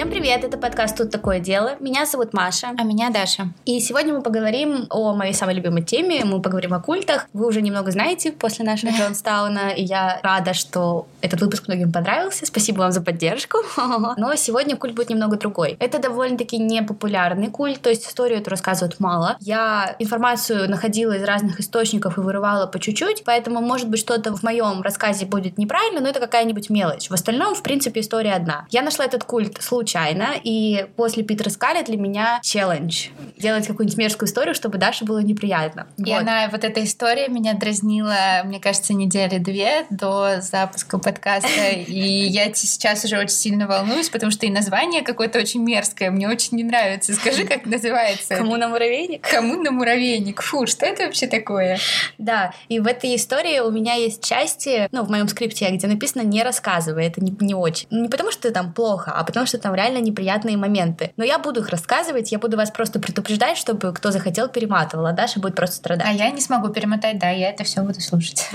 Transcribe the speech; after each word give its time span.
Всем 0.00 0.08
привет, 0.08 0.44
это 0.44 0.56
подкаст 0.56 0.96
«Тут 0.96 1.10
такое 1.10 1.40
дело». 1.40 1.76
Меня 1.78 2.06
зовут 2.06 2.32
Маша. 2.32 2.68
А 2.78 2.84
меня 2.84 3.10
Даша. 3.10 3.48
И 3.66 3.80
сегодня 3.80 4.14
мы 4.14 4.22
поговорим 4.22 4.86
о 4.88 5.12
моей 5.12 5.34
самой 5.34 5.56
любимой 5.56 5.82
теме, 5.82 6.24
мы 6.24 6.40
поговорим 6.40 6.72
о 6.72 6.80
культах. 6.80 7.28
Вы 7.34 7.46
уже 7.46 7.60
немного 7.60 7.90
знаете 7.90 8.32
после 8.32 8.64
нашего 8.64 8.92
Джонстауна, 8.92 9.72
и 9.76 9.82
я 9.82 10.18
рада, 10.22 10.54
что 10.54 11.06
этот 11.22 11.40
выпуск 11.40 11.68
многим 11.68 11.92
понравился. 11.92 12.46
Спасибо 12.46 12.78
вам 12.78 12.92
за 12.92 13.00
поддержку. 13.00 13.58
Но 14.16 14.34
сегодня 14.34 14.76
культ 14.76 14.94
будет 14.94 15.10
немного 15.10 15.36
другой. 15.36 15.76
Это 15.78 15.98
довольно-таки 15.98 16.58
непопулярный 16.58 17.48
культ, 17.48 17.80
то 17.80 17.90
есть 17.90 18.06
историю 18.06 18.40
эту 18.40 18.50
рассказывают 18.50 19.00
мало. 19.00 19.36
Я 19.40 19.96
информацию 19.98 20.68
находила 20.70 21.12
из 21.12 21.24
разных 21.24 21.60
источников 21.60 22.18
и 22.18 22.20
вырывала 22.20 22.66
по 22.66 22.78
чуть-чуть, 22.78 23.24
поэтому, 23.24 23.60
может 23.60 23.88
быть, 23.88 24.00
что-то 24.00 24.34
в 24.34 24.42
моем 24.42 24.82
рассказе 24.82 25.26
будет 25.26 25.58
неправильно, 25.58 26.00
но 26.00 26.08
это 26.08 26.20
какая-нибудь 26.20 26.70
мелочь. 26.70 27.08
В 27.08 27.14
остальном, 27.14 27.54
в 27.54 27.62
принципе, 27.62 28.00
история 28.00 28.34
одна. 28.34 28.66
Я 28.70 28.82
нашла 28.82 29.04
этот 29.04 29.24
культ 29.24 29.60
случайно, 29.60 30.28
и 30.42 30.86
после 30.96 31.22
Питера 31.22 31.50
Скалли 31.50 31.82
для 31.82 31.96
меня 31.96 32.40
челлендж. 32.42 33.08
Делать 33.36 33.66
какую-нибудь 33.66 33.98
мерзкую 33.98 34.28
историю, 34.28 34.54
чтобы 34.54 34.78
Даше 34.78 35.04
было 35.04 35.18
неприятно. 35.18 35.86
И 35.96 36.04
вот. 36.04 36.20
она, 36.20 36.48
вот 36.50 36.64
эта 36.64 36.82
история 36.84 37.28
меня 37.28 37.54
дразнила, 37.54 38.42
мне 38.44 38.60
кажется, 38.60 38.94
недели 38.94 39.38
две 39.38 39.86
до 39.90 40.40
запуска 40.40 40.98
подкаста, 41.10 41.70
и 41.70 41.98
я 41.98 42.52
сейчас 42.54 43.04
уже 43.04 43.18
очень 43.18 43.34
сильно 43.34 43.66
волнуюсь, 43.66 44.08
потому 44.08 44.30
что 44.30 44.46
и 44.46 44.50
название 44.50 45.02
какое-то 45.02 45.38
очень 45.38 45.62
мерзкое, 45.62 46.10
мне 46.10 46.28
очень 46.28 46.56
не 46.56 46.64
нравится. 46.64 47.14
Скажи, 47.14 47.44
как 47.44 47.66
называется? 47.66 48.36
Кому 48.36 48.56
на 48.56 48.68
муравейник? 48.68 49.28
Кому 49.28 49.60
на 49.60 49.70
муравейник? 49.70 50.40
Фу, 50.42 50.66
что 50.66 50.86
это 50.86 51.04
вообще 51.04 51.26
такое? 51.26 51.78
Да, 52.18 52.52
и 52.68 52.78
в 52.78 52.86
этой 52.86 53.16
истории 53.16 53.58
у 53.60 53.70
меня 53.70 53.94
есть 53.94 54.24
части, 54.24 54.88
ну, 54.92 55.04
в 55.04 55.10
моем 55.10 55.28
скрипте, 55.28 55.68
где 55.70 55.86
написано 55.86 56.22
«не 56.22 56.42
рассказывай», 56.42 57.06
это 57.06 57.20
не, 57.20 57.34
не 57.40 57.54
очень. 57.54 57.88
Не 57.90 58.08
потому 58.08 58.30
что 58.30 58.50
там 58.50 58.72
плохо, 58.72 59.12
а 59.12 59.24
потому 59.24 59.46
что 59.46 59.58
там 59.58 59.74
реально 59.74 59.98
неприятные 59.98 60.56
моменты. 60.56 61.12
Но 61.16 61.24
я 61.24 61.38
буду 61.38 61.60
их 61.60 61.68
рассказывать, 61.70 62.30
я 62.32 62.38
буду 62.38 62.56
вас 62.56 62.70
просто 62.70 63.00
предупреждать, 63.00 63.56
чтобы 63.56 63.92
кто 63.92 64.10
захотел, 64.10 64.48
перематывал, 64.48 65.06
а 65.06 65.12
Даша 65.12 65.40
будет 65.40 65.56
просто 65.56 65.76
страдать. 65.76 66.06
А 66.06 66.12
я 66.12 66.30
не 66.30 66.40
смогу 66.40 66.68
перемотать, 66.68 67.18
да, 67.18 67.30
я 67.30 67.50
это 67.50 67.64
все 67.64 67.82
буду 67.82 68.00
слушать. 68.00 68.48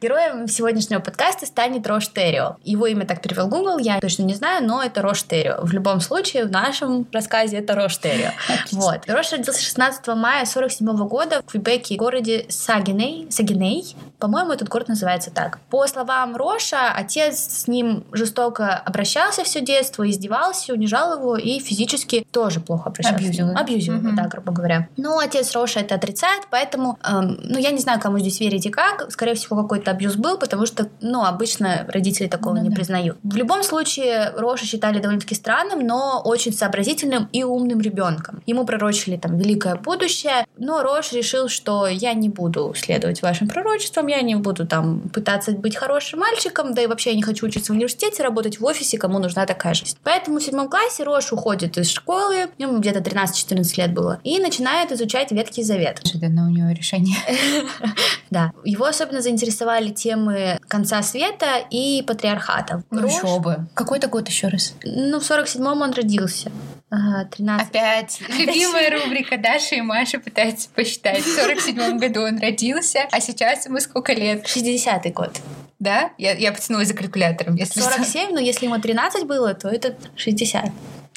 Героем 0.00 0.37
сегодняшнего 0.46 1.00
подкаста 1.00 1.46
станет 1.46 1.86
Рош 1.86 2.08
Террио. 2.08 2.56
Его 2.62 2.86
имя 2.86 3.06
так 3.06 3.22
перевел 3.22 3.48
Google, 3.48 3.78
я 3.78 4.00
точно 4.00 4.22
не 4.22 4.34
знаю, 4.34 4.66
но 4.66 4.82
это 4.82 5.02
Рош 5.02 5.22
Террио. 5.22 5.58
В 5.62 5.72
любом 5.72 6.00
случае, 6.00 6.44
в 6.44 6.50
нашем 6.50 7.06
рассказе 7.12 7.58
это 7.58 7.74
Рош 7.74 7.98
Террио. 7.98 8.30
Вот. 8.72 9.00
Рош 9.08 9.32
родился 9.32 9.62
16 9.62 10.06
мая 10.08 10.44
47 10.44 10.86
года 11.08 11.42
в 11.46 11.50
Квебеке, 11.50 11.96
городе 11.96 12.46
Сагиней. 12.48 13.26
Сагиней. 13.30 13.96
По-моему, 14.18 14.52
этот 14.52 14.68
город 14.68 14.88
называется 14.88 15.30
так. 15.30 15.58
По 15.70 15.86
словам 15.86 16.36
Роша, 16.36 16.92
отец 16.92 17.38
с 17.38 17.68
ним 17.68 18.04
жестоко 18.12 18.74
обращался 18.74 19.44
все 19.44 19.60
детство, 19.60 20.08
издевался, 20.08 20.72
унижал 20.72 21.18
его 21.18 21.36
и 21.36 21.58
физически 21.60 22.26
тоже 22.30 22.60
плохо 22.60 22.90
обращался. 22.90 23.16
Абьюзил. 23.16 23.56
Абьюзил, 23.56 23.94
mm-hmm. 23.94 24.14
да, 24.14 24.24
грубо 24.24 24.52
говоря. 24.52 24.88
Но 24.96 25.18
отец 25.18 25.54
Роша 25.54 25.80
это 25.80 25.94
отрицает, 25.94 26.44
поэтому, 26.50 26.98
эм, 27.04 27.38
ну, 27.42 27.58
я 27.58 27.70
не 27.70 27.78
знаю, 27.78 28.00
кому 28.00 28.18
здесь 28.18 28.40
верить 28.40 28.66
и 28.66 28.70
как. 28.70 29.10
Скорее 29.10 29.34
всего, 29.34 29.62
какой-то 29.62 29.90
абьюз 29.90 30.16
был, 30.16 30.27
потому 30.36 30.66
что, 30.66 30.88
ну, 31.00 31.24
обычно 31.24 31.86
родители 31.88 32.26
такого 32.26 32.54
ну, 32.54 32.62
не 32.62 32.70
да. 32.70 32.74
признают. 32.74 33.18
В 33.22 33.36
любом 33.36 33.62
случае, 33.62 34.32
Роша 34.36 34.66
считали 34.66 34.98
довольно-таки 34.98 35.34
странным, 35.34 35.86
но 35.86 36.20
очень 36.24 36.52
сообразительным 36.52 37.28
и 37.32 37.44
умным 37.44 37.80
ребенком. 37.80 38.42
Ему 38.46 38.66
пророчили 38.66 39.16
там 39.16 39.38
великое 39.38 39.76
будущее, 39.76 40.46
но 40.56 40.82
Рош 40.82 41.12
решил, 41.12 41.48
что 41.48 41.86
я 41.86 42.12
не 42.14 42.28
буду 42.28 42.74
следовать 42.76 43.22
вашим 43.22 43.48
пророчествам, 43.48 44.08
я 44.08 44.20
не 44.22 44.34
буду 44.34 44.66
там 44.66 45.00
пытаться 45.08 45.52
быть 45.52 45.76
хорошим 45.76 46.20
мальчиком, 46.20 46.74
да 46.74 46.82
и 46.82 46.86
вообще 46.86 47.10
я 47.10 47.16
не 47.16 47.22
хочу 47.22 47.46
учиться 47.46 47.72
в 47.72 47.76
университете, 47.76 48.22
работать 48.22 48.60
в 48.60 48.64
офисе, 48.64 48.98
кому 48.98 49.18
нужна 49.18 49.46
такая 49.46 49.74
жизнь. 49.74 49.96
Поэтому 50.02 50.38
в 50.38 50.42
седьмом 50.42 50.68
классе 50.68 51.04
Рош 51.04 51.32
уходит 51.32 51.78
из 51.78 51.90
школы, 51.90 52.48
ему 52.58 52.78
где-то 52.78 53.00
13-14 53.00 53.76
лет 53.76 53.94
было, 53.94 54.20
и 54.24 54.38
начинает 54.38 54.92
изучать 54.92 55.30
Ветхий 55.32 55.62
Завет. 55.62 56.00
Неожиданно 56.04 56.46
у 56.46 56.50
него 56.50 56.70
решение. 56.70 57.16
Да. 58.30 58.52
Его 58.62 58.84
особенно 58.84 59.22
заинтересовали 59.22 59.90
темы 60.18 60.58
конца 60.68 61.02
света 61.02 61.64
и 61.70 62.02
патриархата. 62.06 62.82
Ну 62.90 63.06
еще 63.06 63.40
бы. 63.40 63.66
Какой 63.74 63.98
это 63.98 64.08
год 64.08 64.28
еще 64.28 64.48
раз? 64.48 64.74
Ну, 64.82 65.20
в 65.20 65.22
47-м 65.22 65.82
он 65.82 65.92
родился. 65.92 66.50
Ага, 66.90 67.28
13. 67.30 67.68
Опять. 67.68 68.20
Любимая 68.28 68.90
рубрика 68.90 69.36
Даша 69.36 69.76
и 69.76 69.80
Маша 69.80 70.18
пытаются 70.18 70.68
посчитать. 70.70 71.22
В 71.22 71.38
47-м 71.38 71.98
году 71.98 72.22
он 72.22 72.38
родился, 72.38 73.06
а 73.10 73.20
сейчас 73.20 73.66
ему 73.66 73.78
сколько 73.80 74.12
лет? 74.12 74.46
60-й 74.46 75.10
год. 75.10 75.38
Да? 75.78 76.10
Я, 76.18 76.32
я 76.32 76.52
потянулась 76.52 76.88
за 76.88 76.94
калькулятором. 76.94 77.54
Если 77.54 77.80
47, 77.80 78.32
но 78.32 78.40
если 78.40 78.66
ему 78.66 78.80
13 78.80 79.24
было, 79.24 79.54
то 79.54 79.68
это 79.68 79.94
60. 80.16 80.64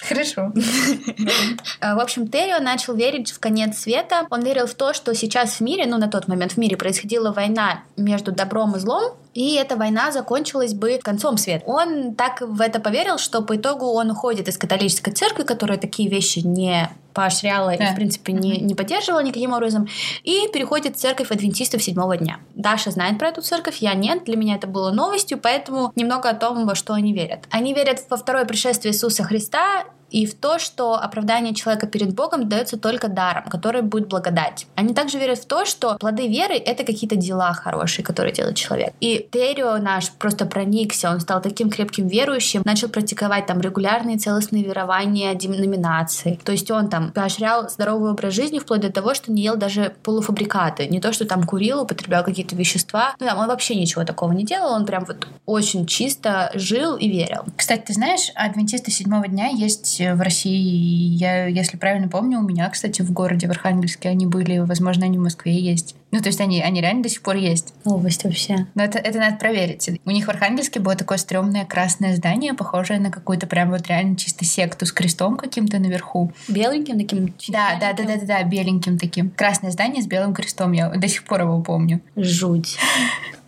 Хорошо. 0.01 0.51
В 1.81 1.99
общем, 1.99 2.27
Террио 2.27 2.59
начал 2.59 2.95
верить 2.95 3.31
в 3.31 3.39
конец 3.39 3.77
света. 3.77 4.25
Он 4.29 4.41
верил 4.41 4.65
в 4.65 4.73
то, 4.73 4.93
что 4.93 5.13
сейчас 5.13 5.55
в 5.55 5.61
мире, 5.61 5.85
ну 5.85 5.97
на 5.97 6.07
тот 6.07 6.27
момент 6.27 6.53
в 6.53 6.57
мире 6.57 6.75
происходила 6.75 7.31
война 7.31 7.83
между 7.97 8.31
добром 8.31 8.75
и 8.75 8.79
злом, 8.79 9.15
и 9.33 9.55
эта 9.55 9.77
война 9.77 10.11
закончилась 10.11 10.73
бы 10.73 10.99
концом 11.01 11.37
света. 11.37 11.63
Он 11.65 12.15
так 12.15 12.41
в 12.41 12.59
это 12.59 12.79
поверил, 12.79 13.17
что 13.17 13.41
по 13.41 13.55
итогу 13.55 13.85
он 13.85 14.11
уходит 14.11 14.47
из 14.47 14.57
католической 14.57 15.11
церкви, 15.11 15.43
которая 15.43 15.77
такие 15.77 16.09
вещи 16.09 16.39
не 16.39 16.89
поощряла 17.13 17.75
да. 17.77 17.89
и, 17.89 17.91
в 17.91 17.95
принципе, 17.95 18.33
не, 18.33 18.59
не 18.59 18.75
поддерживала 18.75 19.21
никаким 19.21 19.53
образом, 19.53 19.87
и 20.23 20.47
переходит 20.53 20.95
в 20.95 20.99
церковь 20.99 21.31
адвентистов 21.31 21.83
седьмого 21.83 22.17
дня. 22.17 22.39
Даша 22.55 22.91
знает 22.91 23.19
про 23.19 23.29
эту 23.29 23.41
церковь, 23.41 23.77
я 23.79 23.93
нет, 23.93 24.23
для 24.25 24.37
меня 24.37 24.55
это 24.55 24.67
было 24.67 24.91
новостью, 24.91 25.37
поэтому 25.37 25.91
немного 25.95 26.29
о 26.29 26.33
том, 26.33 26.65
во 26.65 26.75
что 26.75 26.93
они 26.93 27.13
верят. 27.13 27.45
Они 27.49 27.73
верят 27.73 28.05
во 28.09 28.17
второе 28.17 28.45
пришествие 28.45 28.93
Иисуса 28.93 29.23
Христа 29.23 29.85
и 30.11 30.25
в 30.25 30.35
то, 30.35 30.59
что 30.59 30.95
оправдание 30.95 31.53
человека 31.55 31.87
перед 31.87 32.13
Богом 32.13 32.49
дается 32.49 32.77
только 32.77 33.07
даром, 33.07 33.45
который 33.49 33.81
будет 33.81 34.07
благодать. 34.07 34.67
Они 34.75 34.93
также 34.93 35.17
верят 35.17 35.39
в 35.39 35.45
то, 35.45 35.65
что 35.65 35.95
плоды 35.95 36.27
веры— 36.27 36.55
это 36.65 36.83
какие-то 36.83 37.15
дела 37.15 37.53
хорошие, 37.53 38.05
которые 38.05 38.33
делает 38.33 38.57
человек. 38.57 38.93
И 38.99 39.27
Террио 39.31 39.77
наш 39.77 40.11
просто 40.11 40.45
проникся, 40.45 41.09
он 41.09 41.19
стал 41.19 41.41
таким 41.41 41.69
крепким 41.69 42.07
верующим, 42.07 42.61
начал 42.65 42.89
практиковать 42.89 43.45
там 43.45 43.61
регулярные 43.61 44.17
целостные 44.17 44.63
верования 44.63 45.33
деноминации. 45.33 46.39
То 46.43 46.51
есть 46.51 46.69
он 46.69 46.89
там 46.89 47.11
поощрял 47.11 47.69
здоровый 47.69 48.11
образ 48.11 48.33
жизни 48.33 48.59
вплоть 48.59 48.81
до 48.81 48.91
того, 48.91 49.13
что 49.13 49.31
не 49.31 49.43
ел 49.43 49.55
даже 49.55 49.93
полуфабрикаты. 50.03 50.87
Не 50.87 50.99
то, 50.99 51.13
что 51.13 51.25
там 51.25 51.43
курил, 51.43 51.81
употреблял 51.81 52.23
какие-то 52.23 52.55
вещества. 52.55 53.15
Ну, 53.19 53.27
там 53.27 53.39
он 53.39 53.47
вообще 53.47 53.75
ничего 53.75 54.03
такого 54.03 54.33
не 54.33 54.43
делал, 54.43 54.73
он 54.73 54.85
прям 54.85 55.05
вот 55.05 55.27
очень 55.45 55.85
чисто 55.85 56.51
жил 56.53 56.97
и 56.97 57.07
верил. 57.07 57.45
Кстати, 57.55 57.85
ты 57.87 57.93
знаешь, 57.93 58.31
адвентисты 58.35 58.91
седьмого 58.91 59.27
дня 59.27 59.47
есть 59.47 60.00
в 60.09 60.21
России. 60.21 61.15
Я, 61.15 61.47
если 61.47 61.77
правильно 61.77 62.07
помню, 62.07 62.39
у 62.39 62.43
меня, 62.43 62.69
кстати, 62.69 63.01
в 63.01 63.11
городе, 63.11 63.47
в 63.47 63.51
Архангельске 63.51 64.09
они 64.09 64.25
были, 64.25 64.59
возможно, 64.59 65.05
они 65.05 65.17
в 65.17 65.21
Москве 65.21 65.57
есть. 65.57 65.95
Ну, 66.11 66.19
то 66.19 66.27
есть 66.27 66.41
они, 66.41 66.61
они 66.61 66.81
реально 66.81 67.03
до 67.03 67.09
сих 67.09 67.21
пор 67.21 67.37
есть. 67.37 67.73
Новость 67.85 68.25
вообще. 68.25 68.67
Но 68.75 68.83
это, 68.83 68.99
это 68.99 69.17
надо 69.17 69.37
проверить. 69.37 69.89
У 70.03 70.11
них 70.11 70.25
в 70.25 70.29
Архангельске 70.29 70.79
было 70.81 70.95
такое 70.95 71.17
стрёмное 71.17 71.65
красное 71.65 72.15
здание, 72.15 72.53
похожее 72.53 72.99
на 72.99 73.11
какую-то 73.11 73.47
прям 73.47 73.71
вот 73.71 73.87
реально 73.87 74.17
чисто 74.17 74.43
секту 74.43 74.85
с 74.85 74.91
крестом 74.91 75.37
каким-то 75.37 75.79
наверху. 75.79 76.33
Беленьким 76.49 76.99
таким? 76.99 77.33
Да, 77.47 77.77
да, 77.79 77.93
да, 77.93 78.03
да, 78.03 78.15
да, 78.17 78.25
да, 78.25 78.43
беленьким 78.43 78.97
таким. 78.97 79.29
Красное 79.31 79.71
здание 79.71 80.03
с 80.03 80.07
белым 80.07 80.33
крестом, 80.33 80.73
я 80.73 80.89
до 80.89 81.07
сих 81.07 81.23
пор 81.23 81.41
его 81.41 81.61
помню. 81.61 82.01
Жуть. 82.15 82.77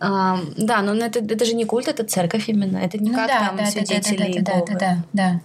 А, 0.06 0.38
да, 0.58 0.82
но 0.82 0.92
это, 0.92 1.20
это 1.20 1.44
же 1.46 1.54
не 1.54 1.64
культ, 1.64 1.88
это 1.88 2.04
церковь 2.04 2.48
именно. 2.48 2.76
Это 2.76 2.98
не 2.98 3.10
ну, 3.10 3.16
как 3.16 3.28
да, 3.28 3.38
там 3.38 3.56
да, 3.56 3.66
свидетели 3.66 4.40
да, 4.40 4.42
да, 4.42 4.58
да, 4.58 4.66
да, 4.66 4.78
да, 4.78 5.02
да. 5.12 5.40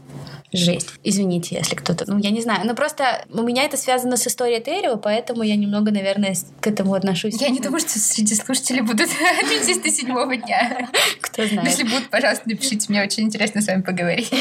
Жесть. 0.52 0.90
Извините, 1.04 1.56
если 1.56 1.76
кто-то... 1.76 2.06
Ну, 2.08 2.18
я 2.18 2.32
не 2.32 2.42
знаю. 2.42 2.62
Ну, 2.66 2.74
просто 2.74 3.26
у 3.30 3.44
меня 3.44 3.64
это 3.64 3.78
связано 3.78 4.18
с 4.18 4.26
историей 4.26 4.62
Террио, 4.62 4.98
поэтому 4.98 5.44
я 5.44 5.56
немного, 5.56 5.92
наверное, 5.92 6.36
к 6.60 6.68
этому 6.68 6.96
отношусь. 6.96 7.40
Я 7.40 7.50
не 7.50 7.60
думаю, 7.60 7.80
что 7.80 8.00
среди 8.00 8.34
слушателей 8.34 8.82
будут 8.82 9.09
адвентисты 9.44 9.92
седьмого 9.92 10.35
дня. 10.35 10.90
Кто 11.22 11.46
знает. 11.46 11.68
Если 11.68 11.84
будут, 11.84 12.09
пожалуйста, 12.09 12.50
напишите. 12.50 12.88
Мне 12.90 13.03
очень 13.03 13.23
интересно 13.23 13.62
с 13.62 13.68
вами 13.68 13.82
поговорить. 13.82 14.32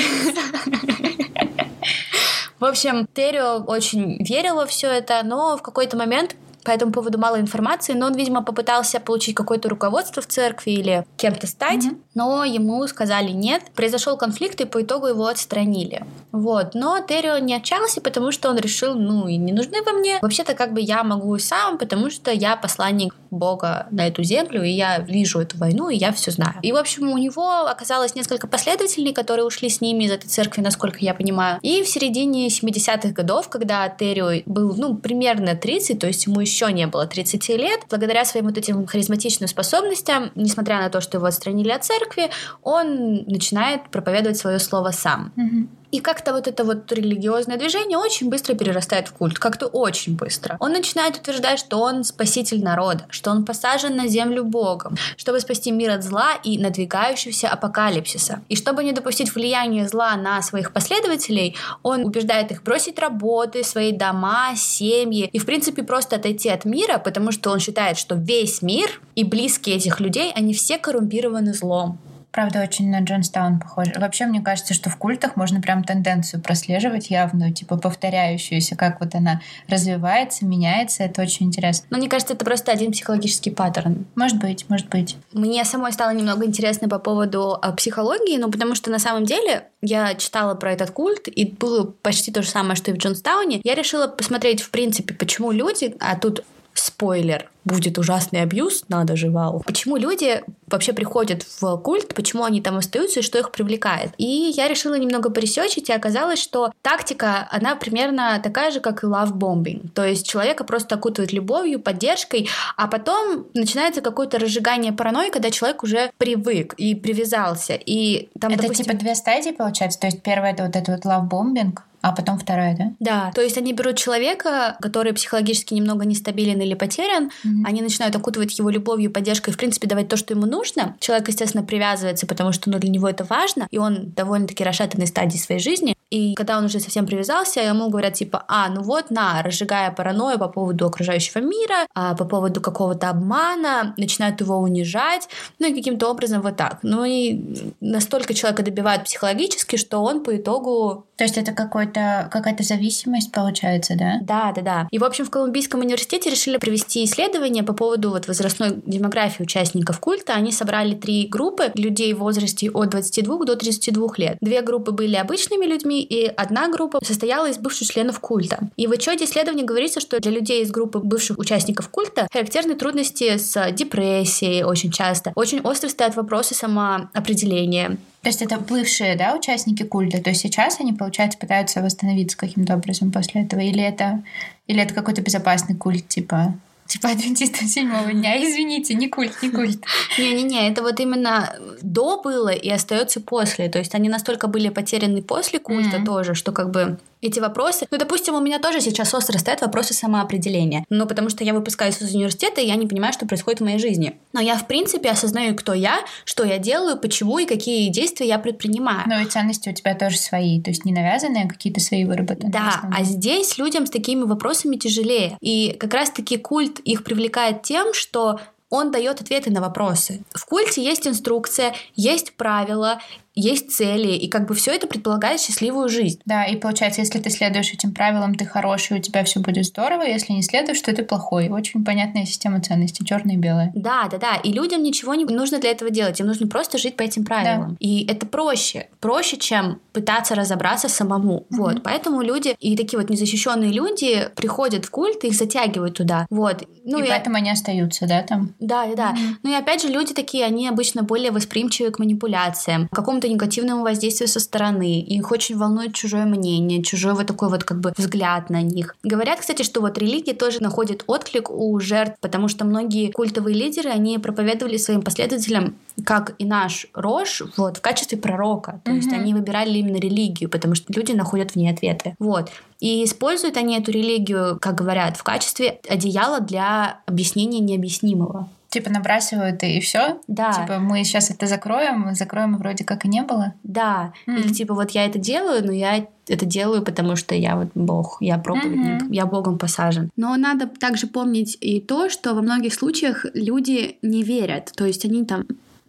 В 2.59 2.65
общем, 2.65 3.06
Террио 3.15 3.62
очень 3.65 4.23
верил 4.25 4.56
во 4.56 4.67
все 4.67 4.88
это, 4.88 5.23
но 5.23 5.56
в 5.56 5.62
какой-то 5.62 5.97
момент 5.97 6.35
по 6.64 6.70
этому 6.70 6.93
поводу 6.93 7.19
мало 7.19 7.40
информации, 7.40 7.93
но 7.94 8.06
он, 8.06 8.14
видимо, 8.14 8.43
попытался 8.43 9.00
получить 9.00 9.34
какое-то 9.34 9.69
руководство 9.69 10.22
в 10.22 10.26
церкви 10.26 10.70
или 10.72 11.06
кем-то 11.16 11.46
стать, 11.46 11.84
mm-hmm. 11.84 11.99
но 12.14 12.44
ему 12.44 12.87
сказали 12.87 13.31
нет. 13.31 13.62
Произошел 13.75 14.16
конфликт, 14.16 14.60
и 14.60 14.64
по 14.64 14.82
итогу 14.82 15.06
его 15.06 15.26
отстранили. 15.26 16.05
Вот. 16.32 16.75
Но 16.75 17.00
Террио 17.00 17.38
не 17.38 17.55
отчаялся, 17.55 18.00
потому 18.00 18.32
что 18.32 18.50
он 18.50 18.58
решил, 18.58 18.94
ну, 18.94 19.28
и 19.28 19.37
не 19.37 19.52
нужны 19.52 19.82
вы 19.82 19.93
мне. 19.93 20.19
Вообще-то, 20.20 20.55
как 20.55 20.72
бы 20.72 20.81
я 20.81 21.02
могу 21.05 21.34
и 21.37 21.40
сам, 21.40 21.78
потому 21.78 22.10
что 22.10 22.31
я 22.31 22.56
посланник 22.56 23.14
Бога 23.31 23.87
на 23.90 24.06
эту 24.06 24.22
землю, 24.22 24.62
и 24.62 24.70
я 24.70 24.99
вижу 24.99 25.40
эту 25.40 25.58
войну, 25.58 25.88
и 25.88 25.96
я 25.96 26.12
все 26.12 26.31
знаю. 26.31 26.55
И, 26.62 26.72
в 26.72 26.76
общем, 26.76 27.10
у 27.10 27.19
него 27.19 27.66
оказалось 27.66 28.14
несколько 28.14 28.46
последователей, 28.46 29.12
которые 29.12 29.44
ушли 29.44 29.69
с 29.69 29.81
ними 29.81 30.05
из 30.05 30.12
этой 30.12 30.28
церкви, 30.28 30.60
насколько 30.60 30.99
я 31.00 31.14
понимаю. 31.14 31.58
И 31.62 31.82
в 31.82 31.88
середине 31.88 32.49
70-х 32.49 33.10
годов, 33.10 33.49
когда 33.49 33.88
Террио 33.88 34.43
был, 34.46 34.75
ну, 34.76 34.96
примерно 34.96 35.55
30, 35.55 35.99
то 35.99 36.06
есть 36.06 36.26
ему 36.26 36.43
еще 36.49 36.73
не 36.73 36.87
было 36.87 37.06
30 37.06 37.49
лет. 37.50 37.81
Благодаря 37.89 38.25
своим 38.25 38.47
вот 38.47 38.59
этим 38.59 38.87
харизматичным 38.87 39.49
способностям, 39.49 40.31
несмотря 40.35 40.79
на 40.79 40.91
то, 40.91 41.00
что 41.00 41.19
его 41.19 41.27
отстранили 41.27 41.71
от 41.71 41.85
церкви, 41.85 42.31
он 42.62 43.25
начинает 43.27 43.89
проповедовать 43.91 44.39
свое 44.39 44.59
слово 44.59 44.91
сам. 44.91 45.33
Мгм. 45.37 45.69
И 45.90 46.00
как-то 46.00 46.32
вот 46.32 46.46
это 46.46 46.64
вот 46.64 46.93
религиозное 46.93 47.56
движение 47.56 47.96
очень 47.96 48.29
быстро 48.29 48.55
перерастает 48.55 49.08
в 49.08 49.12
культ, 49.12 49.38
как-то 49.38 49.67
очень 49.67 50.17
быстро. 50.17 50.56
Он 50.61 50.73
начинает 50.73 51.17
утверждать, 51.17 51.58
что 51.58 51.81
он 51.81 52.05
спаситель 52.05 52.62
народа, 52.62 53.06
что 53.08 53.31
он 53.31 53.44
посажен 53.44 53.96
на 53.96 54.06
землю 54.06 54.44
Богом, 54.44 54.96
чтобы 55.17 55.40
спасти 55.40 55.70
мир 55.70 55.93
от 55.93 56.05
зла 56.05 56.35
и 56.44 56.58
надвигающегося 56.58 57.49
апокалипсиса. 57.49 58.43
И 58.49 58.56
чтобы 58.56 58.85
не 58.85 58.93
допустить 58.93 59.35
влияния 59.35 59.88
зла 59.88 60.14
на 60.17 60.43
своих 60.43 60.73
последователей, 60.73 61.56
он 61.82 62.05
убеждает 62.05 62.50
их 62.50 62.62
бросить 62.62 62.99
работы, 62.99 63.64
свои 63.64 63.93
дома, 63.93 64.55
семьи 64.56 65.31
и, 65.32 65.38
в 65.38 65.46
принципе, 65.46 65.82
просто 65.82 66.17
отойти 66.17 66.50
от 66.50 66.67
мира, 66.67 66.99
потому 66.99 67.32
что 67.32 67.50
он 67.50 67.61
считает, 67.61 67.96
что 67.96 68.14
весь 68.14 68.61
мир 68.61 69.00
и 69.14 69.25
близкие 69.25 69.76
этих 69.76 70.00
людей, 70.00 70.32
они 70.34 70.52
все 70.52 70.76
коррумпированы 70.76 71.55
злом. 71.55 71.99
Правда, 72.31 72.63
очень 72.63 72.91
на 72.91 73.01
Джонстаун 73.01 73.59
похоже. 73.59 73.93
Вообще, 73.97 74.27
мне 74.27 74.41
кажется, 74.41 74.75
что 74.75 74.91
в 74.91 74.97
культах 74.97 75.37
можно 75.37 75.61
прям 75.61 75.83
тенденцию 75.83 76.43
прослеживать 76.43 77.11
явную, 77.11 77.53
типа 77.53 77.79
повторяющуюся, 77.79 78.77
как 78.77 79.01
вот 79.01 79.15
она 79.15 79.41
развивается, 79.67 80.45
меняется. 80.45 81.05
Это 81.05 81.23
очень 81.23 81.47
интересно. 81.47 81.87
Но 81.91 81.99
мне 81.99 82.09
кажется, 82.09 82.35
это 82.35 82.45
просто 82.45 82.71
один 82.71 82.93
психологический 82.93 83.51
паттерн. 83.51 84.07
Может 84.15 84.39
быть, 84.39 84.69
может 84.69 84.89
быть. 84.89 85.17
Мне 85.33 85.65
самой 85.65 85.93
стало 85.93 86.11
немного 86.11 86.45
интересно 86.45 86.89
по 86.89 86.99
поводу 86.99 87.59
а, 87.61 87.73
психологии, 87.73 88.37
ну 88.37 88.51
потому 88.51 88.75
что 88.75 88.91
на 88.91 88.99
самом 88.99 89.25
деле 89.25 89.65
я 89.81 90.15
читала 90.15 90.55
про 90.55 90.73
этот 90.73 90.91
культ, 90.91 91.29
и 91.29 91.47
было 91.47 91.85
почти 91.85 92.31
то 92.31 92.43
же 92.43 92.49
самое, 92.49 92.77
что 92.77 92.91
и 92.91 92.95
в 92.95 92.99
Джонстауне. 92.99 93.61
Я 93.65 93.75
решила 93.75 94.07
посмотреть, 94.07 94.61
в 94.61 94.71
принципе, 94.71 95.15
почему 95.15 95.51
люди, 95.51 95.97
а 96.01 96.17
тут 96.17 96.45
спойлер, 96.75 97.51
будет 97.69 97.99
ужасный 97.99 98.43
абьюз, 98.43 98.85
надо 98.88 99.17
же, 99.17 99.31
вау. 99.31 99.62
Почему 99.65 99.97
люди 99.97 100.43
вообще 100.67 100.93
приходят 100.93 101.44
в 101.61 101.76
культ, 101.79 102.15
почему 102.15 102.44
они 102.44 102.61
там 102.61 102.76
остаются 102.76 103.20
и 103.20 103.23
что 103.23 103.38
их 103.38 103.53
привлекает. 103.53 104.12
И 104.19 104.53
я 104.56 104.69
решила 104.69 104.94
немного 104.94 105.31
поресечить, 105.31 105.88
и 105.88 105.93
оказалось, 105.93 106.41
что 106.41 106.73
тактика, 106.82 107.49
она 107.50 107.76
примерно 107.76 108.41
такая 108.43 108.70
же, 108.70 108.81
как 108.81 109.05
и 109.05 109.06
love 109.06 109.32
bombing. 109.32 109.88
То 109.94 110.05
есть 110.05 110.29
человека 110.29 110.65
просто 110.65 110.97
окутывают 110.97 111.32
любовью, 111.32 111.81
поддержкой, 111.81 112.49
а 112.76 112.87
потом 112.88 113.47
начинается 113.55 114.00
какое-то 114.00 114.38
разжигание 114.38 114.93
паранойи, 114.93 115.31
когда 115.31 115.50
человек 115.50 115.82
уже 115.82 116.11
привык 116.19 116.75
и 116.75 116.94
привязался. 116.94 117.75
И 117.75 118.29
там, 118.41 118.53
это 118.53 118.62
допустим, 118.62 118.85
типа 118.85 118.97
две 118.97 119.15
стадии 119.15 119.50
получается? 119.50 120.00
То 120.00 120.06
есть 120.06 120.23
первое 120.23 120.53
это 120.53 120.65
вот 120.65 120.76
это 120.76 120.93
вот 120.93 121.05
лавбомбинг, 121.05 121.82
а 122.00 122.12
потом 122.12 122.38
второе, 122.38 122.76
да? 122.76 122.93
Да, 123.00 123.32
то 123.35 123.41
есть 123.41 123.59
они 123.59 123.73
берут 123.73 123.97
человека, 123.97 124.76
который 124.81 125.12
психологически 125.12 125.75
немного 125.75 126.05
нестабилен 126.05 126.61
или 126.61 126.75
потерян, 126.75 127.31
Мгм. 127.58 127.66
они 127.66 127.82
начинают 127.82 128.14
окутывать 128.16 128.58
его 128.58 128.70
любовью, 128.70 129.10
поддержкой, 129.10 129.52
в 129.52 129.56
принципе, 129.56 129.87
давать 129.88 130.08
то, 130.08 130.16
что 130.16 130.34
ему 130.34 130.46
нужно. 130.46 130.96
Человек, 131.00 131.28
естественно, 131.28 131.64
привязывается, 131.64 132.26
потому 132.26 132.52
что 132.52 132.70
ну, 132.70 132.78
для 132.78 132.90
него 132.90 133.08
это 133.08 133.25
важно, 133.25 133.66
и 133.70 133.78
он 133.78 134.10
довольно-таки 134.12 134.64
расшатанной 134.64 135.06
стадии 135.06 135.38
своей 135.38 135.60
жизни. 135.60 135.94
И 136.10 136.34
когда 136.34 136.58
он 136.58 136.64
уже 136.64 136.81
совсем 136.81 137.06
привязался, 137.06 137.60
ему 137.60 137.90
говорят 137.90 138.14
типа, 138.14 138.44
а, 138.49 138.69
ну 138.70 138.82
вот, 138.82 139.10
на, 139.10 139.43
разжигая 139.43 139.90
паранойю 139.90 140.38
по 140.38 140.49
поводу 140.49 140.87
окружающего 140.87 141.40
мира, 141.40 141.87
а, 141.94 142.14
по 142.14 142.25
поводу 142.25 142.60
какого-то 142.60 143.10
обмана, 143.10 143.94
начинают 143.96 144.40
его 144.40 144.56
унижать, 144.56 145.28
ну 145.58 145.69
и 145.69 145.75
каким-то 145.75 146.10
образом 146.10 146.40
вот 146.40 146.56
так. 146.56 146.78
Ну 146.82 147.05
и 147.05 147.72
настолько 147.81 148.32
человека 148.34 148.62
добивают 148.62 149.05
психологически, 149.05 149.76
что 149.76 149.99
он 149.99 150.22
по 150.22 150.37
итогу 150.37 151.06
То 151.16 151.25
есть 151.25 151.37
это 151.37 151.52
какой-то, 151.52 152.28
какая-то 152.31 152.62
зависимость 152.62 153.32
получается, 153.32 153.94
да? 153.99 154.19
да, 154.22 154.52
да, 154.52 154.62
да. 154.62 154.88
И, 154.90 154.99
в 154.99 155.05
общем, 155.05 155.26
в 155.26 155.31
Колумбийском 155.31 155.81
университете 155.81 156.31
решили 156.31 156.56
провести 156.56 157.05
исследование 157.05 157.62
по 157.62 157.72
поводу 157.72 158.10
вот 158.10 158.28
возрастной 158.28 158.81
демографии 158.87 159.43
участников 159.43 160.00
культа. 160.00 160.34
Они 160.34 160.52
собрали 160.52 160.94
три 160.94 161.26
группы 161.26 161.72
людей 161.75 162.14
в 162.14 162.19
возрасте 162.19 162.70
от 162.70 162.90
22 162.90 163.44
до 163.44 163.56
32 163.56 164.08
лет. 164.16 164.38
Две 164.40 164.62
группы 164.62 164.93
были 164.93 165.16
обычными 165.16 165.66
людьми, 165.66 165.98
и 166.03 166.27
одна 166.27 166.69
группа 166.69 166.99
состояла 167.05 167.49
из 167.49 167.59
бывших 167.59 167.89
членов 167.89 168.21
культа. 168.21 168.69
И 168.77 168.87
в 168.87 168.93
отчете 168.93 169.25
исследования 169.25 169.65
говорится, 169.65 170.00
что 170.00 170.21
для 170.21 170.31
людей 170.31 170.62
из 170.62 170.71
группы 170.71 170.99
бывших 170.99 171.39
участников 171.39 171.89
культа 171.89 172.29
характерны 172.33 172.75
трудности 172.75 173.37
с 173.37 173.71
депрессией 173.73 174.65
очень 174.65 174.91
часто. 174.91 175.33
Очень 175.35 175.61
остро 175.61 175.89
стоят 175.89 176.17
вопросы 176.17 176.55
самоопределения. 176.55 177.99
То 178.23 178.29
есть 178.29 178.43
это 178.43 178.59
бывшие, 178.59 179.17
да, 179.17 179.35
участники 179.35 179.85
культа? 179.85 180.23
То 180.23 180.31
есть 180.31 180.43
сейчас 180.43 180.81
они, 180.81 180.93
получается, 180.93 181.39
пытаются 181.39 181.81
восстановиться 181.83 182.37
каким-то 182.37 182.75
образом 182.75 183.12
после 183.12 183.43
этого? 183.43 183.61
Или 183.61 183.83
это, 183.83 184.23
или 184.67 184.83
это 184.83 184.94
какой-то 184.94 185.23
безопасный 185.23 185.77
культ, 185.77 186.09
типа... 186.09 186.55
Типа 186.88 187.11
адвентистов 187.11 187.69
седьмого 187.69 188.11
дня. 188.12 188.43
Извините, 188.43 188.94
не 188.94 189.08
культ, 189.08 189.43
не 189.43 189.50
культ. 189.50 189.85
Не-не-не, 190.19 190.70
это 190.70 190.82
вот 190.82 190.99
именно 191.00 191.55
до 191.82 192.20
было 192.23 192.49
и 192.49 192.70
остается 192.70 193.20
после. 193.20 193.69
То 193.69 193.79
есть 193.79 193.94
они 193.94 194.08
настолько 194.08 194.46
были 194.46 194.70
потеряны 194.70 195.20
после 195.20 195.58
культа 195.58 195.99
Мгм. 195.99 196.06
тоже, 196.06 196.35
что 196.35 196.50
как 196.52 196.70
бы 196.70 196.99
эти 197.20 197.41
вопросы... 197.41 197.87
Ну, 197.91 197.99
допустим, 197.99 198.35
у 198.35 198.41
меня 198.41 198.59
тоже 198.59 198.81
сейчас 198.81 199.12
остро 199.15 199.38
стоят 199.38 199.61
вопросы 199.61 199.94
самоопределения. 199.94 200.85
Ну, 200.91 201.06
потому 201.06 201.31
что 201.31 201.44
я 201.44 201.55
выпускаюсь 201.55 202.00
из 202.00 202.15
университета, 202.15 202.61
и 202.61 202.67
я 202.67 202.76
не 202.76 202.87
понимаю, 202.87 203.12
что 203.12 203.26
происходит 203.26 203.61
в 203.61 203.65
моей 203.65 203.79
жизни. 203.79 204.19
Но 204.32 204.41
я, 204.41 204.56
в 204.56 204.67
принципе, 204.67 205.11
осознаю, 205.11 205.55
кто 205.56 205.73
я, 205.73 206.00
что 206.25 206.44
я 206.44 206.59
делаю, 206.59 206.99
почему 206.99 207.38
и 207.38 207.47
какие 207.47 207.91
действия 207.91 208.29
я 208.29 208.38
предпринимаю. 208.38 209.03
Но 209.06 209.20
и 209.20 209.25
ценности 209.25 209.69
у 209.69 209.73
тебя 209.73 209.94
тоже 209.94 210.19
свои. 210.19 210.61
То 210.61 210.70
есть 210.70 210.85
не 210.85 210.93
навязанные, 210.93 211.44
а 211.44 211.49
какие-то 211.49 211.81
свои 211.81 212.05
выработанные. 212.05 212.53
Да, 212.53 212.82
а 212.97 213.05
здесь 213.05 213.59
людям 213.59 213.87
с 213.87 213.91
такими 213.91 214.23
вопросами 214.23 214.76
тяжелее. 214.76 215.37
И 215.41 215.76
как 215.79 215.94
раз-таки 215.94 216.37
культ 216.37 216.79
их 216.81 217.05
привлекает 217.05 217.62
тем, 217.62 217.94
что 217.94 218.41
он 218.70 218.91
дает 218.91 219.20
ответы 219.20 219.50
на 219.50 219.61
вопросы. 219.61 220.20
В 220.35 220.44
культе 220.44 220.82
есть 220.82 221.06
инструкция, 221.06 221.75
есть 221.94 222.35
правила, 222.35 223.00
есть 223.40 223.70
цели, 223.70 224.12
и 224.12 224.29
как 224.29 224.46
бы 224.49 224.55
все 224.55 224.73
это 224.73 224.87
предполагает 224.87 225.40
счастливую 225.40 225.88
жизнь. 225.88 226.20
Да, 226.25 226.44
и 226.44 226.56
получается, 226.56 227.00
если 227.00 227.19
ты 227.19 227.31
следуешь 227.31 227.73
этим 227.73 227.93
правилам, 227.94 228.35
ты 228.35 228.44
хороший, 228.44 228.99
у 228.99 229.00
тебя 229.00 229.25
все 229.25 229.40
будет 229.40 229.64
здорово. 229.64 230.02
Если 230.02 230.32
не 230.32 230.43
следуешь, 230.43 230.81
то 230.81 230.93
ты 230.94 231.02
плохой. 231.05 231.49
Очень 231.49 231.85
понятная 231.85 232.25
система 232.26 232.61
ценностей, 232.61 233.05
черное 233.05 233.35
и 233.35 233.38
белое. 233.38 233.73
Да, 233.75 234.08
да, 234.11 234.19
да. 234.19 234.35
И 234.37 234.52
людям 234.52 234.82
ничего 234.82 235.14
не 235.14 235.25
нужно 235.25 235.58
для 235.58 235.70
этого 235.70 235.90
делать. 235.90 236.19
Им 236.20 236.26
нужно 236.26 236.46
просто 236.49 236.79
жить 236.79 236.96
по 236.96 237.02
этим 237.02 237.25
правилам. 237.25 237.76
И 237.81 238.06
это 238.06 238.26
проще. 238.26 238.88
Проще, 239.00 239.37
чем 239.37 239.81
пытаться 239.93 240.34
разобраться 240.34 240.88
самому. 240.88 241.46
Вот. 241.50 241.82
Поэтому 241.82 242.23
люди 242.23 242.56
и 242.58 242.76
такие 242.76 242.99
вот 243.00 243.11
незащищенные 243.11 243.70
люди 243.73 244.29
приходят 244.34 244.84
в 244.84 244.91
культ, 244.91 245.25
их 245.25 245.34
затягивают 245.34 245.96
туда. 245.96 246.26
Вот. 246.31 246.64
Ну, 246.84 246.99
и 247.00 247.05
и- 247.05 247.08
поэтому 247.08 247.37
они 247.37 247.50
остаются, 247.50 248.06
да, 248.06 248.23
там. 248.23 248.55
Да, 248.58 248.87
да, 248.87 248.94
да. 248.94 249.11
Мгм. 249.12 249.38
Ну 249.43 249.50
и 249.50 249.55
опять 249.55 249.82
же, 249.82 249.88
люди 249.88 250.14
такие, 250.14 250.44
они 250.44 250.69
обычно 250.69 251.02
более 251.02 251.31
восприимчивы 251.31 251.91
к 251.91 251.98
манипуляциям, 251.98 252.89
к 252.89 252.94
какому-то 252.96 253.28
негативному 253.29 253.82
воздействию 253.82 254.29
со 254.29 254.41
стороны. 254.41 255.01
Их 255.01 255.31
очень 255.31 255.56
волнует 255.56 255.94
чужое 255.94 256.25
мнение, 256.25 256.82
чужой 256.82 257.15
вот 257.15 257.27
такой 257.27 257.49
вот 257.49 257.65
как 257.65 257.81
бы 257.81 257.93
взгляд 257.97 258.51
на 258.51 258.63
них. 258.63 258.97
Говорят, 259.03 259.41
кстати, 259.41 259.63
что 259.63 259.81
вот 259.81 259.99
религия 259.99 260.35
тоже 260.35 260.63
находит 260.63 261.05
отклик 261.06 261.51
у 261.51 261.79
жертв, 261.81 262.17
потому 262.20 262.49
что 262.49 262.65
многие 262.65 263.11
культовые 263.11 263.55
лидеры, 263.55 263.91
они 263.91 264.19
проповедовали 264.19 264.77
своим 264.77 265.03
последователям, 265.03 265.75
как 266.05 266.35
и 266.39 266.44
наш 266.44 266.87
Рош, 266.94 267.43
вот, 267.56 267.77
в 267.79 267.81
качестве 267.81 268.19
пророка. 268.19 268.81
То 268.85 268.93
есть 268.93 269.08
Мгм. 269.08 269.20
они 269.20 269.35
выбирали 269.35 269.79
именно 269.79 269.97
религию, 269.97 270.49
потому 270.49 270.75
что 270.75 270.93
люди 270.93 271.13
находят 271.13 271.53
в 271.53 271.56
ней 271.56 271.70
ответы. 271.70 272.15
Вот. 272.19 272.51
И 272.81 273.05
используют 273.05 273.56
они 273.56 273.77
эту 273.77 273.91
религию, 273.91 274.58
как 274.61 274.77
говорят, 274.77 275.17
в 275.17 275.23
качестве 275.25 275.81
одеяла 275.89 276.41
для 276.41 277.01
объяснения 277.06 277.58
необъяснимого. 277.58 278.49
Типа 278.70 278.91
набрасывают 278.91 279.63
и 279.63 279.81
все. 279.81 280.20
Да, 280.29 280.53
Типа 280.53 280.79
мы 280.79 281.03
сейчас 281.05 281.31
это 281.31 281.46
закроем, 281.46 282.15
закроем 282.15 282.55
и 282.55 282.58
вроде 282.58 282.84
как 282.84 283.05
и 283.06 283.08
не 283.08 283.22
было. 283.22 283.55
да. 283.63 284.13
М. 284.27 284.37
Или 284.37 284.48
типа 284.53 284.75
вот 284.75 284.91
я 284.91 285.06
это 285.06 285.19
делаю, 285.19 285.65
но 285.65 285.72
я 285.72 286.06
это 286.27 286.44
делаю, 286.44 286.82
потому 286.82 287.17
что 287.17 287.34
я 287.34 287.56
вот 287.56 287.69
Бог, 287.75 288.19
я 288.20 288.37
проповедник, 288.37 289.03
Мгм. 289.05 289.13
я 289.13 289.25
Богом 289.25 289.58
посажен. 289.58 290.10
Но 290.17 290.37
надо 290.37 290.67
также 290.67 291.06
помнить 291.06 291.56
и 291.63 291.81
то, 291.81 292.10
что 292.10 292.34
во 292.34 292.43
многих 292.43 292.75
случаях 292.75 293.25
люди 293.32 293.96
не 294.03 294.22
верят, 294.22 294.70
то 294.77 294.84
есть 294.84 295.05
они 295.06 295.25
там 295.25 295.44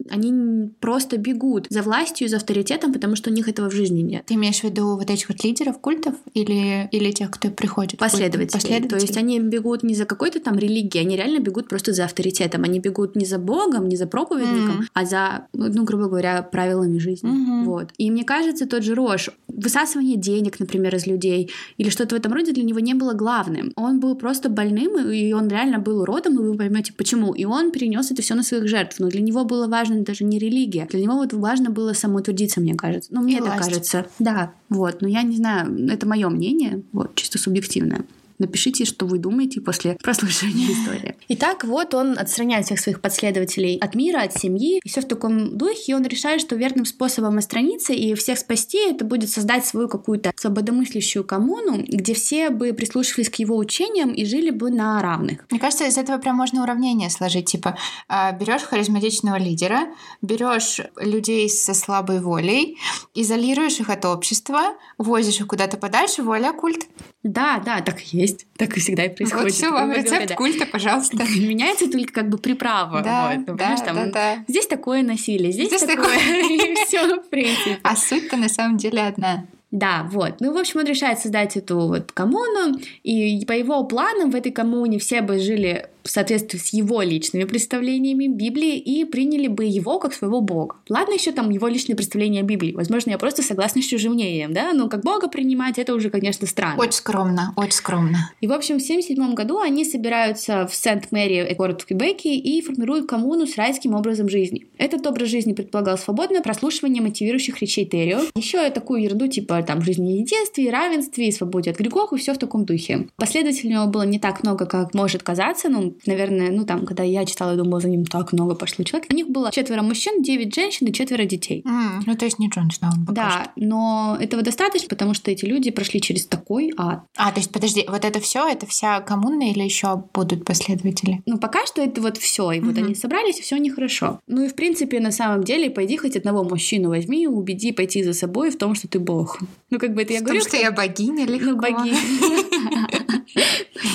они 0.08 0.70
просто 0.80 1.16
бегут 1.16 1.66
за 1.70 1.82
властью, 1.82 2.28
за 2.28 2.36
авторитетом, 2.36 2.92
потому 2.92 3.16
что 3.16 3.30
у 3.30 3.32
них 3.32 3.48
этого 3.48 3.68
в 3.68 3.74
жизни 3.74 4.00
нет. 4.00 4.24
Ты 4.26 4.34
имеешь 4.34 4.60
в 4.60 4.64
виду 4.64 4.96
вот 4.96 5.10
этих 5.10 5.28
вот 5.28 5.42
лидеров 5.44 5.78
культов 5.80 6.14
или, 6.34 6.88
или 6.92 7.10
тех, 7.12 7.30
кто 7.30 7.50
приходит? 7.50 7.98
Последователи. 7.98 8.52
Последователи. 8.52 8.98
То 8.98 9.06
есть 9.06 9.16
они 9.16 9.40
бегут 9.40 9.82
не 9.82 9.94
за 9.94 10.04
какой-то 10.04 10.40
там 10.40 10.58
религией, 10.58 11.04
они 11.04 11.16
реально 11.16 11.40
бегут 11.40 11.68
просто 11.68 11.92
за 11.92 12.04
авторитетом. 12.04 12.64
Они 12.64 12.78
бегут 12.80 13.16
не 13.16 13.24
за 13.24 13.38
Богом, 13.38 13.88
не 13.88 13.96
за 13.96 14.06
проповедником, 14.06 14.76
Мгм. 14.76 14.86
а 14.94 15.04
за, 15.04 15.46
ну, 15.52 15.84
грубо 15.84 16.04
говоря, 16.08 16.42
правилами 16.42 16.98
жизни. 16.98 17.28
Мгм. 17.28 17.64
Вот. 17.64 17.88
И 17.98 18.10
мне 18.10 18.24
кажется, 18.24 18.66
тот 18.66 18.82
же 18.82 18.94
Рош, 18.94 19.30
высасывание 19.48 20.16
денег, 20.16 20.60
например, 20.60 20.94
из 20.94 21.06
людей, 21.06 21.50
или 21.76 21.90
что-то 21.90 22.14
в 22.14 22.18
этом 22.18 22.32
роде 22.32 22.52
для 22.52 22.62
него 22.62 22.80
не 22.80 22.94
было 22.94 23.12
главным. 23.12 23.72
Он 23.76 24.00
был 24.00 24.14
просто 24.14 24.48
больным, 24.48 25.10
и 25.10 25.32
он 25.32 25.48
реально 25.48 25.78
был 25.78 26.00
уродом, 26.00 26.34
и 26.34 26.38
вы 26.38 26.56
поймете 26.56 26.92
почему. 26.92 27.32
И 27.32 27.44
он 27.44 27.70
перенес 27.72 28.10
это 28.10 28.22
все 28.22 28.34
на 28.34 28.42
своих 28.42 28.68
жертв. 28.68 28.98
Но 28.98 29.08
для 29.08 29.20
него 29.20 29.44
было 29.44 29.66
важно 29.66 29.89
даже 29.98 30.24
не 30.24 30.38
религия. 30.38 30.86
Для 30.90 31.00
него 31.00 31.14
вот 31.14 31.32
важно 31.32 31.70
было 31.70 31.92
самоутвердиться, 31.92 32.60
мне 32.60 32.74
кажется. 32.74 33.12
Ну, 33.12 33.22
мне 33.22 33.34
И 33.34 33.36
это 33.36 33.44
власть. 33.46 33.62
кажется. 33.64 34.06
Да, 34.18 34.52
вот. 34.68 35.02
Но 35.02 35.08
я 35.08 35.22
не 35.22 35.36
знаю, 35.36 35.88
это 35.90 36.06
мое 36.06 36.28
мнение, 36.28 36.82
вот, 36.92 37.14
чисто 37.14 37.38
субъективное. 37.38 38.04
Напишите, 38.40 38.86
что 38.86 39.04
вы 39.04 39.18
думаете 39.18 39.60
после 39.60 39.96
прослушивания 40.02 40.66
истории. 40.72 41.14
Итак, 41.28 41.64
вот 41.64 41.92
он 41.92 42.18
отстраняет 42.18 42.64
всех 42.64 42.80
своих 42.80 43.02
последователей 43.02 43.76
от 43.76 43.94
мира, 43.94 44.22
от 44.22 44.32
семьи, 44.32 44.80
и 44.82 44.88
все 44.88 45.02
в 45.02 45.04
таком 45.04 45.58
духе, 45.58 45.92
и 45.92 45.94
он 45.94 46.04
решает, 46.04 46.40
что 46.40 46.56
верным 46.56 46.86
способом 46.86 47.36
отстраниться 47.36 47.92
и 47.92 48.14
всех 48.14 48.38
спасти 48.38 48.78
это 48.78 49.04
будет 49.04 49.28
создать 49.28 49.66
свою 49.66 49.88
какую-то 49.88 50.32
свободомыслящую 50.36 51.22
коммуну, 51.22 51.84
где 51.86 52.14
все 52.14 52.48
бы 52.48 52.72
прислушивались 52.72 53.28
к 53.28 53.34
его 53.34 53.58
учениям 53.58 54.10
и 54.10 54.24
жили 54.24 54.48
бы 54.48 54.70
на 54.70 55.02
равных. 55.02 55.44
Мне 55.50 55.60
кажется, 55.60 55.86
из 55.86 55.98
этого 55.98 56.16
прям 56.16 56.36
можно 56.36 56.62
уравнение 56.62 57.10
сложить. 57.10 57.44
Типа, 57.44 57.76
а, 58.08 58.32
берешь 58.32 58.62
харизматичного 58.62 59.36
лидера, 59.36 59.88
берешь 60.22 60.80
людей 60.96 61.50
со 61.50 61.74
слабой 61.74 62.20
волей, 62.20 62.78
изолируешь 63.14 63.80
их 63.80 63.90
от 63.90 64.06
общества, 64.06 64.60
возишь 64.96 65.40
их 65.40 65.46
куда-то 65.46 65.76
подальше, 65.76 66.22
вуаля, 66.22 66.52
культ. 66.52 66.86
Да, 67.22 67.60
да, 67.64 67.82
так 67.82 68.00
и 68.00 68.16
есть. 68.16 68.46
Так 68.56 68.76
и 68.76 68.80
всегда 68.80 69.04
и 69.04 69.14
происходит. 69.14 69.44
Вот 69.44 69.52
все, 69.52 69.70
вам 69.70 69.92
рецепт 69.92 70.28
да. 70.28 70.34
культа, 70.36 70.64
пожалуйста. 70.64 71.16
Меняется 71.36 71.90
только 71.90 72.12
как 72.12 72.30
бы 72.30 72.38
приправа. 72.38 73.02
Да, 73.02 73.34
вот, 73.36 73.56
да, 73.56 73.76
там, 73.76 73.96
да, 73.96 74.06
да. 74.06 74.44
Здесь 74.48 74.66
такое 74.66 75.02
насилие, 75.02 75.52
здесь, 75.52 75.68
здесь 75.68 75.82
такое. 75.82 76.16
все, 76.86 77.20
в 77.20 77.28
принципе. 77.28 77.78
А 77.82 77.94
суть-то 77.94 78.38
на 78.38 78.48
самом 78.48 78.78
деле 78.78 79.02
одна. 79.02 79.46
Да, 79.70 80.08
вот. 80.10 80.40
Ну, 80.40 80.52
в 80.52 80.56
общем, 80.56 80.80
он 80.80 80.86
решает 80.86 81.20
создать 81.20 81.56
эту 81.56 81.78
вот 81.78 82.10
коммуну, 82.10 82.78
и 83.02 83.44
по 83.44 83.52
его 83.52 83.84
планам 83.84 84.30
в 84.30 84.34
этой 84.34 84.50
коммуне 84.50 84.98
все 84.98 85.20
бы 85.20 85.38
жили 85.38 85.89
в 86.02 86.10
соответствии 86.10 86.58
с 86.58 86.72
его 86.72 87.02
личными 87.02 87.44
представлениями 87.44 88.26
Библии 88.26 88.76
и 88.76 89.04
приняли 89.04 89.48
бы 89.48 89.64
его 89.64 89.98
как 89.98 90.14
своего 90.14 90.40
бога. 90.40 90.76
Ладно 90.88 91.14
еще 91.14 91.32
там 91.32 91.50
его 91.50 91.68
личные 91.68 91.96
представления 91.96 92.40
о 92.40 92.44
Библии. 92.44 92.72
Возможно, 92.72 93.10
я 93.10 93.18
просто 93.18 93.42
согласна 93.42 93.82
с 93.82 93.86
чужим 93.86 94.12
мнением, 94.12 94.52
да? 94.52 94.72
Но 94.72 94.88
как 94.88 95.02
бога 95.02 95.28
принимать, 95.28 95.78
это 95.78 95.94
уже, 95.94 96.10
конечно, 96.10 96.46
странно. 96.46 96.80
Очень 96.80 96.92
скромно, 96.92 97.52
очень 97.56 97.72
скромно. 97.72 98.32
И, 98.40 98.46
в 98.46 98.52
общем, 98.52 98.78
в 98.78 98.82
1977 98.82 99.34
году 99.34 99.58
они 99.60 99.84
собираются 99.84 100.66
в 100.66 100.74
Сент-Мэри, 100.74 101.54
город 101.54 101.82
в 101.82 101.86
Квебеке, 101.86 102.34
и 102.34 102.62
формируют 102.62 103.08
коммуну 103.08 103.46
с 103.46 103.56
райским 103.56 103.94
образом 103.94 104.28
жизни. 104.28 104.66
Этот 104.78 105.06
образ 105.06 105.28
жизни 105.28 105.52
предполагал 105.52 105.98
свободное 105.98 106.40
прослушивание 106.42 107.02
мотивирующих 107.02 107.60
речей 107.60 107.84
Террио. 107.84 108.20
Еще 108.34 108.70
такую 108.70 109.02
ерунду 109.02 109.26
типа 109.26 109.62
там 109.62 109.82
жизни 109.82 110.16
и 110.16 110.20
единстве, 110.20 110.70
равенстве, 110.70 111.28
и 111.28 111.32
свободе 111.32 111.70
от 111.70 111.78
грехов, 111.78 112.12
и 112.12 112.16
все 112.16 112.34
в 112.34 112.38
таком 112.38 112.64
духе. 112.64 113.08
Последователей 113.16 113.70
у 113.70 113.72
него 113.80 113.86
было 113.86 114.02
не 114.02 114.18
так 114.18 114.42
много, 114.42 114.66
как 114.66 114.94
может 114.94 115.22
казаться, 115.22 115.68
наверное, 116.06 116.50
ну 116.50 116.64
там, 116.64 116.86
когда 116.86 117.02
я 117.02 117.24
читала, 117.24 117.52
я 117.52 117.56
думала, 117.56 117.80
за 117.80 117.88
ним 117.88 118.04
так 118.04 118.32
много 118.32 118.54
пошло 118.54 118.84
человек. 118.84 119.08
У 119.10 119.14
них 119.14 119.28
было 119.28 119.50
четверо 119.52 119.82
мужчин, 119.82 120.22
девять 120.22 120.54
женщин 120.54 120.86
и 120.86 120.92
четверо 120.92 121.24
детей. 121.24 121.62
Mm, 121.66 122.02
ну, 122.06 122.16
то 122.16 122.24
есть 122.24 122.38
не 122.38 122.48
Джонсона 122.48 122.92
он 122.96 123.14
Да, 123.14 123.30
что. 123.30 123.52
но 123.56 124.16
этого 124.20 124.42
достаточно, 124.42 124.88
потому 124.88 125.14
что 125.14 125.30
эти 125.30 125.44
люди 125.44 125.70
прошли 125.70 126.00
через 126.00 126.26
такой 126.26 126.72
ад. 126.76 127.04
А, 127.16 127.32
то 127.32 127.40
есть, 127.40 127.50
подожди, 127.52 127.84
вот 127.88 128.04
это 128.04 128.20
все, 128.20 128.48
это 128.48 128.66
вся 128.66 129.00
коммуна 129.00 129.50
или 129.50 129.62
еще 129.62 130.04
будут 130.14 130.44
последователи? 130.44 131.22
Ну, 131.26 131.38
пока 131.38 131.66
что 131.66 131.82
это 131.82 132.00
вот 132.00 132.16
все, 132.16 132.52
и 132.52 132.60
вот 132.60 132.74
mm-hmm. 132.74 132.84
они 132.84 132.94
собрались, 132.94 133.38
и 133.38 133.42
все 133.42 133.56
нехорошо. 133.56 134.20
Ну 134.26 134.44
и 134.44 134.48
в 134.48 134.54
принципе, 134.54 135.00
на 135.00 135.12
самом 135.12 135.44
деле, 135.44 135.70
пойди 135.70 135.96
хоть 135.96 136.16
одного 136.16 136.44
мужчину 136.44 136.90
возьми 136.90 137.26
убеди 137.26 137.72
пойти 137.72 138.02
за 138.02 138.12
собой 138.12 138.50
в 138.50 138.58
том, 138.58 138.74
что 138.74 138.88
ты 138.88 138.98
бог. 138.98 139.40
Ну, 139.70 139.78
как 139.78 139.94
бы 139.94 140.02
это 140.02 140.12
я 140.12 140.20
говорю. 140.20 140.40
что 140.40 140.56
я 140.56 140.72
богиня 140.72 141.24
или 141.24 141.38
Ну, 141.38 141.56
богиня. 141.56 141.96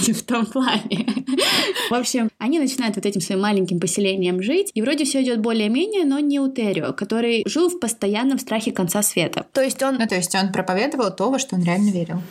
В 0.07 0.23
том 0.23 0.45
плане. 0.45 1.07
В 1.89 1.93
общем, 1.93 2.29
они 2.37 2.59
начинают 2.59 2.95
вот 2.95 3.05
этим 3.05 3.21
своим 3.21 3.41
маленьким 3.41 3.79
поселением 3.79 4.41
жить, 4.41 4.71
и 4.73 4.81
вроде 4.81 5.03
все 5.03 5.23
идет 5.23 5.39
более-менее, 5.39 6.05
но 6.05 6.19
не 6.19 6.39
у 6.39 6.51
Террио, 6.51 6.93
который 6.93 7.43
жил 7.47 7.69
в 7.69 7.79
постоянном 7.79 8.39
страхе 8.39 8.71
конца 8.71 9.01
света. 9.01 9.45
То 9.51 9.61
есть 9.61 9.81
он... 9.83 9.95
Ну, 9.95 10.07
то 10.07 10.15
есть 10.15 10.33
он 10.35 10.51
проповедовал 10.51 11.15
то, 11.15 11.29
во 11.29 11.39
что 11.39 11.55
он 11.55 11.63
реально 11.63 11.89
верил. 11.89 12.21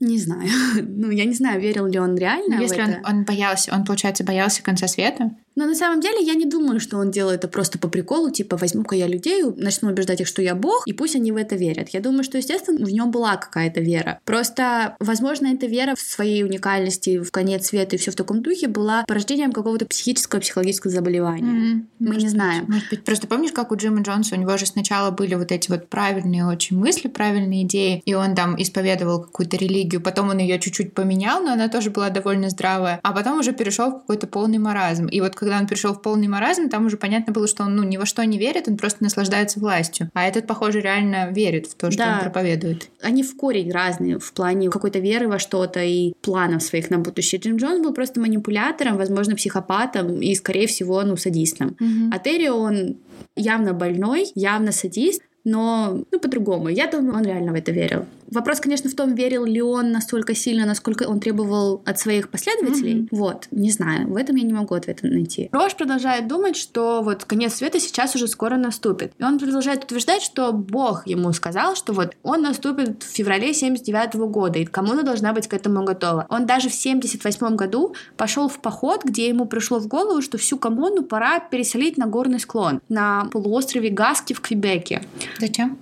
Не 0.00 0.18
знаю. 0.18 0.48
Ну, 0.82 1.10
я 1.10 1.24
не 1.24 1.34
знаю, 1.34 1.60
верил 1.60 1.86
ли 1.86 1.98
он 1.98 2.16
реально. 2.16 2.56
Но 2.56 2.62
если 2.62 2.82
он, 2.82 2.96
он 3.06 3.24
боялся, 3.24 3.72
он, 3.74 3.84
получается, 3.84 4.24
боялся 4.24 4.62
конца 4.62 4.88
света. 4.88 5.30
Но 5.56 5.66
на 5.66 5.74
самом 5.74 6.00
деле 6.00 6.24
я 6.24 6.34
не 6.34 6.46
думаю, 6.46 6.78
что 6.80 6.96
он 6.98 7.10
делает 7.10 7.40
это 7.40 7.48
просто 7.48 7.78
по 7.78 7.88
приколу, 7.88 8.30
типа 8.30 8.58
возьму-ка 8.58 8.94
я 8.94 9.06
людей, 9.06 9.42
начну 9.56 9.88
убеждать 9.88 10.20
их, 10.20 10.26
что 10.26 10.42
я 10.42 10.54
бог, 10.54 10.82
и 10.86 10.92
пусть 10.92 11.16
они 11.16 11.32
в 11.32 11.36
это 11.36 11.56
верят. 11.56 11.88
Я 11.90 12.00
думаю, 12.00 12.22
что, 12.22 12.36
естественно, 12.36 12.84
в 12.84 12.90
нем 12.90 13.10
была 13.10 13.36
какая-то 13.36 13.80
вера. 13.80 14.20
Просто, 14.26 14.96
возможно, 15.00 15.46
эта 15.46 15.66
вера 15.66 15.94
в 15.94 16.00
своей 16.00 16.44
уникальности, 16.44 17.18
в 17.18 17.30
конец 17.30 17.68
света 17.68 17.96
и 17.96 17.98
все 17.98 18.10
в 18.10 18.14
таком 18.14 18.42
духе 18.42 18.68
была 18.68 19.04
порождением 19.06 19.52
какого-то 19.52 19.86
психического, 19.86 20.40
психологического 20.40 20.92
заболевания. 20.92 21.50
Mm-hmm. 21.50 21.84
Мы 21.98 22.06
может 22.06 22.18
не 22.18 22.26
быть, 22.26 22.30
знаем. 22.30 22.64
Может 22.68 22.90
быть. 22.90 23.04
Просто 23.04 23.26
помнишь, 23.26 23.52
как 23.52 23.72
у 23.72 23.76
Джима 23.76 24.02
Джонса, 24.02 24.34
у 24.34 24.38
него 24.38 24.56
же 24.58 24.66
сначала 24.66 25.10
были 25.10 25.34
вот 25.34 25.50
эти 25.50 25.70
вот 25.70 25.88
правильные 25.88 26.46
очень 26.46 26.78
мысли, 26.78 27.08
правильные 27.08 27.62
идеи, 27.62 28.02
и 28.04 28.12
он 28.12 28.34
там 28.34 28.60
исповедовал 28.60 29.22
какую-то 29.22 29.56
религию, 29.56 30.02
потом 30.02 30.28
он 30.28 30.38
ее 30.38 30.58
чуть-чуть 30.58 30.92
поменял, 30.92 31.42
но 31.42 31.52
она 31.52 31.68
тоже 31.68 31.90
была 31.90 32.10
довольно 32.10 32.50
здравая, 32.50 33.00
а 33.02 33.12
потом 33.12 33.38
уже 33.38 33.52
перешел 33.52 33.90
в 33.90 34.00
какой-то 34.00 34.26
полный 34.26 34.58
маразм. 34.58 35.06
И 35.06 35.20
вот 35.20 35.34
когда 35.40 35.58
он 35.58 35.66
перешел 35.66 35.94
в 35.94 36.02
полный 36.02 36.28
маразм, 36.28 36.68
там 36.68 36.84
уже 36.84 36.98
понятно 36.98 37.32
было, 37.32 37.48
что 37.48 37.64
он 37.64 37.74
ну, 37.74 37.82
ни 37.82 37.96
во 37.96 38.04
что 38.04 38.22
не 38.24 38.38
верит, 38.38 38.68
он 38.68 38.76
просто 38.76 39.02
наслаждается 39.02 39.58
властью. 39.58 40.10
А 40.12 40.28
этот, 40.28 40.46
похоже, 40.46 40.80
реально 40.80 41.30
верит 41.30 41.66
в 41.66 41.74
то, 41.74 41.90
что 41.90 42.04
да. 42.04 42.14
он 42.14 42.20
проповедует. 42.20 42.90
Они 43.00 43.22
в 43.22 43.34
корень 43.36 43.72
разные 43.72 44.18
в 44.18 44.32
плане 44.34 44.68
какой-то 44.68 44.98
веры 44.98 45.28
во 45.28 45.38
что-то 45.38 45.82
и 45.82 46.12
планов 46.20 46.62
своих 46.62 46.90
на 46.90 46.98
будущее. 46.98 47.40
Джим 47.40 47.56
Джонс 47.56 47.82
был 47.82 47.94
просто 47.94 48.20
манипулятором, 48.20 48.98
возможно, 48.98 49.34
психопатом 49.34 50.20
и, 50.20 50.34
скорее 50.34 50.66
всего, 50.66 51.02
ну, 51.02 51.16
садистом. 51.16 51.68
Угу. 51.80 52.12
А 52.12 52.18
Терри, 52.18 52.48
он 52.48 52.98
явно 53.34 53.72
больной, 53.72 54.26
явно 54.34 54.72
садист, 54.72 55.22
но 55.44 56.04
ну, 56.12 56.20
по-другому. 56.20 56.68
Я 56.68 56.86
думаю, 56.86 57.16
он 57.16 57.24
реально 57.24 57.52
в 57.52 57.54
это 57.54 57.72
верил. 57.72 58.04
Вопрос, 58.30 58.60
конечно, 58.60 58.88
в 58.88 58.94
том, 58.94 59.14
верил 59.14 59.44
ли 59.44 59.60
он 59.60 59.92
настолько 59.92 60.34
сильно, 60.34 60.66
насколько 60.66 61.04
он 61.04 61.20
требовал 61.20 61.82
от 61.84 61.98
своих 61.98 62.30
последователей. 62.30 63.02
Mm-hmm. 63.02 63.08
Вот, 63.10 63.48
не 63.50 63.70
знаю, 63.70 64.08
в 64.08 64.16
этом 64.16 64.36
я 64.36 64.44
не 64.44 64.52
могу 64.52 64.74
ответа 64.74 65.06
найти. 65.06 65.48
Рош 65.52 65.74
продолжает 65.74 66.28
думать, 66.28 66.56
что 66.56 67.02
вот 67.02 67.24
конец 67.24 67.54
света 67.54 67.80
сейчас 67.80 68.14
уже 68.14 68.28
скоро 68.28 68.56
наступит. 68.56 69.12
И 69.18 69.24
он 69.24 69.38
продолжает 69.38 69.84
утверждать, 69.84 70.22
что 70.22 70.52
Бог 70.52 71.06
ему 71.06 71.32
сказал, 71.32 71.74
что 71.74 71.92
вот 71.92 72.14
он 72.22 72.42
наступит 72.42 73.02
в 73.02 73.06
феврале 73.06 73.52
79 73.52 74.14
года, 74.14 74.58
и 74.58 74.64
коммуна 74.64 75.02
должна 75.02 75.32
быть 75.32 75.48
к 75.48 75.54
этому 75.54 75.84
готова. 75.84 76.26
Он 76.28 76.46
даже 76.46 76.68
в 76.68 76.74
78 76.74 77.56
году 77.56 77.94
пошел 78.16 78.48
в 78.48 78.60
поход, 78.60 79.04
где 79.04 79.28
ему 79.28 79.46
пришло 79.46 79.78
в 79.78 79.88
голову, 79.88 80.22
что 80.22 80.38
всю 80.38 80.58
коммуну 80.58 81.02
пора 81.02 81.40
переселить 81.40 81.98
на 81.98 82.06
горный 82.06 82.40
склон, 82.40 82.80
на 82.88 83.26
полуострове 83.32 83.90
Гаски 83.90 84.32
в 84.32 84.40
Квебеке. 84.40 85.02
Зачем? 85.38 85.78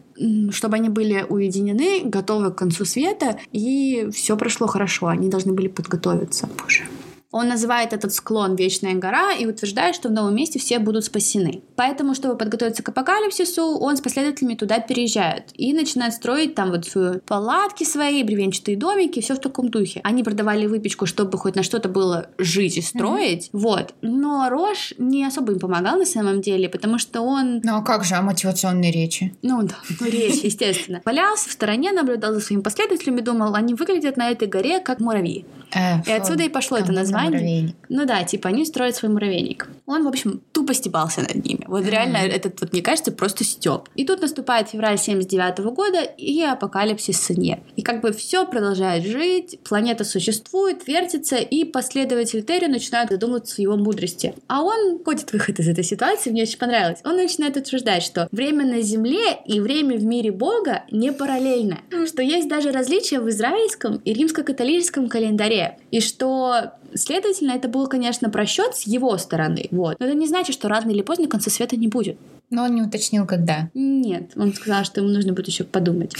Чтобы 0.51 0.77
они 0.77 0.89
были 0.89 1.25
уединены, 1.29 2.03
готовы 2.05 2.51
к 2.51 2.57
концу 2.57 2.85
света, 2.85 3.39
и 3.53 4.09
все 4.13 4.37
прошло 4.37 4.67
хорошо. 4.67 5.07
Они 5.07 5.29
должны 5.29 5.53
были 5.53 5.69
подготовиться. 5.69 6.49
Боже. 6.63 6.85
Он 7.31 7.49
называет 7.49 7.93
этот 7.93 8.15
склон 8.15 8.57
Вечная 8.57 8.95
гора 8.95 9.33
и 9.33 9.45
утверждает, 9.45 9.95
что 9.95 10.09
в 10.09 10.13
новом 10.13 10.35
месте 10.35 10.59
все 10.59 10.79
будут 10.79 11.05
спасены. 11.05 11.63
Поэтому, 11.77 12.15
чтобы 12.15 12.37
подготовиться 12.37 12.83
к 12.83 12.89
апокалипсису, 12.89 13.79
он 13.79 13.97
с 13.97 14.01
последователями 14.01 14.55
туда 14.55 14.81
переезжает 14.81 15.51
и 15.55 15.75
начинает 15.75 16.15
строить 16.15 16.55
там 16.55 16.71
вот 16.71 16.87
свои 16.87 17.19
палатки 17.19 17.85
свои, 17.85 18.23
бревенчатые 18.23 18.77
домики, 18.77 19.21
все 19.21 19.35
в 19.35 19.41
таком 19.41 19.69
духе. 19.69 20.01
Они 20.05 20.25
продавали 20.25 20.67
выпечку, 20.67 21.05
чтобы 21.07 21.37
хоть 21.39 21.55
на 21.55 21.63
что-то 21.63 21.89
было 21.89 22.29
жить 22.39 22.79
и 22.79 22.83
строить. 22.83 23.47
Mm-hmm. 23.47 23.59
Вот. 23.59 23.95
Но 24.01 24.49
Рош 24.49 24.95
не 24.97 25.25
особо 25.25 25.53
им 25.53 25.59
помогал 25.59 25.99
на 25.99 26.07
самом 26.07 26.41
деле, 26.41 26.69
потому 26.69 26.99
что 26.99 27.21
он... 27.21 27.61
Ну 27.63 27.77
а 27.77 27.83
как 27.83 28.05
же, 28.05 28.15
а 28.15 28.23
мотивационные 28.23 28.91
речи? 28.91 29.35
Ну 29.43 29.63
да, 29.63 29.77
ну, 30.01 30.07
речи, 30.07 30.47
естественно. 30.47 31.03
Валялся 31.05 31.51
в 31.51 31.53
стороне, 31.53 31.93
наблюдал 31.93 32.33
за 32.33 32.41
своими 32.41 32.63
последователями, 32.63 33.21
думал, 33.21 33.55
они 33.55 33.75
выглядят 33.75 34.17
на 34.17 34.31
этой 34.31 34.49
горе 34.49 34.81
как 34.81 35.01
муравьи. 35.01 35.45
Э, 35.75 36.03
и 36.07 36.13
отсюда 36.13 36.45
и 36.45 36.49
пошло 36.49 36.79
это 36.79 36.93
название 36.93 37.31
муравейник. 37.31 37.77
Ну 37.89 38.07
да, 38.07 38.25
типа 38.25 38.49
они 38.49 38.65
строят 38.65 38.97
свой 38.97 39.13
муравейник. 39.13 39.69
Он, 39.87 40.05
в 40.05 40.09
общем, 40.09 40.43
тупо 40.69 40.75
стебался 40.75 41.23
над 41.23 41.45
ними. 41.45 41.65
Вот 41.67 41.85
mm-hmm. 41.85 41.91
реально 41.91 42.17
этот, 42.19 42.61
вот, 42.61 42.73
мне 42.73 42.83
кажется, 42.83 43.13
просто 43.13 43.45
степ. 43.45 43.89
И 43.97 44.05
тут 44.05 44.21
наступает 44.21 44.69
февраль 44.69 44.99
79 44.99 45.59
года 45.75 46.03
и 46.03 46.43
апокалипсис 46.43 47.21
Сынье. 47.21 47.63
И 47.77 47.83
как 47.83 48.01
бы 48.01 48.13
все 48.13 48.47
продолжает 48.47 49.05
жить, 49.05 49.59
планета 49.65 50.05
существует, 50.05 50.87
вертится, 50.87 51.37
и 51.37 51.65
последователи 51.65 52.43
Терри 52.43 52.67
начинают 52.67 53.11
задумываться 53.11 53.57
в 53.57 53.59
его 53.59 53.77
мудрости. 53.77 54.35
А 54.47 54.63
он 54.63 55.03
ходит 55.05 55.33
выход 55.33 55.59
из 55.59 55.69
этой 55.69 55.85
ситуации, 55.85 56.31
мне 56.31 56.43
очень 56.43 56.59
понравилось. 56.59 57.01
Он 57.05 57.17
начинает 57.17 57.57
утверждать, 57.57 58.03
что 58.03 58.29
время 58.31 58.67
на 58.67 58.83
Земле 58.83 59.39
и 59.47 59.61
время 59.61 59.97
в 59.97 60.05
мире 60.05 60.33
Бога 60.33 60.85
не 60.91 61.13
параллельно, 61.13 61.79
что 62.07 62.23
есть 62.23 62.49
даже 62.49 62.73
различия 62.73 63.21
в 63.21 63.29
израильском 63.29 63.97
и 64.05 64.13
римско-католическом 64.13 65.09
календаре, 65.09 65.79
и 65.91 66.01
что 66.01 66.73
Следовательно, 66.95 67.53
это 67.53 67.69
был, 67.69 67.87
конечно, 67.87 68.31
просчет 68.31 68.75
с 68.75 68.87
его 68.87 69.17
стороны. 69.19 69.69
Вот. 69.71 69.99
Но 69.99 70.07
это 70.07 70.15
не 70.15 70.27
значит, 70.27 70.55
что 70.55 70.69
рано 70.69 70.91
или 70.91 71.03
поздно 71.03 71.29
конца 71.29 71.51
света 71.51 71.77
не 71.77 71.89
будет. 71.89 72.19
Но 72.51 72.65
он 72.65 72.75
не 72.75 72.83
уточнил, 72.83 73.27
когда. 73.27 73.69
Нет, 73.75 74.33
он 74.35 74.55
сказал, 74.55 74.85
что 74.85 75.01
ему 75.01 75.13
нужно 75.13 75.35
будет 75.35 75.49
еще 75.49 75.65
подумать. 75.65 76.15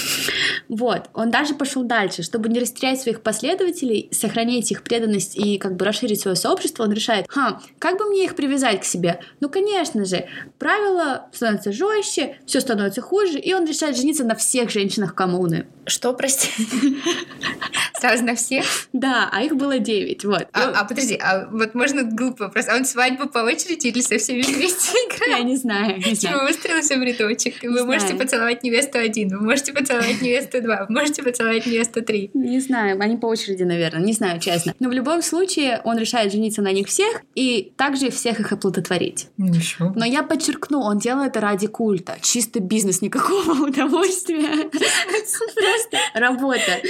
Вот, 0.69 1.09
он 1.15 1.31
даже 1.31 1.55
пошел 1.55 1.83
дальше, 1.83 2.23
чтобы 2.23 2.51
не 2.51 2.61
растерять 2.61 3.01
своих 3.01 3.23
последователей, 3.23 4.09
сохранить 4.13 4.71
их 4.71 4.83
преданность 4.83 5.37
и 5.37 5.57
как 5.57 5.77
бы 5.77 5.87
расширить 5.87 6.21
свое 6.21 6.37
сообщество, 6.37 6.85
он 6.85 6.93
решает, 6.93 7.25
ха, 7.29 7.63
как 7.79 7.99
бы 7.99 8.05
мне 8.05 8.25
их 8.27 8.37
привязать 8.37 8.83
к 8.83 8.85
себе? 8.85 9.21
Ну, 9.41 9.49
конечно 9.49 10.05
же, 10.05 10.27
правила 10.59 11.29
становятся 11.33 11.73
жестче, 11.73 12.37
все 12.45 12.61
становится 12.61 13.01
хуже, 13.01 13.39
и 13.39 13.55
он 13.55 13.65
решает 13.65 13.97
жениться 13.97 14.25
на 14.25 14.35
всех 14.35 14.69
женщинах 14.71 15.15
коммуны. 15.15 15.67
Что, 15.87 16.13
прости? 16.13 16.51
Сразу 17.99 18.25
на 18.25 18.35
всех? 18.35 18.67
Да, 18.93 19.31
а 19.33 19.43
их 19.43 19.57
было 19.57 19.79
девять, 19.79 20.25
вот. 20.27 20.49
А, 20.59 20.81
а 20.81 20.85
подожди, 20.85 21.19
а 21.23 21.47
вот 21.51 21.75
можно 21.75 22.03
глупый 22.03 22.47
вопрос. 22.49 22.67
А 22.69 22.77
он 22.77 22.85
свадьбу 22.85 23.29
по 23.29 23.39
очереди 23.39 23.87
или 23.89 24.01
со 24.01 24.19
всеми 24.19 24.43
вместе 24.43 24.93
играл? 25.09 25.39
Я 25.39 25.45
не 25.45 25.57
знаю, 25.57 25.97
не 25.99 26.03
Типа 26.17 26.33
знаю. 26.33 26.47
выстроился 26.49 26.97
в 26.97 27.03
рядочек. 27.03 27.55
Вы 27.63 27.85
можете 27.85 28.15
поцеловать 28.15 28.63
невесту 28.63 28.99
один, 28.99 29.29
вы 29.31 29.45
можете 29.45 29.73
поцеловать 29.73 30.21
невесту 30.21 30.61
два, 30.61 30.87
вы 30.89 30.95
можете 30.95 31.23
поцеловать 31.23 31.67
невесту 31.67 32.03
три. 32.03 32.31
Не 32.35 32.61
знаю, 32.61 33.01
они 33.01 33.17
по 33.17 33.27
очереди, 33.27 33.63
наверное, 33.63 34.03
не 34.03 34.13
знаю, 34.13 34.41
честно. 34.41 34.75
Но 34.81 34.89
в 34.89 34.93
любом 34.93 35.23
случае 35.23 35.81
он 35.85 35.99
решает 35.99 36.33
жениться 36.33 36.63
на 36.63 36.73
них 36.73 36.89
всех 36.89 37.23
и 37.35 37.73
также 37.77 38.11
всех 38.11 38.41
их 38.41 38.53
оплодотворить. 38.53 39.29
Ничего. 39.37 39.93
Но 39.95 40.05
я 40.05 40.23
подчеркну, 40.23 40.81
он 40.81 40.99
делает 40.99 41.29
это 41.29 41.41
ради 41.41 41.67
культа. 41.67 42.17
Чисто 42.23 42.59
бизнес, 42.61 43.03
никакого 43.03 43.53
удовольствия. 43.69 44.69
Просто 44.71 45.99
работа. 46.15 46.81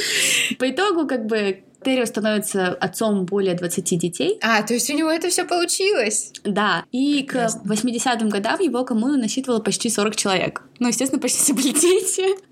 По 0.59 0.71
итогу, 0.71 1.07
как 1.07 1.27
бы, 1.27 1.65
Террио 1.85 2.07
становится 2.07 2.69
отцом 2.69 3.25
более 3.25 3.55
20 3.55 3.99
детей. 3.99 4.39
А, 4.43 4.63
то 4.63 4.75
есть 4.75 4.91
у 4.91 4.95
него 4.95 5.11
это 5.11 5.29
все 5.29 5.45
получилось. 5.45 6.33
Да. 6.45 6.85
И 6.91 7.23
к 7.23 7.33
Прекрасно. 7.33 7.73
80-м 7.73 8.29
годам 8.29 8.61
его 8.61 8.85
коммуну 8.85 9.17
насчитывало 9.17 9.61
почти 9.61 9.89
40 9.89 10.17
человек. 10.17 10.63
Ну, 10.81 10.89
естественно, 10.89 11.21
почти 11.21 11.39
все 11.39 11.53
были 11.55 11.73
дети. 11.73 12.49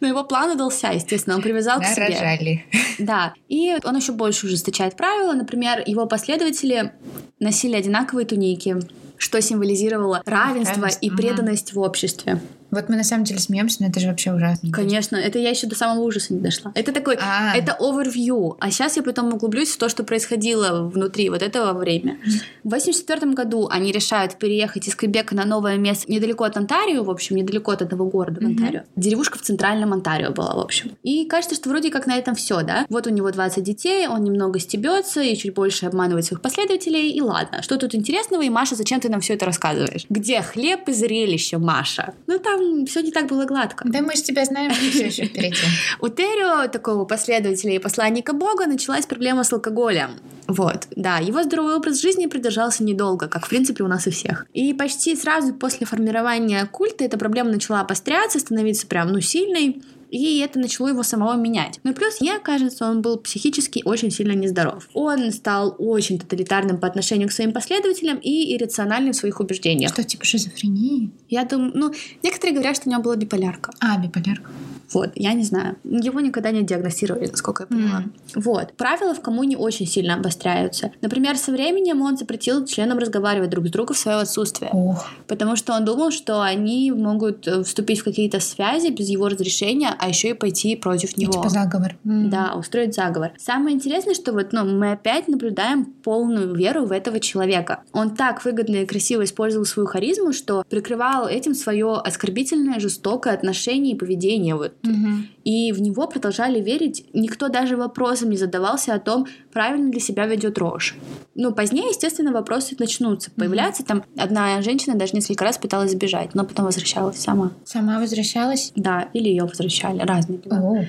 Но 0.00 0.06
его 0.06 0.24
план 0.24 0.52
удался, 0.52 0.92
естественно, 0.92 1.36
он 1.36 1.42
привязал 1.42 1.80
к 1.80 1.84
себе. 1.84 2.08
Нарожали. 2.08 2.64
Да, 2.98 3.34
и 3.48 3.76
он 3.84 3.96
еще 3.96 4.12
больше 4.12 4.46
ужесточает 4.46 4.96
правила. 4.96 5.32
Например, 5.32 5.82
его 5.84 6.06
последователи 6.06 6.92
носили 7.40 7.74
одинаковые 7.74 8.26
туники, 8.26 8.76
что 9.16 9.40
символизировало 9.42 10.22
равенство 10.24 10.82
Равенство, 10.82 11.00
и 11.00 11.10
преданность 11.10 11.72
в 11.72 11.80
обществе. 11.80 12.40
Вот 12.70 12.88
мы 12.88 12.96
на 12.96 13.04
самом 13.04 13.24
деле 13.24 13.40
смеемся, 13.40 13.82
но 13.82 13.88
это 13.88 14.00
же 14.00 14.08
вообще 14.08 14.32
ужасно. 14.32 14.70
Конечно, 14.72 15.16
это 15.16 15.38
я 15.38 15.50
еще 15.50 15.66
до 15.66 15.74
самого 15.76 16.02
ужаса 16.04 16.34
не 16.34 16.40
дошла. 16.40 16.72
Это 16.74 16.92
такой, 16.92 17.16
А. 17.20 17.56
это 17.56 17.76
overview. 17.80 18.56
А 18.60 18.70
сейчас 18.70 18.96
я 18.96 19.02
потом 19.02 19.32
углублюсь 19.32 19.70
в 19.70 19.78
то, 19.78 19.88
что 19.88 20.04
происходило 20.04 20.82
внутри 20.88 21.30
вот 21.30 21.42
этого 21.42 21.72
времени. 21.78 22.18
В 22.64 22.70
84 22.70 23.32
году 23.32 23.68
они 23.70 23.92
решают 23.92 24.36
переехать 24.38 24.86
из 24.88 24.94
Квебека 24.94 25.34
на 25.34 25.44
новое 25.44 25.76
место 25.76 26.10
недалеко 26.10 26.44
от 26.44 26.56
Онтарио, 26.56 27.02
в 27.04 27.10
общем, 27.10 27.36
недалеко 27.36 27.72
от 27.72 27.82
одного 27.82 28.04
города 28.06 28.40
в. 28.40 28.44
Онтарио. 28.44 28.82
Деревушка 28.96 29.38
в 29.38 29.42
центральном 29.42 29.92
Онтарио 29.92 30.30
была, 30.32 30.54
в 30.54 30.60
общем. 30.60 30.92
И 31.02 31.24
кажется, 31.26 31.54
что 31.56 31.68
вроде 31.70 31.90
как 31.90 32.06
на 32.06 32.16
этом 32.16 32.34
все, 32.34 32.62
да? 32.62 32.84
Вот 32.88 33.06
у 33.06 33.10
него 33.10 33.30
20 33.30 33.62
детей, 33.64 34.06
он 34.08 34.24
немного 34.24 34.58
стебется 34.58 35.20
и 35.22 35.36
чуть 35.36 35.54
больше 35.54 35.86
обманывает 35.86 36.24
своих 36.24 36.40
последователей, 36.42 37.10
и 37.10 37.20
ладно. 37.20 37.62
Что 37.62 37.76
тут 37.76 37.94
интересного? 37.94 38.42
И 38.42 38.50
Маша, 38.50 38.74
зачем 38.74 39.00
ты 39.00 39.08
нам 39.08 39.20
все 39.20 39.34
это 39.34 39.46
рассказываешь? 39.46 40.06
Где 40.10 40.42
хлеб 40.42 40.88
и 40.88 40.92
зрелище, 40.92 41.58
Маша? 41.58 42.14
Ну 42.26 42.38
там 42.38 42.57
все 42.86 43.00
не 43.00 43.10
так 43.10 43.26
было 43.26 43.44
гладко. 43.44 43.84
Да 43.88 44.00
мы 44.00 44.14
же 44.16 44.22
тебя 44.22 44.44
знаем, 44.44 44.72
все 44.72 45.06
еще 45.06 45.24
впереди. 45.26 45.56
У 46.00 46.08
Терио, 46.08 46.68
такого 46.68 47.04
последователя 47.04 47.74
и 47.74 47.78
посланника 47.78 48.32
Бога, 48.32 48.66
началась 48.66 49.06
проблема 49.06 49.44
с 49.44 49.52
алкоголем. 49.52 50.10
Вот, 50.46 50.86
да, 50.96 51.18
его 51.18 51.42
здоровый 51.42 51.76
образ 51.76 52.00
жизни 52.00 52.26
продержался 52.26 52.82
недолго, 52.82 53.28
как 53.28 53.46
в 53.46 53.48
принципе 53.50 53.84
у 53.84 53.88
нас 53.88 54.06
и 54.06 54.10
всех. 54.10 54.46
И 54.54 54.72
почти 54.72 55.14
сразу 55.14 55.52
после 55.52 55.86
формирования 55.86 56.64
культа 56.66 57.04
эта 57.04 57.18
проблема 57.18 57.50
начала 57.50 57.80
обостряться, 57.80 58.38
становиться 58.38 58.86
прям, 58.86 59.12
ну, 59.12 59.20
сильной. 59.20 59.82
И 60.10 60.38
это 60.38 60.58
начало 60.58 60.88
его 60.88 61.02
самого 61.02 61.36
менять. 61.36 61.80
Ну 61.84 61.92
и 61.92 61.94
плюс, 61.94 62.20
мне 62.20 62.38
кажется, 62.38 62.88
он 62.88 63.02
был 63.02 63.18
психически 63.18 63.82
очень 63.84 64.10
сильно 64.10 64.32
нездоров. 64.32 64.88
Он 64.94 65.30
стал 65.32 65.74
очень 65.78 66.18
тоталитарным 66.18 66.78
по 66.78 66.86
отношению 66.86 67.28
к 67.28 67.32
своим 67.32 67.52
последователям 67.52 68.18
и 68.18 68.56
иррациональным 68.56 69.12
в 69.12 69.16
своих 69.16 69.40
убеждениях. 69.40 69.92
Что, 69.92 70.04
типа 70.04 70.24
шизофрении? 70.24 71.10
Я 71.28 71.44
думаю, 71.44 71.72
ну, 71.74 71.92
некоторые 72.22 72.54
говорят, 72.54 72.76
что 72.76 72.88
у 72.88 72.92
него 72.92 73.02
была 73.02 73.16
биполярка. 73.16 73.72
А, 73.80 73.98
биполярка. 73.98 74.50
Вот, 74.92 75.12
я 75.14 75.34
не 75.34 75.44
знаю. 75.44 75.76
Его 75.84 76.20
никогда 76.20 76.50
не 76.50 76.62
диагностировали, 76.62 77.26
насколько 77.26 77.64
я 77.64 77.66
поняла. 77.66 78.00
Мгм. 78.00 78.12
Вот. 78.36 78.72
Правила 78.74 79.14
в 79.14 79.20
коммуне 79.20 79.56
очень 79.56 79.86
сильно 79.86 80.14
обостряются. 80.14 80.92
Например, 81.00 81.36
со 81.36 81.52
временем 81.52 82.02
он 82.02 82.16
запретил 82.16 82.64
членам 82.64 82.98
разговаривать 82.98 83.50
друг 83.50 83.66
с 83.66 83.70
другом 83.70 83.94
в 83.94 83.98
свое 83.98 84.18
отсутствие. 84.18 84.70
Ох. 84.72 85.06
Потому 85.26 85.56
что 85.56 85.74
он 85.74 85.84
думал, 85.84 86.10
что 86.10 86.40
они 86.40 86.90
могут 86.90 87.46
э, 87.46 87.62
вступить 87.62 88.00
в 88.00 88.04
какие-то 88.04 88.40
связи 88.40 88.88
без 88.88 89.08
его 89.08 89.28
разрешения, 89.28 89.94
а 89.98 90.08
еще 90.08 90.30
и 90.30 90.34
пойти 90.34 90.76
против 90.76 91.16
него. 91.16 91.32
Типа 91.32 91.48
заговор. 91.48 91.96
М. 92.04 92.30
Да, 92.30 92.54
устроить 92.54 92.94
заговор. 92.94 93.32
Самое 93.38 93.76
интересное, 93.76 94.14
что 94.14 94.32
вот 94.32 94.52
ну, 94.52 94.64
мы 94.64 94.92
опять 94.92 95.28
наблюдаем 95.28 95.84
полную 95.84 96.54
веру 96.54 96.86
в 96.86 96.92
этого 96.92 97.20
человека. 97.20 97.82
Он 97.92 98.14
так 98.14 98.44
выгодно 98.44 98.76
и 98.76 98.86
красиво 98.86 99.24
использовал 99.24 99.66
свою 99.66 99.86
харизму, 99.86 100.32
что 100.32 100.64
прикрывал 100.68 101.28
этим 101.28 101.54
свое 101.54 101.96
оскорбительное, 101.96 102.80
жестокое 102.80 103.34
отношение 103.34 103.94
и 103.94 103.98
поведение. 103.98 104.54
Вот. 104.54 104.72
Мгм. 104.82 105.28
И 105.44 105.72
в 105.72 105.80
него 105.80 106.06
продолжали 106.06 106.60
верить. 106.60 107.06
Никто 107.12 107.48
даже 107.48 107.76
вопросом 107.76 108.30
не 108.30 108.36
задавался 108.36 108.94
о 108.94 108.98
том, 108.98 109.26
правильно 109.52 109.92
ли 109.92 110.00
себя 110.00 110.26
ведет 110.26 110.58
Рош. 110.58 110.94
Ну, 111.34 111.52
позднее, 111.52 111.88
естественно, 111.88 112.32
вопросы 112.32 112.76
начнутся 112.78 113.30
появляться. 113.30 113.84
Там 113.84 114.04
одна 114.16 114.60
женщина 114.62 114.96
даже 114.96 115.14
несколько 115.14 115.44
раз 115.44 115.58
пыталась 115.58 115.92
сбежать, 115.92 116.34
но 116.34 116.44
потом 116.44 116.66
возвращалась 116.66 117.18
сама. 117.18 117.52
Сама 117.64 117.98
возвращалась? 117.98 118.72
Да, 118.76 119.08
или 119.12 119.28
ее 119.28 119.44
возвращали, 119.44 120.00
разные. 120.00 120.40
О. 120.50 120.84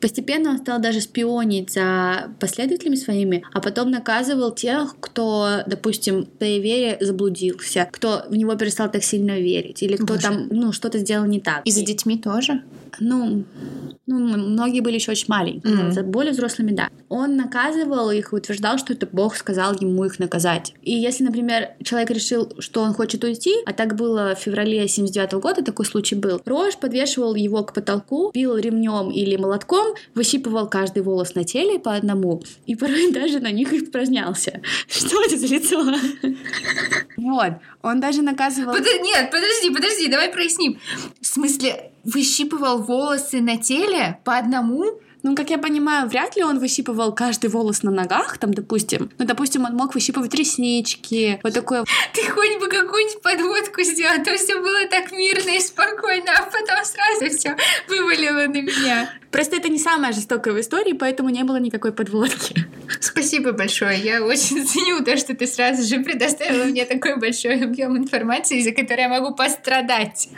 Постепенно 0.00 0.50
он 0.50 0.58
стал 0.58 0.78
даже 0.80 1.00
шпионить 1.00 1.72
за 1.72 2.30
последователями 2.38 2.96
своими, 2.96 3.44
а 3.52 3.60
потом 3.60 3.90
наказывал 3.90 4.52
тех, 4.52 4.94
кто, 5.00 5.62
допустим, 5.66 6.26
в 6.26 6.38
своей 6.38 6.60
вере 6.60 6.98
заблудился, 7.00 7.88
кто 7.90 8.24
в 8.28 8.36
него 8.36 8.54
перестал 8.56 8.90
так 8.90 9.02
сильно 9.02 9.38
верить, 9.38 9.82
или 9.82 9.96
кто 9.96 10.14
Боже. 10.14 10.20
там, 10.20 10.48
ну, 10.50 10.72
что-то 10.72 10.98
сделал 10.98 11.24
не 11.26 11.40
так. 11.40 11.62
И 11.64 11.70
за 11.70 11.82
детьми 11.84 12.18
тоже? 12.18 12.62
Ну, 13.00 13.44
ну, 14.06 14.18
многие 14.18 14.80
были 14.80 14.94
еще 14.96 15.12
очень 15.12 15.26
маленькие, 15.28 15.74
Мгм. 15.74 15.92
за 15.92 16.02
более 16.02 16.32
взрослыми, 16.32 16.72
да. 16.72 16.88
Он 17.08 17.36
наказывал 17.36 18.10
их 18.10 18.32
и 18.32 18.36
утверждал, 18.36 18.78
что 18.78 18.92
это 18.92 19.06
Бог 19.10 19.36
сказал 19.36 19.74
ему 19.80 20.04
их 20.04 20.18
наказать. 20.18 20.74
И 20.82 20.92
если, 20.92 21.24
например, 21.24 21.70
человек 21.82 22.10
решил, 22.10 22.52
что 22.58 22.82
он 22.82 22.94
хочет 22.94 23.22
уйти, 23.24 23.54
а 23.66 23.72
так 23.72 23.96
было 23.96 24.34
в 24.34 24.38
феврале 24.40 24.86
79 24.88 25.34
года, 25.34 25.62
такой 25.62 25.86
случай 25.86 26.14
был, 26.14 26.40
Рош 26.44 26.76
подвешивал 26.76 27.34
его 27.34 27.62
к 27.64 27.72
потолку, 27.72 28.30
бил 28.32 28.56
ремнем 28.56 29.10
или 29.10 29.36
молотком, 29.36 29.94
выщипывал 30.14 30.68
каждый 30.68 31.02
волос 31.02 31.34
на 31.34 31.44
теле 31.44 31.78
по 31.78 31.94
одному 31.94 32.42
и 32.66 32.74
порой 32.74 33.12
даже 33.12 33.40
на 33.40 33.50
них 33.50 33.72
испражнялся. 33.72 34.60
Что 34.88 35.22
это 35.24 35.36
за 35.36 35.46
лицо? 35.46 35.84
Вот. 37.16 37.52
Он 37.82 38.00
даже 38.00 38.22
наказывал... 38.22 38.74
Нет, 38.74 39.30
подожди, 39.30 39.70
подожди, 39.70 40.08
давай 40.08 40.28
проясним. 40.30 40.78
В 41.20 41.26
смысле, 41.26 41.92
выщипывал 42.06 42.82
волосы 42.82 43.40
на 43.40 43.58
теле 43.58 44.18
по 44.24 44.38
одному? 44.38 45.00
Ну, 45.22 45.34
как 45.34 45.50
я 45.50 45.58
понимаю, 45.58 46.08
вряд 46.08 46.36
ли 46.36 46.44
он 46.44 46.60
выщипывал 46.60 47.12
каждый 47.12 47.50
волос 47.50 47.82
на 47.82 47.90
ногах, 47.90 48.38
там, 48.38 48.54
допустим. 48.54 49.10
Ну, 49.18 49.24
допустим, 49.24 49.64
он 49.64 49.74
мог 49.74 49.92
выщипывать 49.92 50.32
реснички, 50.34 51.40
вот 51.42 51.52
такое. 51.52 51.84
Ты 52.12 52.30
хоть 52.30 52.60
бы 52.60 52.68
какую-нибудь 52.68 53.22
подводку 53.22 53.82
сделал, 53.82 54.20
а 54.20 54.24
то 54.24 54.36
все 54.36 54.60
было 54.60 54.86
так 54.88 55.10
мирно 55.10 55.56
и 55.56 55.60
спокойно, 55.60 56.30
а 56.30 56.42
потом 56.44 56.84
сразу 56.84 57.36
все 57.36 57.56
вывалило 57.88 58.46
на 58.46 58.62
меня. 58.62 59.10
Просто 59.36 59.56
это 59.56 59.68
не 59.68 59.78
самое 59.78 60.14
жестокое 60.14 60.54
в 60.54 60.60
истории, 60.60 60.94
поэтому 60.94 61.28
не 61.28 61.44
было 61.44 61.56
никакой 61.58 61.92
подводки. 61.92 62.64
Спасибо 63.00 63.52
большое. 63.52 64.00
Я 64.00 64.24
очень 64.24 64.66
ценю 64.66 65.04
то, 65.04 65.14
что 65.18 65.36
ты 65.36 65.46
сразу 65.46 65.82
же 65.82 66.02
предоставила 66.02 66.64
мне 66.64 66.86
такой 66.86 67.18
большой 67.18 67.62
объем 67.62 67.98
информации, 67.98 68.62
за 68.62 68.72
который 68.72 69.02
я 69.02 69.08
могу 69.10 69.34
пострадать. 69.34 70.30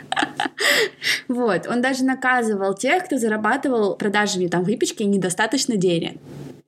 Вот. 1.29 1.65
Он 1.67 1.81
даже 1.81 2.03
наказывал 2.03 2.73
тех, 2.73 3.05
кто 3.05 3.17
зарабатывал 3.17 3.95
продажами 3.95 4.47
там 4.47 4.65
выпечки 4.65 5.03
недостаточно 5.03 5.77
денег. 5.77 6.17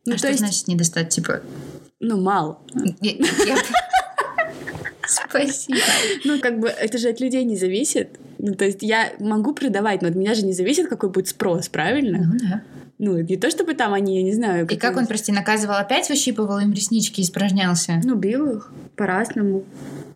Ну, 0.06 0.12
а 0.12 0.15
то 0.15 0.17
что 0.20 0.28
есть, 0.30 0.39
значит 0.39 0.70
не 0.70 0.76
достать? 0.76 1.10
Типа, 1.10 1.41
ну, 2.00 2.15
мало. 2.15 2.60
я- 3.02 3.12
я- 3.46 3.58
Спасибо. 5.12 5.80
Ну, 6.26 6.39
как 6.39 6.60
бы, 6.60 6.67
это 6.67 6.97
же 6.97 7.10
от 7.10 7.19
людей 7.19 7.43
не 7.43 7.58
зависит. 7.58 8.19
Ну, 8.38 8.54
то 8.56 8.65
есть 8.65 8.82
я 8.82 9.12
могу 9.19 9.54
продавать, 9.54 10.02
но 10.02 10.08
от 10.08 10.15
меня 10.15 10.34
же 10.34 10.45
не 10.45 10.54
зависит, 10.54 10.88
какой 10.88 11.10
будет 11.10 11.28
спрос, 11.28 11.69
правильно? 11.69 12.19
Ну 12.19 12.39
да. 12.39 12.62
Ну, 12.97 13.17
не 13.17 13.36
то 13.36 13.50
чтобы 13.50 13.74
там 13.74 13.93
они, 13.93 14.17
я 14.17 14.24
не 14.24 14.34
знаю... 14.34 14.67
И 14.67 14.76
как 14.78 14.95
он, 14.95 15.08
прости, 15.08 15.32
наказывал 15.32 15.76
опять, 15.76 16.08
выщипывал 16.10 16.60
им 16.60 16.71
реснички 16.71 17.19
и 17.19 17.24
испражнялся? 17.24 18.00
Ну, 18.04 18.15
бил 18.15 18.58
их 18.58 18.71
по-разному. 18.95 19.65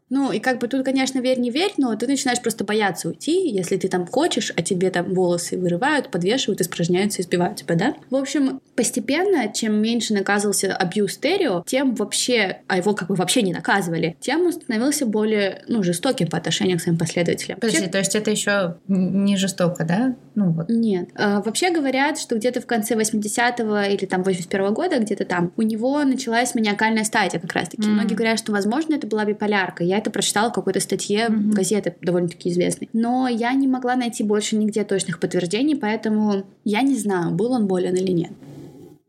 Ну, 0.09 0.31
и 0.31 0.39
как 0.39 0.59
бы 0.59 0.67
тут, 0.67 0.85
конечно, 0.85 1.19
верь, 1.19 1.39
не 1.39 1.49
верь, 1.49 1.73
но 1.77 1.95
ты 1.95 2.07
начинаешь 2.07 2.41
просто 2.41 2.63
бояться 2.63 3.07
уйти, 3.09 3.49
если 3.49 3.75
ты 3.77 3.87
там 3.87 4.05
хочешь, 4.05 4.51
а 4.55 4.61
тебе 4.61 4.91
там 4.91 5.13
волосы 5.13 5.57
вырывают, 5.57 6.11
подвешивают, 6.11 6.61
испражняются, 6.61 7.21
избивают 7.21 7.57
тебя, 7.57 7.75
да? 7.75 7.95
В 8.11 8.15
общем, 8.15 8.61
постепенно, 8.75 9.51
чем 9.51 9.81
меньше 9.81 10.13
наказывался 10.13 10.75
абьюз 10.75 11.17
Терио, 11.17 11.63
тем 11.65 11.95
вообще, 11.95 12.59
а 12.67 12.77
его 12.77 12.93
как 12.93 13.07
бы 13.07 13.15
вообще 13.15 13.41
не 13.41 13.51
наказывали, 13.53 14.15
тем 14.19 14.41
он 14.45 14.53
становился 14.53 15.05
более, 15.05 15.63
ну, 15.67 15.81
жестоким 15.81 16.27
по 16.27 16.37
отношению 16.37 16.77
к 16.77 16.81
своим 16.81 16.97
последователям. 16.97 17.59
Подожди, 17.59 17.79
Вообще- 17.79 17.91
то 17.91 17.97
есть 17.97 18.15
это 18.15 18.31
еще 18.31 18.75
не 18.87 19.37
жестоко, 19.37 19.85
да? 19.85 20.15
Ну 20.35 20.51
вот. 20.51 20.69
нет. 20.69 21.09
А, 21.15 21.41
вообще 21.41 21.71
говорят, 21.71 22.19
что 22.19 22.35
где-то 22.35 22.61
в 22.61 22.65
конце 22.65 22.95
80-го 22.95 23.79
или 23.79 24.05
там 24.05 24.21
81-го 24.21 24.71
года, 24.73 24.99
где-то 24.99 25.25
там, 25.25 25.51
у 25.55 25.61
него 25.61 26.03
началась 26.03 26.53
маниакальная 26.55 27.05
стадия 27.05 27.39
как 27.39 27.53
раз-таки. 27.53 27.83
Мгм. 27.83 27.93
Многие 27.93 28.13
говорят, 28.15 28.37
что, 28.37 28.51
возможно, 28.51 28.95
это 28.95 29.07
была 29.07 29.25
биполярка. 29.25 29.83
Я 29.83 29.94
это 29.97 30.09
прочитала 30.11 30.49
в 30.49 30.53
какой-то 30.53 30.79
статье 30.79 31.29
Мгм. 31.29 31.51
газеты 31.51 31.95
довольно-таки 32.01 32.49
известной. 32.49 32.89
Но 32.93 33.27
я 33.27 33.53
не 33.53 33.67
могла 33.67 33.95
найти 33.95 34.23
больше 34.23 34.55
нигде 34.55 34.83
точных 34.83 35.19
подтверждений, 35.19 35.75
поэтому 35.75 36.43
я 36.63 36.81
не 36.81 36.95
знаю, 36.95 37.31
был 37.31 37.51
он 37.51 37.67
болен 37.67 37.95
или 37.95 38.11
нет. 38.11 38.31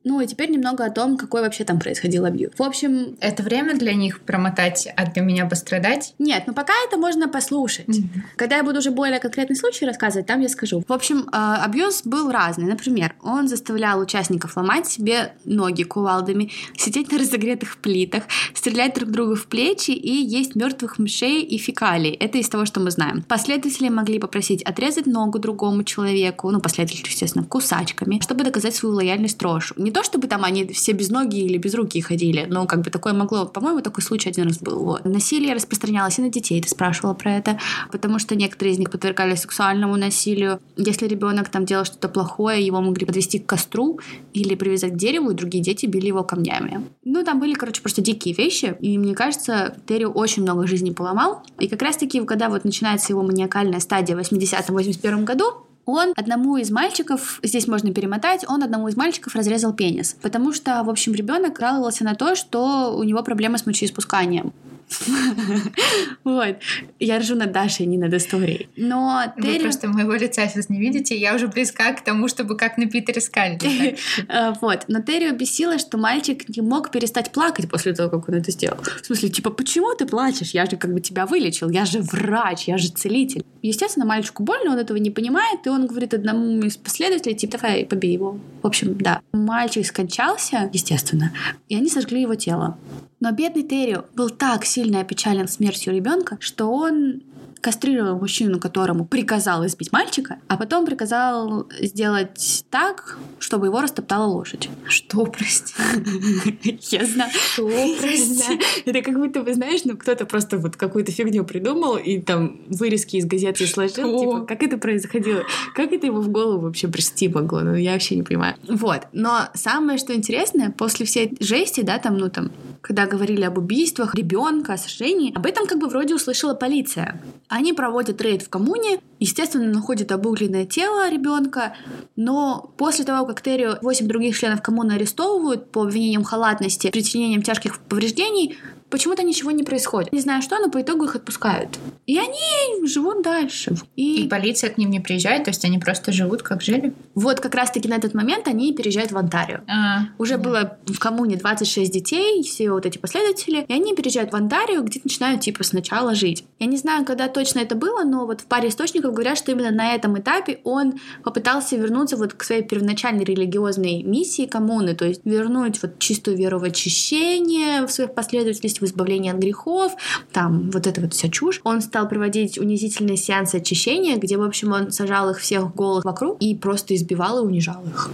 Ну 0.07 0.21
и 0.21 0.27
теперь 0.29 0.51
немного 0.51 0.85
о 0.85 0.91
том, 0.91 1.17
какой 1.17 1.41
вообще 1.41 1.65
там 1.65 1.81
происходил 1.81 2.25
абьюз. 2.27 2.53
В 2.57 2.63
общем... 2.63 3.17
Это 3.19 3.43
время 3.43 3.75
для 3.75 3.93
них 3.93 4.21
промотать, 4.21 4.87
а 4.97 5.05
для 5.05 5.21
меня 5.21 5.47
пострадать? 5.47 6.15
Нет, 6.21 6.45
ну 6.47 6.55
пока 6.55 6.73
это 6.87 6.97
можно 6.97 7.29
послушать. 7.29 7.89
Mm-hmm. 7.89 8.21
Когда 8.37 8.59
я 8.59 8.63
буду 8.63 8.79
уже 8.79 8.93
более 8.93 9.19
конкретный 9.19 9.57
случай 9.57 9.85
рассказывать, 9.85 10.29
там 10.29 10.41
я 10.41 10.49
скажу. 10.49 10.85
В 10.87 10.93
общем, 10.93 11.29
а, 11.33 11.65
абьюз 11.65 12.03
был 12.05 12.31
разный. 12.31 12.67
Например, 12.67 13.17
он 13.21 13.49
заставлял 13.49 13.99
участников 13.99 14.57
ломать 14.57 14.87
себе 14.87 15.35
ноги 15.45 15.83
кувалдами, 15.83 16.53
сидеть 16.77 17.11
на 17.11 17.19
разогретых 17.19 17.79
плитах, 17.79 18.23
стрелять 18.55 18.95
друг 18.95 19.11
другу 19.11 19.35
в 19.35 19.49
плечи 19.49 19.91
и 19.91 20.13
есть 20.13 20.55
мертвых 20.55 21.01
мышей 21.01 21.43
и 21.43 21.59
фекалий. 21.59 22.13
Это 22.13 22.39
из 22.39 22.49
того, 22.49 22.65
что 22.65 22.79
мы 22.79 22.93
знаем. 22.93 23.25
Последователи 23.25 23.89
могли 23.89 24.21
попросить 24.21 24.63
отрезать 24.63 25.07
ногу 25.07 25.41
другому 25.41 25.83
человеку, 25.83 26.49
ну, 26.53 26.61
последователи, 26.61 27.09
естественно, 27.11 27.45
кусачками, 27.45 28.21
чтобы 28.21 28.45
доказать 28.45 28.77
свою 28.77 28.95
лояльность 28.95 29.39
Трошу. 29.39 29.75
Не 29.77 29.96
то, 29.97 30.03
чтобы 30.03 30.29
там 30.29 30.45
они 30.45 30.67
все 30.67 30.93
без 30.93 31.09
ноги 31.09 31.39
или 31.39 31.57
без 31.57 31.75
руки 31.75 32.03
ходили, 32.03 32.45
но 32.51 32.67
как 32.67 32.83
бы 32.83 32.91
такое 32.91 33.15
могло, 33.15 33.47
по-моему, 33.47 33.81
такой 33.81 34.03
случай 34.03 34.29
один 34.29 34.49
раз 34.49 34.59
был. 34.59 34.79
Вот. 34.79 35.07
Насилие 35.07 35.55
распространялось 35.55 36.19
и 36.19 36.23
на 36.23 36.29
детей, 36.29 36.61
ты 36.61 36.69
спрашивала 36.69 37.15
про 37.15 37.33
это, 37.33 37.59
потому 37.91 38.19
что 38.19 38.37
некоторые 38.37 38.75
из 38.75 38.79
них 38.79 38.91
подвергались 38.91 39.41
сексуальному 39.41 39.97
насилию. 39.97 40.61
Если 40.77 41.07
ребенок 41.07 41.49
там 41.49 41.65
делал 41.65 41.87
что-то 41.87 42.11
плохое, 42.11 42.61
его 42.61 42.83
могли 42.83 43.07
подвести 43.07 43.39
к 43.39 43.47
костру 43.47 43.99
или 44.35 44.55
привязать 44.55 44.93
к 44.93 44.97
дереву, 44.97 45.31
и 45.31 45.35
другие 45.35 45.65
дети 45.65 45.87
били 45.87 46.09
его 46.09 46.25
камнями. 46.25 46.87
Ну, 47.03 47.25
там 47.25 47.41
были, 47.41 47.55
короче, 47.55 47.81
просто 47.81 48.03
дикие 48.03 48.35
вещи, 48.35 48.77
и 48.81 48.99
мне 48.99 49.15
кажется, 49.15 49.79
Терри 49.87 50.05
очень 50.05 50.43
много 50.43 50.67
жизней 50.67 50.93
поломал. 50.93 51.43
И 51.59 51.69
как 51.69 51.81
раз-таки, 51.81 52.21
когда 52.27 52.51
вот 52.51 52.67
начинается 52.67 53.15
его 53.15 53.23
маниакальная 53.23 53.81
стадия 53.81 54.15
в 54.15 54.21
80-81 54.21 55.25
году, 55.25 55.66
он 55.87 56.13
одному 56.17 56.57
из 56.57 56.71
мальчиков, 56.71 57.39
здесь 57.43 57.69
можно 57.69 57.95
перемотать, 57.95 58.45
он 58.49 58.63
одному 58.63 58.89
из 58.89 58.97
мальчиков 58.97 59.35
разрезал 59.35 59.73
пенис. 59.73 60.17
Потому 60.21 60.53
что, 60.53 60.83
в 60.83 60.91
общем, 60.91 61.15
ребенок 61.15 61.59
жаловался 61.59 62.05
на 62.05 62.15
то, 62.15 62.35
что 62.35 62.95
у 62.97 63.05
него 63.05 63.23
проблемы 63.23 63.57
с 63.57 63.67
мочеиспусканием. 63.67 64.53
Вот. 66.25 66.57
Я 66.99 67.19
ржу 67.19 67.35
над 67.35 67.53
Дашей, 67.53 67.87
не 67.87 67.99
над 67.99 68.13
историей. 68.15 68.69
Но 68.77 69.33
Вы 69.37 69.61
просто 69.61 69.89
моего 69.89 70.15
лица 70.15 70.47
сейчас 70.49 70.69
не 70.69 70.79
видите, 70.79 71.17
я 71.17 71.35
уже 71.35 71.49
близка 71.49 71.93
к 71.93 72.03
тому, 72.03 72.29
чтобы 72.29 72.57
как 72.57 72.79
на 72.79 72.87
Питере 72.87 73.21
Скальде. 73.21 73.97
Э, 74.29 74.53
вот. 74.61 74.85
Но 74.89 75.01
Терри 75.03 75.31
бесило, 75.33 75.79
что 75.79 75.99
мальчик 75.99 76.49
не 76.49 76.63
мог 76.63 76.91
перестать 76.91 77.33
плакать 77.33 77.69
после 77.69 77.93
того, 77.95 78.11
как 78.11 78.29
он 78.29 78.37
это 78.37 78.51
сделал. 78.51 78.79
В 79.03 79.07
смысле, 79.07 79.29
типа, 79.29 79.51
почему 79.51 79.95
ты 79.95 80.07
плачешь? 80.07 80.51
Я 80.51 80.67
же 80.67 80.77
как 80.77 80.93
бы 80.93 81.01
тебя 81.01 81.27
вылечил, 81.27 81.71
я 81.71 81.85
же 81.85 82.01
врач, 82.01 82.69
я 82.69 82.79
же 82.79 82.89
целитель. 82.89 83.45
Естественно, 83.63 84.07
мальчику 84.07 84.43
больно, 84.43 84.73
он 84.73 84.79
этого 84.79 84.97
не 84.99 85.11
понимает, 85.11 85.67
и 85.67 85.69
он 85.69 85.87
говорит 85.87 86.15
одному 86.15 86.63
из 86.63 86.77
последователей, 86.77 87.35
типа, 87.35 87.59
давай, 87.59 87.87
побей 87.87 88.13
его. 88.13 88.39
В 88.63 88.67
общем, 88.67 88.97
да. 88.99 89.21
Мальчик 89.33 89.87
скончался, 89.87 90.71
естественно, 90.73 91.33
и 91.69 91.77
они 91.77 91.89
сожгли 91.89 92.23
его 92.23 92.35
тело. 92.35 92.79
Но 93.19 93.33
бедный 93.33 93.63
Терри 93.63 94.03
был 94.15 94.29
так 94.29 94.67
сильно 94.77 95.01
опечален 95.01 95.49
смертью 95.49 95.95
ребенка, 95.95 96.37
что 96.39 96.71
он 96.71 97.23
кастрировал 97.61 98.19
мужчину, 98.19 98.61
которому 98.61 99.05
приказал 99.05 99.67
избить 99.67 99.93
мальчика, 99.93 100.39
а 100.49 100.57
потом 100.57 100.87
приказал 100.87 101.69
сделать 101.81 102.65
так, 102.71 103.19
чтобы 103.39 103.67
его 103.67 103.81
растоптала 103.81 104.27
лошадь. 104.27 104.69
Что, 104.89 105.27
прости? 105.27 105.75
Я 106.91 107.05
знаю. 107.05 107.31
Что, 107.33 107.69
прости? 108.01 108.61
Это 108.87 109.03
как 109.03 109.19
будто, 109.19 109.43
вы 109.43 109.55
знаешь, 109.55 109.83
ну 109.85 109.97
кто-то 109.97 110.27
просто 110.27 110.59
вот 110.59 110.77
какую-то 110.77 111.13
фигню 111.13 111.45
придумал 111.45 111.97
и 111.97 112.21
там 112.21 112.61
вырезки 112.69 113.17
из 113.17 113.27
газеты 113.27 113.67
сложил. 113.67 114.19
Типа, 114.19 114.41
как 114.47 114.63
это 114.63 114.79
происходило? 114.79 115.43
Как 115.75 115.93
это 115.93 116.07
ему 116.07 116.21
в 116.21 116.29
голову 116.29 116.63
вообще 116.63 116.89
прийти 116.89 117.29
могло? 117.29 117.61
Ну, 117.61 117.75
я 117.75 117.93
вообще 117.93 118.17
не 118.17 118.23
понимаю. 118.23 118.57
Вот. 118.69 119.03
Но 119.13 119.49
самое, 119.55 119.99
что 119.99 120.15
интересное, 120.15 120.71
после 120.71 121.07
всей 121.07 121.37
жести, 121.41 121.83
да, 121.83 121.99
там, 121.99 122.19
ну, 122.19 122.31
там, 122.31 122.51
когда 122.81 123.07
говорили 123.07 123.43
об 123.43 123.59
убийствах 123.59 124.15
ребенка, 124.15 124.75
о 124.75 124.79
сожжении, 124.79 125.35
об 125.35 125.47
этом 125.47 125.67
как 125.67 125.79
бы 125.79 125.89
вроде 125.89 126.15
услышала 126.15 126.55
полиция. 126.55 127.21
Они 127.49 127.73
проводят 127.73 128.21
рейд 128.21 128.43
в 128.43 128.49
коммуне, 128.49 129.01
естественно, 129.21 129.73
находят 129.73 130.11
обугленное 130.11 130.67
тело 130.67 131.09
ребенка, 131.09 131.77
но 132.17 132.73
после 132.77 133.05
того, 133.05 133.25
как 133.25 133.41
Террио 133.41 133.79
8 133.83 134.09
других 134.09 134.37
членов 134.37 134.63
коммуны 134.63 134.93
арестовывают 134.93 135.71
по 135.71 135.83
обвинениям 135.83 136.25
халатности, 136.25 136.91
причинением 136.91 137.43
тяжких 137.43 137.79
повреждений, 137.79 138.59
почему-то 138.97 139.23
ничего 139.23 139.51
не 139.51 139.63
происходит. 139.63 140.11
Не 140.11 140.21
знаю 140.21 140.41
что, 140.41 140.59
но 140.59 140.71
по 140.71 140.81
итогу 140.81 141.05
их 141.05 141.17
отпускают. 141.17 141.79
И 142.07 142.19
они 142.19 142.87
живут 142.87 143.23
дальше. 143.23 143.75
И... 143.95 144.23
и 144.23 144.29
полиция 144.29 144.71
к 144.71 144.79
ним 144.79 144.91
не 144.91 145.01
приезжает, 145.01 145.45
то 145.45 145.51
есть 145.51 145.63
они 145.67 145.79
просто 145.79 146.13
живут, 146.13 146.43
как 146.43 146.63
жили? 146.63 146.95
Вот 147.15 147.41
как 147.41 147.55
раз-таки 147.55 147.89
на 147.89 147.97
этот 147.97 148.15
момент 148.15 148.49
они 148.49 148.73
переезжают 148.73 149.13
в 149.13 149.19
Онтарио. 149.19 149.59
А, 149.69 150.07
Уже 150.17 150.39
да. 150.39 150.43
было 150.43 150.79
в 150.87 150.99
коммуне 150.99 151.37
26 151.37 151.93
детей, 151.93 152.43
все 152.43 152.71
вот 152.71 152.87
эти 152.87 152.97
последователи, 152.97 153.67
и 153.69 153.73
они 153.75 153.95
переезжают 153.95 154.33
в 154.33 154.37
Онтарио, 154.37 154.81
где 154.81 154.99
начинают 155.05 155.43
типа 155.43 155.63
сначала 155.63 156.15
жить. 156.15 156.45
Я 156.59 156.67
не 156.67 156.79
знаю, 156.79 157.05
когда 157.05 157.29
точно 157.29 157.59
это 157.59 157.75
было, 157.75 158.03
но 158.03 158.25
вот 158.25 158.41
в 158.41 158.47
паре 158.47 158.71
источников 158.71 159.13
говорят, 159.13 159.37
что 159.37 159.53
именно 159.53 159.71
на 159.71 159.95
этом 159.95 160.19
этапе 160.19 160.61
он 160.65 160.95
попытался 161.23 161.77
вернуться 161.77 162.17
вот 162.17 162.33
к 162.33 162.43
своей 162.45 162.63
первоначальной 162.63 163.25
религиозной 163.25 164.03
миссии 164.05 164.47
коммуны, 164.47 164.95
то 164.95 165.05
есть 165.05 165.21
вернуть 165.27 165.83
вот 165.83 165.99
чистую 165.99 166.39
веру 166.39 166.61
в 166.61 166.65
очищение 166.65 167.87
в 167.87 167.91
своих 167.93 168.15
последователей, 168.15 168.71
в 168.87 168.91
избавлении 168.91 169.31
от 169.31 169.39
грехов, 169.39 169.93
там 170.33 170.71
вот 170.71 170.87
это 170.87 171.01
вот 171.01 171.15
вся 171.15 171.29
чушь. 171.29 171.61
Он 171.65 171.81
стал 171.81 172.09
проводить 172.09 172.59
унизительные 172.59 173.17
сеансы 173.17 173.57
очищения, 173.57 174.17
где, 174.17 174.37
в 174.37 174.43
общем, 174.43 174.73
он 174.73 174.91
сажал 174.93 175.31
их 175.31 175.39
всех 175.39 175.75
голых 175.75 176.05
вокруг 176.05 176.41
и 176.41 176.55
просто 176.55 176.95
избивал 176.95 177.39
и 177.39 177.47
унижал 177.47 177.85
их. 177.87 178.11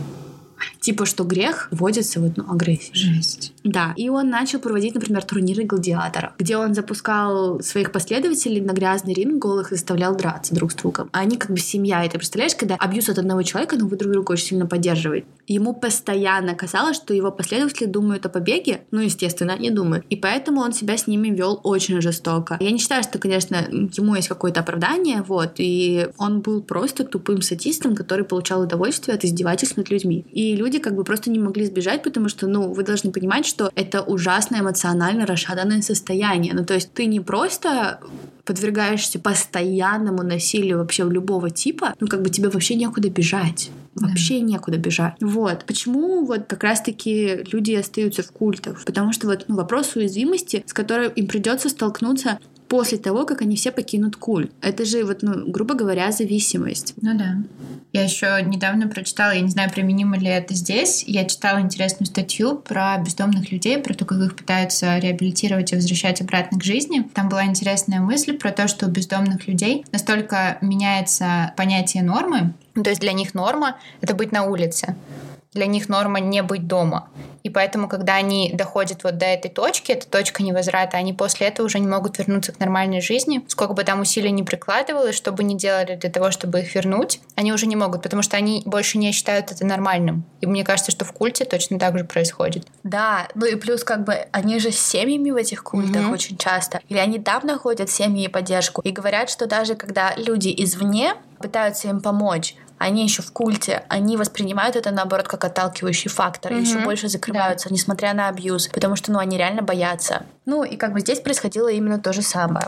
Типа, 0.80 1.06
что 1.06 1.24
грех 1.24 1.68
вводится 1.70 2.20
вот, 2.20 2.36
ну, 2.36 2.50
агрессией. 2.50 2.94
Жесть. 2.94 3.52
Да. 3.64 3.94
И 3.96 4.08
он 4.08 4.30
начал 4.30 4.58
проводить, 4.58 4.94
например, 4.94 5.24
турниры 5.24 5.64
гладиатора, 5.64 6.34
где 6.38 6.56
он 6.56 6.74
запускал 6.74 7.60
своих 7.60 7.92
последователей 7.92 8.60
на 8.60 8.72
грязный 8.72 9.14
ринг 9.14 9.40
голых 9.40 9.72
и 9.72 9.76
заставлял 9.76 10.16
драться 10.16 10.54
друг 10.54 10.72
с 10.72 10.74
другом. 10.74 11.08
А 11.12 11.20
они 11.20 11.36
как 11.36 11.50
бы 11.50 11.58
семья. 11.58 12.04
И 12.04 12.08
ты 12.08 12.18
представляешь, 12.18 12.54
когда 12.54 12.74
абьюз 12.76 13.08
от 13.08 13.18
одного 13.18 13.42
человека, 13.42 13.76
но 13.76 13.86
вы 13.86 13.96
друг 13.96 14.12
друга 14.12 14.32
очень 14.32 14.46
сильно 14.46 14.66
поддерживаете. 14.66 15.26
Ему 15.46 15.74
постоянно 15.74 16.54
казалось, 16.54 16.96
что 16.96 17.14
его 17.14 17.30
последователи 17.32 17.86
думают 17.86 18.26
о 18.26 18.28
побеге. 18.28 18.82
Ну, 18.90 19.00
естественно, 19.00 19.54
они 19.54 19.70
думают. 19.70 20.04
И 20.08 20.16
поэтому 20.16 20.60
он 20.60 20.72
себя 20.72 20.96
с 20.96 21.06
ними 21.06 21.28
вел 21.28 21.60
очень 21.64 22.00
жестоко. 22.00 22.56
Я 22.60 22.70
не 22.70 22.78
считаю, 22.78 23.02
что, 23.02 23.18
конечно, 23.18 23.56
ему 23.56 24.14
есть 24.14 24.28
какое-то 24.28 24.60
оправдание, 24.60 25.22
вот. 25.22 25.54
И 25.58 26.08
он 26.16 26.40
был 26.40 26.62
просто 26.62 27.04
тупым 27.04 27.42
садистом, 27.42 27.96
который 27.96 28.24
получал 28.24 28.62
удовольствие 28.62 29.16
от 29.16 29.24
издевательств 29.24 29.76
над 29.76 29.90
людьми. 29.90 30.24
И 30.32 30.54
люди 30.54 30.78
как 30.78 30.94
бы 30.94 31.04
просто 31.04 31.30
не 31.30 31.38
могли 31.38 31.66
сбежать, 31.66 32.02
потому 32.02 32.28
что, 32.28 32.46
ну, 32.46 32.72
вы 32.72 32.84
должны 32.84 33.10
понимать, 33.10 33.44
что 33.46 33.70
это 33.74 34.02
ужасное 34.02 34.60
эмоционально 34.60 35.26
расшатанное 35.26 35.82
состояние. 35.82 36.54
Ну, 36.54 36.64
то 36.64 36.74
есть 36.74 36.92
ты 36.92 37.06
не 37.06 37.20
просто 37.20 38.00
подвергаешься 38.44 39.18
постоянному 39.18 40.22
насилию 40.22 40.78
вообще 40.78 41.04
любого 41.04 41.50
типа, 41.50 41.94
ну, 42.00 42.08
как 42.08 42.22
бы 42.22 42.30
тебе 42.30 42.48
вообще 42.48 42.74
некуда 42.74 43.08
бежать. 43.08 43.70
Вообще 43.94 44.38
да. 44.38 44.46
некуда 44.46 44.78
бежать. 44.78 45.14
Вот. 45.20 45.64
Почему 45.66 46.24
вот 46.24 46.46
как 46.46 46.62
раз-таки 46.62 47.44
люди 47.52 47.72
остаются 47.74 48.22
в 48.22 48.32
культах? 48.32 48.84
Потому 48.84 49.12
что 49.12 49.26
вот 49.26 49.44
ну, 49.48 49.56
вопрос 49.56 49.96
уязвимости, 49.96 50.64
с 50.66 50.72
которой 50.72 51.10
им 51.10 51.26
придется 51.26 51.68
столкнуться 51.68 52.38
после 52.72 52.96
того, 52.96 53.26
как 53.26 53.42
они 53.42 53.54
все 53.56 53.70
покинут 53.70 54.16
культ. 54.16 54.50
Это 54.62 54.86
же, 54.86 55.04
вот, 55.04 55.18
ну, 55.20 55.46
грубо 55.46 55.74
говоря, 55.74 56.10
зависимость. 56.10 56.94
Ну 57.02 57.18
да. 57.18 57.36
Я 57.92 58.04
еще 58.04 58.42
недавно 58.42 58.88
прочитала, 58.88 59.32
я 59.32 59.42
не 59.42 59.50
знаю, 59.50 59.70
применимо 59.70 60.16
ли 60.16 60.28
это 60.28 60.54
здесь, 60.54 61.04
я 61.06 61.26
читала 61.26 61.60
интересную 61.60 62.06
статью 62.06 62.56
про 62.56 62.96
бездомных 62.96 63.52
людей, 63.52 63.76
про 63.76 63.92
то, 63.92 64.06
как 64.06 64.18
их 64.20 64.34
пытаются 64.34 64.96
реабилитировать 64.96 65.70
и 65.72 65.76
возвращать 65.76 66.22
обратно 66.22 66.58
к 66.58 66.64
жизни. 66.64 67.06
Там 67.12 67.28
была 67.28 67.44
интересная 67.44 68.00
мысль 68.00 68.38
про 68.38 68.52
то, 68.52 68.66
что 68.68 68.86
у 68.86 68.90
бездомных 68.90 69.46
людей 69.46 69.84
настолько 69.92 70.56
меняется 70.62 71.52
понятие 71.58 72.02
нормы, 72.02 72.54
то 72.74 72.90
есть 72.90 73.00
для 73.00 73.12
них 73.12 73.34
норма— 73.34 73.76
это 74.00 74.14
быть 74.14 74.32
на 74.32 74.44
улице 74.44 74.96
для 75.52 75.66
них 75.66 75.88
норма 75.88 76.20
не 76.20 76.42
быть 76.42 76.66
дома. 76.66 77.08
И 77.42 77.50
поэтому, 77.50 77.88
когда 77.88 78.14
они 78.16 78.52
доходят 78.54 79.04
вот 79.04 79.18
до 79.18 79.26
этой 79.26 79.50
точки, 79.50 79.92
это 79.92 80.08
точка 80.08 80.42
невозврата, 80.42 80.96
они 80.96 81.12
после 81.12 81.48
этого 81.48 81.66
уже 81.66 81.80
не 81.80 81.88
могут 81.88 82.18
вернуться 82.18 82.52
к 82.52 82.60
нормальной 82.60 83.00
жизни. 83.00 83.44
Сколько 83.48 83.74
бы 83.74 83.84
там 83.84 84.00
усилий 84.00 84.30
не 84.30 84.42
прикладывалось, 84.44 85.16
что 85.16 85.32
бы 85.32 85.42
ни 85.42 85.54
делали 85.54 85.96
для 85.96 86.10
того, 86.10 86.30
чтобы 86.30 86.60
их 86.60 86.74
вернуть, 86.74 87.20
они 87.34 87.52
уже 87.52 87.66
не 87.66 87.76
могут, 87.76 88.02
потому 88.02 88.22
что 88.22 88.36
они 88.36 88.62
больше 88.64 88.98
не 88.98 89.12
считают 89.12 89.50
это 89.50 89.66
нормальным. 89.66 90.24
И 90.40 90.46
мне 90.46 90.64
кажется, 90.64 90.92
что 90.92 91.04
в 91.04 91.12
культе 91.12 91.44
точно 91.44 91.78
так 91.78 91.98
же 91.98 92.04
происходит. 92.04 92.66
Да, 92.84 93.28
ну 93.34 93.46
и 93.46 93.56
плюс 93.56 93.84
как 93.84 94.04
бы 94.04 94.14
они 94.30 94.58
же 94.58 94.70
с 94.70 94.78
семьями 94.78 95.30
в 95.30 95.36
этих 95.36 95.64
культах 95.64 96.02
mm-hmm. 96.02 96.12
очень 96.12 96.36
часто. 96.36 96.80
Или 96.88 96.98
они 96.98 97.18
там 97.18 97.44
находят 97.44 97.90
семьи 97.90 98.24
и 98.24 98.28
поддержку. 98.28 98.82
И 98.82 98.92
говорят, 98.92 99.30
что 99.30 99.46
даже 99.46 99.74
когда 99.74 100.14
люди 100.16 100.54
извне 100.56 101.14
пытаются 101.38 101.88
им 101.88 102.00
помочь, 102.00 102.54
они 102.82 103.04
еще 103.04 103.22
в 103.22 103.32
культе, 103.32 103.84
они 103.88 104.16
воспринимают 104.16 104.76
это, 104.76 104.90
наоборот, 104.90 105.28
как 105.28 105.44
отталкивающий 105.44 106.10
фактор, 106.10 106.52
mm-hmm. 106.52 106.60
еще 106.60 106.78
больше 106.80 107.08
закрываются, 107.08 107.68
да. 107.68 107.74
несмотря 107.74 108.12
на 108.12 108.28
абьюз, 108.28 108.68
потому 108.68 108.96
что, 108.96 109.12
ну, 109.12 109.18
они 109.18 109.38
реально 109.38 109.62
боятся. 109.62 110.24
Ну, 110.44 110.64
и 110.64 110.76
как 110.76 110.92
бы 110.92 111.00
здесь 111.00 111.20
происходило 111.20 111.68
именно 111.68 111.98
то 111.98 112.12
же 112.12 112.22
самое. 112.22 112.66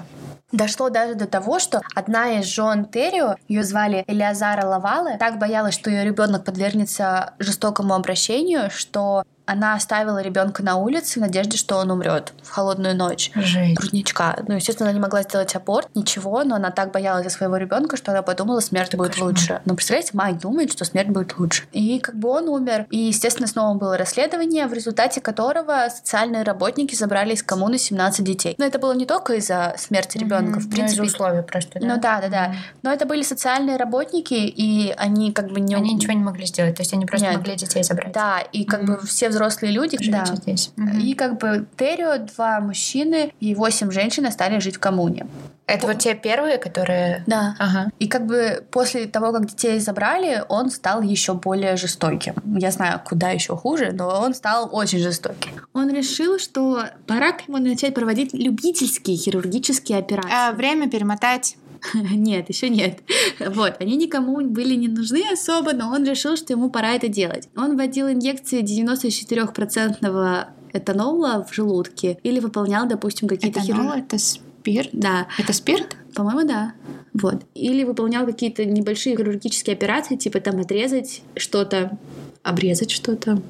Дошло 0.52 0.88
даже 0.88 1.14
до 1.14 1.26
того, 1.26 1.58
что 1.58 1.80
одна 1.96 2.38
из 2.38 2.44
жен 2.44 2.84
Террио, 2.84 3.34
ее 3.48 3.64
звали 3.64 4.04
Элиазара 4.06 4.64
Лавалы, 4.64 5.16
так 5.18 5.38
боялась, 5.38 5.74
что 5.74 5.90
ее 5.90 6.04
ребенок 6.04 6.44
подвергнется 6.44 7.34
жестокому 7.40 7.94
обращению, 7.94 8.70
что 8.70 9.24
она 9.46 9.74
оставила 9.74 10.22
ребенка 10.22 10.62
на 10.62 10.76
улице 10.76 11.18
в 11.18 11.22
надежде, 11.22 11.56
что 11.58 11.76
он 11.76 11.90
умрет 11.90 12.32
в 12.42 12.50
холодную 12.50 12.96
ночь. 12.96 13.30
Жесть. 13.34 13.74
Грудничка. 13.76 14.36
Ну, 14.48 14.54
естественно, 14.54 14.88
она 14.88 14.94
не 14.96 15.02
могла 15.02 15.22
сделать 15.22 15.54
аборт, 15.54 15.88
ничего, 15.94 16.42
но 16.44 16.56
она 16.56 16.70
так 16.70 16.92
боялась 16.92 17.24
за 17.24 17.30
своего 17.30 17.56
ребенка, 17.56 17.96
что 17.96 18.12
она 18.12 18.22
подумала, 18.22 18.60
смерть 18.60 18.94
будет 18.94 19.10
Кошмар. 19.12 19.28
лучше. 19.28 19.60
Ну, 19.66 19.74
представляете, 19.74 20.10
мать 20.14 20.38
думает, 20.38 20.72
что 20.72 20.84
смерть 20.84 21.08
будет 21.08 21.38
лучше. 21.38 21.64
И 21.72 21.98
как 21.98 22.14
бы 22.14 22.28
он 22.30 22.48
умер. 22.48 22.86
И, 22.90 22.96
естественно, 22.98 23.46
снова 23.46 23.76
было 23.76 23.98
расследование, 23.98 24.66
в 24.66 24.72
результате 24.72 25.20
которого 25.20 25.88
социальные 25.94 26.42
работники 26.42 26.94
забрали 26.94 27.34
из 27.34 27.42
коммуны 27.42 27.76
17 27.76 28.24
детей. 28.24 28.54
Но 28.56 28.64
это 28.64 28.78
было 28.78 28.92
не 28.94 29.04
только 29.04 29.34
из-за 29.34 29.74
смерти 29.76 30.16
ребенка, 30.16 30.58
в 30.58 30.64
Ну, 30.64 30.70
принципе. 30.70 31.02
из-за 31.04 31.14
условий 31.16 31.42
просто, 31.42 31.80
да? 31.80 31.86
Ну 31.86 32.00
да, 32.00 32.20
да, 32.22 32.28
да. 32.28 32.54
Но 32.82 32.90
это 32.92 33.04
были 33.04 33.22
социальные 33.22 33.76
работники, 33.76 34.32
и 34.34 34.94
они 34.96 35.32
как 35.32 35.48
бы 35.48 35.60
не... 35.60 35.74
Они 35.74 35.92
ничего 35.92 36.14
не 36.14 36.22
могли 36.24 36.46
сделать, 36.46 36.76
то 36.76 36.82
есть 36.82 36.94
они 36.94 37.04
просто 37.04 37.26
Нет. 37.26 37.36
могли 37.36 37.56
детей 37.56 37.82
забрать. 37.82 38.12
Да, 38.12 38.40
и 38.40 38.64
как 38.64 38.84
бы 38.84 38.98
все 39.06 39.30
взрослые 39.34 39.72
люди... 39.72 39.96
Живите 39.98 40.24
Да. 40.26 40.36
здесь. 40.36 40.72
Мгм. 40.76 40.98
И 41.00 41.14
как 41.14 41.38
бы 41.38 41.66
Террио, 41.76 42.18
два 42.18 42.60
мужчины 42.60 43.32
и 43.40 43.54
восемь 43.54 43.90
женщин 43.90 44.26
остались 44.26 44.62
жить 44.62 44.76
в 44.76 44.80
коммуне. 44.80 45.26
Это 45.66 45.86
вот 45.86 45.98
те 45.98 46.14
первые, 46.14 46.58
которые... 46.58 47.24
Да. 47.26 47.56
Ага. 47.58 47.90
И 47.98 48.06
как 48.06 48.26
бы 48.26 48.62
после 48.70 49.06
того, 49.06 49.32
как 49.32 49.46
детей 49.46 49.78
забрали, 49.80 50.44
он 50.48 50.70
стал 50.70 51.00
еще 51.00 51.32
более 51.34 51.76
жестоким. 51.76 52.34
Я 52.44 52.70
знаю, 52.70 53.00
куда 53.02 53.30
еще 53.30 53.56
хуже, 53.56 53.92
но 53.92 54.20
он 54.20 54.34
стал 54.34 54.68
очень 54.70 54.98
жестоким. 54.98 55.52
Он 55.72 55.90
решил, 55.90 56.38
что 56.38 56.84
пора 57.06 57.32
к 57.32 57.48
нему 57.48 57.58
начать 57.58 57.94
проводить 57.94 58.34
любительские 58.34 59.16
хирургические 59.16 59.98
операции. 59.98 60.30
А, 60.32 60.52
время 60.52 60.90
перемотать. 60.90 61.56
Нет, 61.94 62.48
еще 62.48 62.68
нет. 62.68 63.00
Вот, 63.40 63.76
они 63.80 63.96
никому 63.96 64.40
были 64.46 64.74
не 64.74 64.88
нужны 64.88 65.22
особо, 65.32 65.72
но 65.72 65.90
он 65.90 66.04
решил, 66.04 66.36
что 66.36 66.52
ему 66.52 66.70
пора 66.70 66.92
это 66.94 67.08
делать. 67.08 67.48
Он 67.56 67.76
вводил 67.76 68.08
инъекции 68.08 68.62
94% 68.62 70.46
этанола 70.72 71.44
в 71.44 71.54
желудке 71.54 72.18
или 72.22 72.40
выполнял, 72.40 72.86
допустим, 72.86 73.28
какие-то 73.28 73.60
Этанол 73.60 73.82
хирургии. 73.84 74.04
это 74.04 74.18
спирт? 74.18 74.88
Да, 74.92 75.26
Это 75.38 75.52
спирт? 75.52 75.96
по-моему, 76.14 76.46
да. 76.46 76.74
Вот. 77.12 77.44
Или 77.54 77.84
выполнял 77.84 78.24
какие-то 78.24 78.64
небольшие 78.64 79.16
хирургические 79.16 79.74
операции, 79.74 80.16
типа 80.16 80.40
там 80.40 80.60
отрезать 80.60 81.22
что-то, 81.36 81.98
обрезать 82.42 82.90
что-то. 82.90 83.40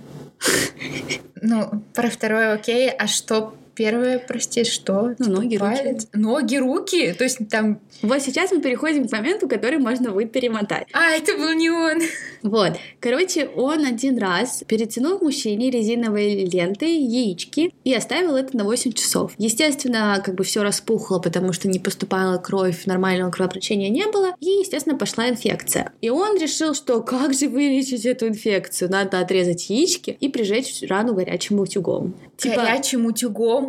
Ну, 1.47 1.83
про 1.93 2.09
второе 2.09 2.55
окей, 2.55 2.89
а 2.89 3.07
что 3.07 3.55
первое, 3.75 4.19
прости, 4.19 4.65
что? 4.65 5.15
Ну, 5.19 5.31
ноги, 5.31 5.57
руки. 5.57 5.77
Палец? 5.77 6.09
Ноги, 6.13 6.57
руки? 6.57 7.13
То 7.13 7.25
есть 7.25 7.39
там... 7.49 7.81
Вот 8.03 8.21
сейчас 8.23 8.53
мы 8.53 8.61
переходим 8.61 9.09
к 9.09 9.13
моменту, 9.13 9.49
который 9.49 9.79
можно 9.79 10.11
будет 10.11 10.33
перемотать. 10.33 10.87
А, 10.93 11.11
это 11.11 11.37
был 11.37 11.53
не 11.53 11.71
он. 11.71 12.01
Вот. 12.43 12.77
Короче, 13.01 13.47
он 13.47 13.85
один 13.85 14.19
раз 14.19 14.65
перетянул 14.67 15.19
мужчине 15.21 15.71
резиновой 15.71 16.45
лентой 16.45 16.93
яички 16.93 17.73
и 17.85 17.95
оставил 17.95 18.37
это 18.37 18.57
на 18.57 18.65
8 18.65 18.93
часов. 18.93 19.33
Естественно, 19.39 20.23
как 20.25 20.35
бы 20.35 20.45
все 20.45 20.63
распухло, 20.63 21.19
потому 21.19 21.53
что 21.53 21.69
не 21.69 21.79
поступала 21.79 22.37
кровь, 22.39 22.87
нормального 22.87 23.31
кровообращения 23.31 23.89
не 23.89 24.07
было, 24.07 24.35
и, 24.41 24.47
естественно, 24.47 24.97
пошла 24.97 25.29
инфекция. 25.29 25.93
И 26.01 26.11
он 26.11 26.39
решил, 26.39 26.75
что 26.75 27.03
как 27.03 27.35
же 27.35 27.49
вылечить 27.49 28.05
эту 28.05 28.29
инфекцию? 28.29 28.91
Надо 28.91 29.21
отрезать 29.21 29.71
яички 29.71 30.17
и 30.21 30.29
прижечь 30.29 30.83
рану 30.89 31.15
горячим 31.15 31.61
утюгом. 31.61 32.15
Типа, 32.37 32.57
Горячим 32.57 33.07
утюгом. 33.07 33.64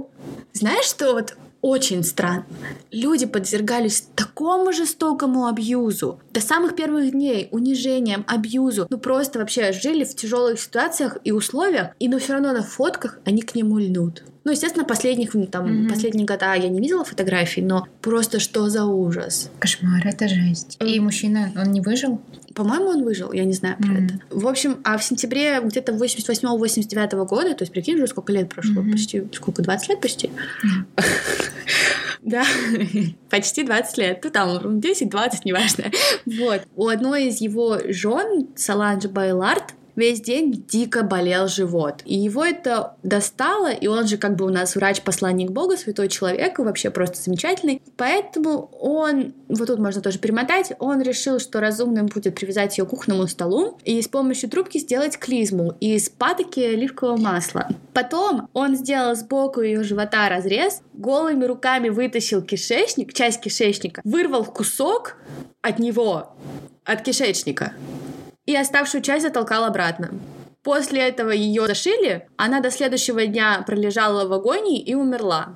Знаешь, 0.54 0.86
что 0.86 1.14
вот 1.14 1.36
очень 1.62 2.04
странно. 2.04 2.46
Люди 2.92 3.26
подвергались 3.26 4.08
такому 4.14 4.72
жестокому 4.72 5.48
абьюзу. 5.48 6.20
До 6.32 6.40
самых 6.40 6.76
первых 6.76 7.12
дней, 7.12 7.48
унижениям, 7.52 8.24
абьюзу. 8.28 8.86
Ну 8.90 8.98
просто 9.00 9.40
вообще 9.40 9.72
жили 9.74 10.04
в 10.04 10.16
тяжелых 10.16 10.60
ситуациях 10.60 11.18
и 11.24 11.32
условиях, 11.32 11.88
и 12.00 12.08
но 12.08 12.20
все 12.20 12.34
равно 12.34 12.54
на 12.54 12.62
фотках 12.62 13.20
они 13.26 13.42
к 13.42 13.56
нему 13.56 13.80
льнут. 13.80 14.24
Ну, 14.44 14.52
естественно, 14.52 14.86
последних, 14.86 15.32
там, 15.50 15.66
Мгм. 15.86 15.90
последние 15.90 16.28
года 16.28 16.54
я 16.54 16.70
не 16.70 16.80
видела 16.80 17.04
фотографий, 17.04 17.64
но 17.64 17.88
просто 18.02 18.40
что 18.40 18.70
за 18.70 18.86
ужас. 18.86 19.50
Кошмар, 19.58 20.06
это 20.06 20.28
жесть. 20.28 20.78
И 20.80 21.00
мужчина, 21.00 21.52
он 21.58 21.72
не 21.72 21.82
выжил? 21.82 22.22
По-моему, 22.56 22.86
он 22.86 23.04
выжил, 23.04 23.32
я 23.34 23.44
не 23.46 23.54
знаю 23.54 23.76
про 23.78 23.88
Мгм. 23.90 24.06
это. 24.06 24.20
В 24.32 24.48
общем, 24.48 24.78
а 24.84 24.98
в 24.98 25.04
сентябре 25.04 25.60
где-то 25.62 25.92
88-89 25.94 27.26
года, 27.26 27.54
то 27.54 27.64
есть 27.64 27.72
прикинь, 27.74 27.96
уже 27.98 28.08
сколько 28.08 28.32
лет 28.32 28.50
прошло, 28.50 28.82
Мгм. 28.82 28.92
почти, 28.94 29.24
сколько, 29.34 29.62
20 29.62 29.90
лет 29.90 30.00
почти? 30.02 30.32
Да, 32.22 32.44
почти 33.30 33.64
20 33.64 33.98
лет. 33.98 34.22
Ну, 34.24 34.30
там, 34.32 34.80
10-20, 34.80 35.42
неважно. 35.46 35.86
Вот. 36.26 36.62
У 36.76 36.88
одной 36.88 37.26
из 37.28 37.40
его 37.42 37.78
жен, 37.90 38.48
Саланж 38.56 39.06
Байлард, 39.06 39.74
весь 39.96 40.22
день 40.22 40.66
дико 40.68 41.04
болел 41.04 41.48
живот. 41.48 42.02
И 42.06 42.16
его 42.16 42.44
это 42.44 42.96
достало, 43.04 43.72
и 43.72 43.88
он 43.88 44.08
же 44.08 44.18
как 44.18 44.36
бы 44.36 44.46
у 44.46 44.50
нас 44.50 44.76
врач-посланник 44.76 45.52
Бога, 45.52 45.78
святой 45.78 46.08
человек, 46.08 46.60
и 46.60 46.62
вообще 46.62 46.90
просто 46.90 47.22
замечательный. 47.22 47.82
Поэтому 47.98 48.70
он, 48.80 49.34
вот 49.48 49.68
тут 49.68 49.80
можно 49.80 50.02
тоже 50.02 50.20
перемотать, 50.20 50.74
он 50.80 51.02
решил, 51.02 51.40
что 51.40 51.60
разумным 51.60 52.08
будет 52.08 52.36
привязать 52.36 52.78
ее 52.78 52.86
к 52.86 52.90
кухонному 52.90 53.28
столу 53.28 53.78
и 53.84 54.02
с 54.02 54.08
помощью 54.08 54.50
трубки 54.50 54.78
сделать 54.78 55.18
клизму 55.18 55.76
из 55.80 56.10
патоки 56.10 56.60
оливкового 56.60 57.18
масла. 57.18 57.68
Потом 57.94 58.50
он 58.54 58.76
сделал 58.76 59.16
сбоку 59.16 59.62
ее 59.62 59.84
живота 59.84 60.30
разрез, 60.30 60.82
голыми 60.94 61.46
руками 61.46 61.90
вытащил 61.90 62.42
кишечник, 62.42 63.14
часть 63.14 63.42
кишечника, 63.42 64.02
вырвал 64.04 64.46
кусок 64.46 65.18
от 65.62 65.80
него, 65.80 66.36
от 66.84 67.02
кишечника, 67.02 67.74
и 68.46 68.56
оставшую 68.56 69.02
часть 69.02 69.24
затолкал 69.24 69.66
обратно. 69.66 70.12
После 70.64 71.02
этого 71.02 71.30
ее 71.30 71.68
зашили, 71.68 72.28
она 72.38 72.60
до 72.60 72.72
следующего 72.72 73.26
дня 73.28 73.64
пролежала 73.66 74.28
в 74.28 74.34
агонии 74.34 74.82
и 74.82 74.96
умерла. 74.96 75.54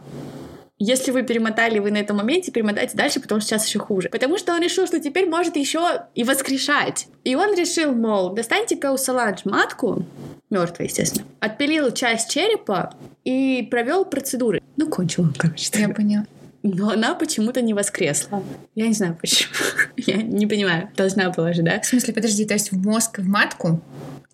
Если 0.81 1.11
вы 1.11 1.23
перемотали 1.23 1.79
вы 1.79 1.91
на 1.91 1.97
этом 1.97 2.17
моменте, 2.17 2.51
перемотайте 2.51 2.95
дальше, 2.95 3.19
потому 3.19 3.41
что 3.41 3.49
сейчас 3.49 3.67
еще 3.67 3.79
хуже. 3.79 4.07
Потому 4.09 4.37
что 4.37 4.53
он 4.53 4.61
решил, 4.61 4.87
что 4.87 4.99
теперь 4.99 5.27
может 5.27 5.57
еще 5.57 6.05
и 6.15 6.23
воскрешать. 6.23 7.07
И 7.25 7.35
он 7.35 7.53
решил, 7.53 7.91
мол, 7.91 8.29
достаньте-ка 8.33 8.93
у 8.93 8.97
Саланж 8.97 9.43
матку, 9.43 10.05
мертвая, 10.49 10.87
естественно, 10.87 11.25
отпилил 11.41 11.91
часть 11.91 12.29
черепа 12.29 12.93
и 13.25 13.67
провел 13.69 14.05
процедуры. 14.05 14.61
Ну, 14.77 14.87
кончил 14.87 15.23
он, 15.23 15.33
короче. 15.37 15.69
Я 15.73 15.89
поняла. 15.89 16.25
Но 16.63 16.89
она 16.89 17.15
почему-то 17.15 17.61
не 17.61 17.73
воскресла. 17.73 18.43
Я 18.75 18.87
не 18.87 18.93
знаю 18.93 19.17
почему. 19.19 19.53
Я 19.97 20.17
не 20.17 20.47
понимаю. 20.47 20.89
Должна 20.95 21.29
была 21.29 21.53
же, 21.53 21.61
да? 21.61 21.79
В 21.79 21.85
смысле, 21.85 22.13
подожди, 22.13 22.45
то 22.45 22.53
есть 22.53 22.71
в 22.71 22.77
мозг, 22.77 23.19
в 23.19 23.27
матку? 23.27 23.81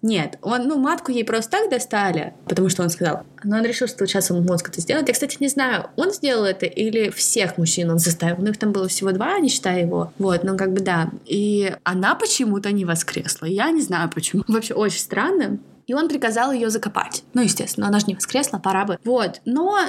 Нет, 0.01 0.37
он, 0.43 0.67
ну, 0.67 0.77
матку 0.77 1.11
ей 1.11 1.23
просто 1.23 1.49
так 1.51 1.69
достали, 1.71 2.35
потому 2.47 2.69
что 2.69 2.83
он 2.83 2.91
сказал. 2.91 3.23
Но 3.43 3.57
он 3.57 3.63
решил, 3.63 3.87
что 3.87 4.05
сейчас 4.05 4.29
он 4.29 4.45
мозг 4.45 4.69
это 4.69 4.79
сделает. 4.79 5.07
Я, 5.07 5.13
кстати, 5.15 5.37
не 5.39 5.47
знаю, 5.47 5.89
он 5.95 6.11
сделал 6.13 6.45
это 6.45 6.67
или 6.67 7.09
всех 7.09 7.57
мужчин 7.57 7.89
он 7.89 7.97
заставил. 7.97 8.37
Ну, 8.37 8.51
их 8.51 8.57
там 8.57 8.71
было 8.71 8.87
всего 8.87 9.11
два, 9.13 9.39
не 9.39 9.49
считая 9.49 9.81
его. 9.81 10.13
Вот, 10.19 10.43
ну, 10.43 10.55
как 10.57 10.73
бы 10.73 10.81
да. 10.81 11.09
И 11.25 11.73
она 11.83 12.13
почему-то 12.13 12.71
не 12.71 12.85
воскресла. 12.85 13.47
Я 13.47 13.71
не 13.71 13.81
знаю 13.81 14.11
почему. 14.13 14.43
Вообще 14.47 14.75
очень 14.75 14.99
странно. 14.99 15.57
И 15.87 15.93
он 15.95 16.07
приказал 16.07 16.51
ее 16.51 16.69
закопать. 16.69 17.23
Ну, 17.33 17.41
естественно, 17.41 17.87
она 17.87 17.99
же 17.99 18.05
не 18.05 18.15
воскресла, 18.15 18.59
пора 18.59 18.85
бы. 18.85 18.99
Вот, 19.03 19.41
но 19.45 19.79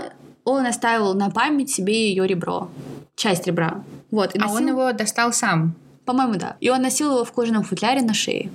он 0.46 0.64
оставил 0.66 1.14
на 1.14 1.28
память 1.30 1.70
себе 1.70 2.08
ее 2.08 2.26
ребро. 2.26 2.68
Часть 3.16 3.46
ребра. 3.46 3.82
Вот. 4.10 4.34
и 4.34 4.38
А 4.38 4.46
он 4.46 4.52
носил- 4.64 4.68
его 4.68 4.92
достал 4.92 5.32
сам. 5.32 5.74
по-моему, 6.04 6.34
да. 6.36 6.56
И 6.60 6.70
он 6.70 6.82
носил 6.82 7.12
его 7.14 7.24
в 7.24 7.32
кожаном 7.32 7.64
футляре 7.64 8.00
на 8.02 8.14
шее. 8.14 8.48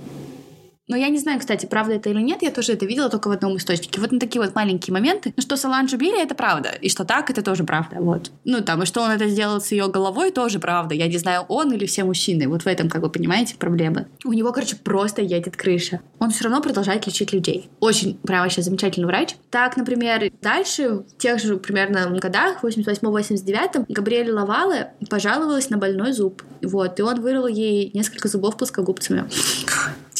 Но 0.91 0.97
я 0.97 1.07
не 1.07 1.19
знаю, 1.19 1.39
кстати, 1.39 1.65
правда 1.65 1.93
это 1.93 2.09
или 2.09 2.19
нет, 2.19 2.41
я 2.41 2.51
тоже 2.51 2.73
это 2.73 2.85
видела 2.85 3.09
только 3.09 3.29
в 3.29 3.31
одном 3.31 3.55
источнике. 3.55 4.01
Вот 4.01 4.11
на 4.11 4.19
такие 4.19 4.41
вот 4.41 4.53
маленькие 4.55 4.93
моменты. 4.93 5.33
Ну, 5.37 5.41
что 5.41 5.55
Саланж 5.55 5.93
убили, 5.93 6.21
это 6.21 6.35
правда. 6.35 6.71
И 6.81 6.89
что 6.89 7.05
так, 7.05 7.29
это 7.29 7.41
тоже 7.41 7.63
правда. 7.63 7.95
Вот. 8.01 8.29
Ну, 8.43 8.59
там, 8.59 8.83
и 8.83 8.85
что 8.85 9.01
он 9.01 9.11
это 9.11 9.29
сделал 9.29 9.61
с 9.61 9.71
ее 9.71 9.87
головой, 9.87 10.31
тоже 10.31 10.59
правда. 10.59 10.93
Я 10.93 11.07
не 11.07 11.17
знаю, 11.17 11.45
он 11.47 11.71
или 11.71 11.85
все 11.85 12.03
мужчины. 12.03 12.45
Вот 12.49 12.63
в 12.63 12.67
этом, 12.67 12.89
как 12.89 13.03
вы 13.03 13.09
понимаете, 13.09 13.55
проблема. 13.55 14.07
У 14.25 14.33
него, 14.33 14.51
короче, 14.51 14.75
просто 14.75 15.21
едет 15.21 15.55
крыша. 15.55 16.01
Он 16.19 16.31
все 16.31 16.43
равно 16.43 16.61
продолжает 16.61 17.07
лечить 17.07 17.31
людей. 17.31 17.69
Очень, 17.79 18.17
прям 18.17 18.41
вообще 18.41 18.61
замечательный 18.61 19.05
врач. 19.05 19.37
Так, 19.49 19.77
например, 19.77 20.29
дальше, 20.41 20.89
в 20.89 21.17
тех 21.17 21.39
же 21.39 21.55
примерно 21.55 22.09
годах, 22.19 22.65
88-89, 22.65 23.85
Габриэль 23.87 24.29
Лавале 24.29 24.91
пожаловалась 25.09 25.69
на 25.69 25.77
больной 25.77 26.11
зуб. 26.11 26.43
Вот, 26.61 26.99
и 26.99 27.01
он 27.01 27.21
вырвал 27.21 27.47
ей 27.47 27.91
несколько 27.93 28.27
зубов 28.27 28.57
плоскогубцами. 28.57 29.29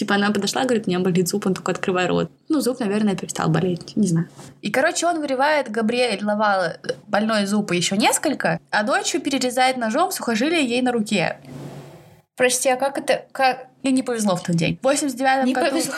Типа 0.02 0.16
она 0.16 0.32
подошла, 0.32 0.64
говорит, 0.64 0.88
у 0.88 0.90
меня 0.90 1.00
болит 1.00 1.28
зуб, 1.28 1.46
он 1.46 1.54
только 1.54 1.74
открывай 1.74 2.08
рот. 2.08 2.32
Ну, 2.50 2.60
зуб, 2.60 2.80
наверное, 2.80 3.16
перестал 3.16 3.50
болеть, 3.50 3.96
не 3.96 4.08
знаю. 4.08 4.30
И, 4.64 4.72
короче, 4.72 5.06
он 5.06 5.20
вырывает 5.20 5.70
Габриэль 5.70 6.26
Лавала 6.26 6.78
больной 7.06 7.46
зуб 7.46 7.72
и 7.72 7.78
еще 7.78 7.96
несколько, 7.96 8.60
а 8.72 8.82
ночью 8.82 9.22
перерезает 9.22 9.78
ножом 9.78 10.12
сухожилие 10.12 10.66
ей 10.66 10.82
на 10.82 10.92
руке. 10.92 11.38
Прости, 12.36 12.68
а 12.70 12.78
как 12.78 12.98
это... 12.98 13.28
Как... 13.32 13.68
И 13.84 13.92
не 13.92 14.04
повезло 14.04 14.36
в 14.36 14.44
тот 14.44 14.56
день. 14.56 14.78
В 14.82 14.84
89 14.84 15.46
Не 15.46 15.54
году... 15.54 15.72
повезло. 15.72 15.94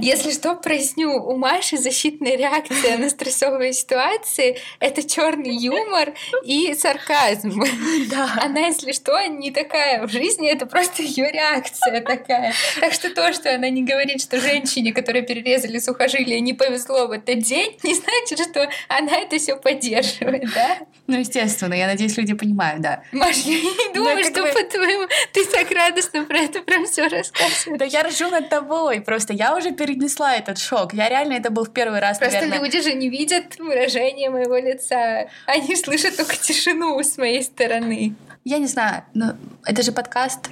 Если 0.00 0.30
что, 0.30 0.54
проясню, 0.54 1.12
у 1.22 1.36
Маши 1.36 1.76
защитная 1.76 2.36
реакция 2.36 2.96
на 2.96 3.10
стрессовые 3.10 3.72
ситуации— 3.72 4.58
это 4.80 5.02
черный 5.06 5.54
юмор 5.56 6.14
и 6.44 6.74
сарказм. 6.74 7.62
Да. 8.10 8.30
Она, 8.40 8.68
если 8.68 8.92
что, 8.92 9.20
не 9.26 9.50
такая 9.50 10.06
в 10.06 10.10
жизни, 10.10 10.48
это 10.48 10.66
просто 10.66 11.02
ее 11.02 11.30
реакция 11.30 12.00
такая. 12.00 12.54
Так 12.80 12.92
что 12.92 13.10
то, 13.10 13.32
что 13.32 13.54
она 13.54 13.68
не 13.68 13.82
говорит, 13.82 14.22
что 14.22 14.40
женщине, 14.40 14.92
которой 14.92 15.22
перерезали 15.22 15.78
сухожилие, 15.78 16.40
не 16.40 16.54
повезло 16.54 17.06
в 17.08 17.10
этот 17.10 17.40
день, 17.40 17.76
не 17.82 17.94
значит, 17.94 18.48
что 18.48 18.70
она 18.88 19.18
это 19.18 19.38
все 19.38 19.56
поддерживает, 19.56 20.52
да? 20.54 20.78
Ну, 21.06 21.18
естественно, 21.18 21.74
я 21.74 21.86
надеюсь, 21.86 22.16
люди 22.16 22.34
понимают, 22.34 22.80
да. 22.80 23.02
Маш, 23.12 23.36
я 23.38 23.60
не 23.60 23.92
думаю, 23.94 24.16
как 24.22 24.32
что 24.32 24.42
бы- 24.44 24.52
по-твоему 24.52 25.08
ты 25.32 25.44
так 25.46 25.70
радостно 25.70 26.24
про 26.24 26.38
это 26.38 26.62
прям 26.70 26.86
все 26.86 27.08
рассказываешь. 27.08 27.78
Да 27.78 27.84
я 27.84 28.02
ржу 28.04 28.30
над 28.30 28.48
тобой, 28.48 29.00
просто 29.00 29.32
я 29.32 29.56
уже 29.56 29.72
перенесла 29.72 30.34
этот 30.34 30.58
шок. 30.58 30.94
Я 30.94 31.08
реально, 31.08 31.34
это 31.34 31.50
был 31.50 31.64
в 31.64 31.70
первый 31.72 32.00
раз, 32.00 32.18
Просто 32.18 32.40
наверное. 32.40 32.64
люди 32.64 32.80
же 32.80 32.92
не 32.94 33.08
видят 33.08 33.58
выражение 33.58 34.30
моего 34.30 34.56
лица. 34.56 35.28
Они 35.46 35.74
слышат 35.76 36.16
только 36.16 36.36
тишину 36.36 37.02
с 37.02 37.18
моей 37.18 37.42
стороны. 37.42 38.14
Я 38.44 38.56
не 38.58 38.66
знаю, 38.66 39.04
но 39.12 39.34
это 39.66 39.82
же 39.82 39.92
подкаст. 39.92 40.48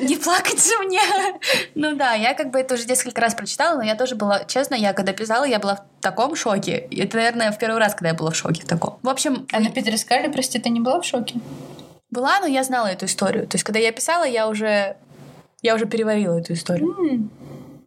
Не 0.00 0.16
плакать 0.16 0.64
же 0.64 0.78
мне. 0.84 1.00
Ну 1.74 1.96
да, 1.96 2.12
я 2.12 2.34
как 2.34 2.50
бы 2.50 2.60
это 2.60 2.74
уже 2.74 2.86
несколько 2.86 3.20
раз 3.20 3.34
прочитала, 3.34 3.76
но 3.76 3.82
я 3.82 3.96
тоже 3.96 4.14
была, 4.14 4.44
честно, 4.44 4.74
я 4.76 4.92
когда 4.92 5.12
писала, 5.12 5.44
я 5.44 5.58
была 5.58 5.76
в 5.76 5.82
таком 6.00 6.36
шоке. 6.36 6.88
Это, 6.92 7.16
наверное, 7.16 7.50
в 7.50 7.58
первый 7.58 7.78
раз, 7.80 7.94
когда 7.94 8.08
я 8.10 8.14
была 8.14 8.30
в 8.30 8.36
шоке 8.36 8.62
в 8.62 8.66
таком. 8.66 8.98
В 9.02 9.08
общем, 9.08 9.48
А 9.52 9.58
на 9.60 9.70
Петрискале, 9.70 10.28
прости, 10.30 10.58
ты 10.60 10.68
не 10.70 10.80
была 10.80 11.00
в 11.00 11.04
шоке? 11.04 11.40
была, 12.10 12.40
но 12.40 12.46
я 12.46 12.62
знала 12.64 12.86
эту 12.86 13.04
историю. 13.06 13.46
То 13.46 13.56
есть, 13.56 13.64
когда 13.64 13.78
я 13.80 13.92
писала, 13.92 14.24
я 14.24 14.48
уже 14.48 14.96
я 15.62 15.74
уже 15.74 15.86
переварила 15.86 16.38
эту 16.38 16.52
историю. 16.52 17.30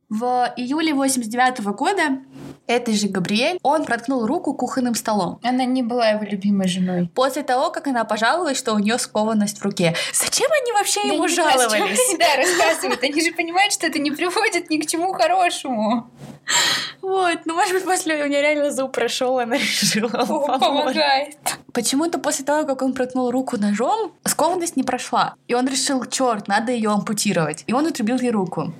В 0.09 0.53
июле 0.57 0.93
89 0.93 1.61
года 1.73 2.19
этой 2.67 2.93
же 2.95 3.07
Габриэль, 3.07 3.59
он 3.63 3.85
проткнул 3.85 4.25
руку 4.25 4.53
кухонным 4.53 4.95
столом. 4.95 5.39
Она 5.41 5.65
не 5.65 5.83
была 5.83 6.09
его 6.09 6.23
любимой 6.23 6.67
женой. 6.67 7.09
После 7.15 7.43
того, 7.43 7.71
как 7.71 7.87
она 7.87 8.03
пожаловалась, 8.03 8.57
что 8.57 8.73
у 8.73 8.79
нее 8.79 8.97
скованность 8.97 9.59
в 9.59 9.63
руке. 9.63 9.95
Зачем 10.13 10.49
они 10.51 10.73
вообще 10.73 10.99
ему 11.07 11.27
знаю, 11.27 11.57
жаловались? 11.57 11.99
они, 12.09 12.17
Да, 12.19 12.35
рассказывают. 12.37 13.03
Они 13.03 13.21
же 13.21 13.33
понимают, 13.33 13.73
что 13.73 13.87
это 13.87 13.99
не 13.99 14.11
приводит 14.11 14.69
ни 14.69 14.77
к 14.77 14.85
чему 14.85 15.13
хорошему. 15.13 16.11
Вот, 17.01 17.39
ну, 17.45 17.55
может 17.55 17.73
быть, 17.73 17.83
после 17.83 18.23
у 18.23 18.27
нее 18.27 18.41
реально 18.41 18.71
зуб 18.71 18.91
прошел, 18.91 19.39
она 19.39 19.57
решила 19.57 20.07
О, 20.07 20.25
помочь. 20.25 20.59
Помогает. 20.59 21.37
Почему-то 21.73 22.19
после 22.19 22.45
того, 22.45 22.65
как 22.65 22.81
он 22.81 22.93
проткнул 22.93 23.31
руку 23.31 23.57
ножом, 23.57 24.13
скованность 24.23 24.77
не 24.77 24.83
прошла. 24.83 25.33
И 25.47 25.55
он 25.55 25.67
решил, 25.67 26.05
черт, 26.05 26.47
надо 26.47 26.71
ее 26.71 26.91
ампутировать. 26.91 27.63
И 27.67 27.73
он 27.73 27.87
отрубил 27.87 28.19
ей 28.19 28.31
руку. 28.31 28.71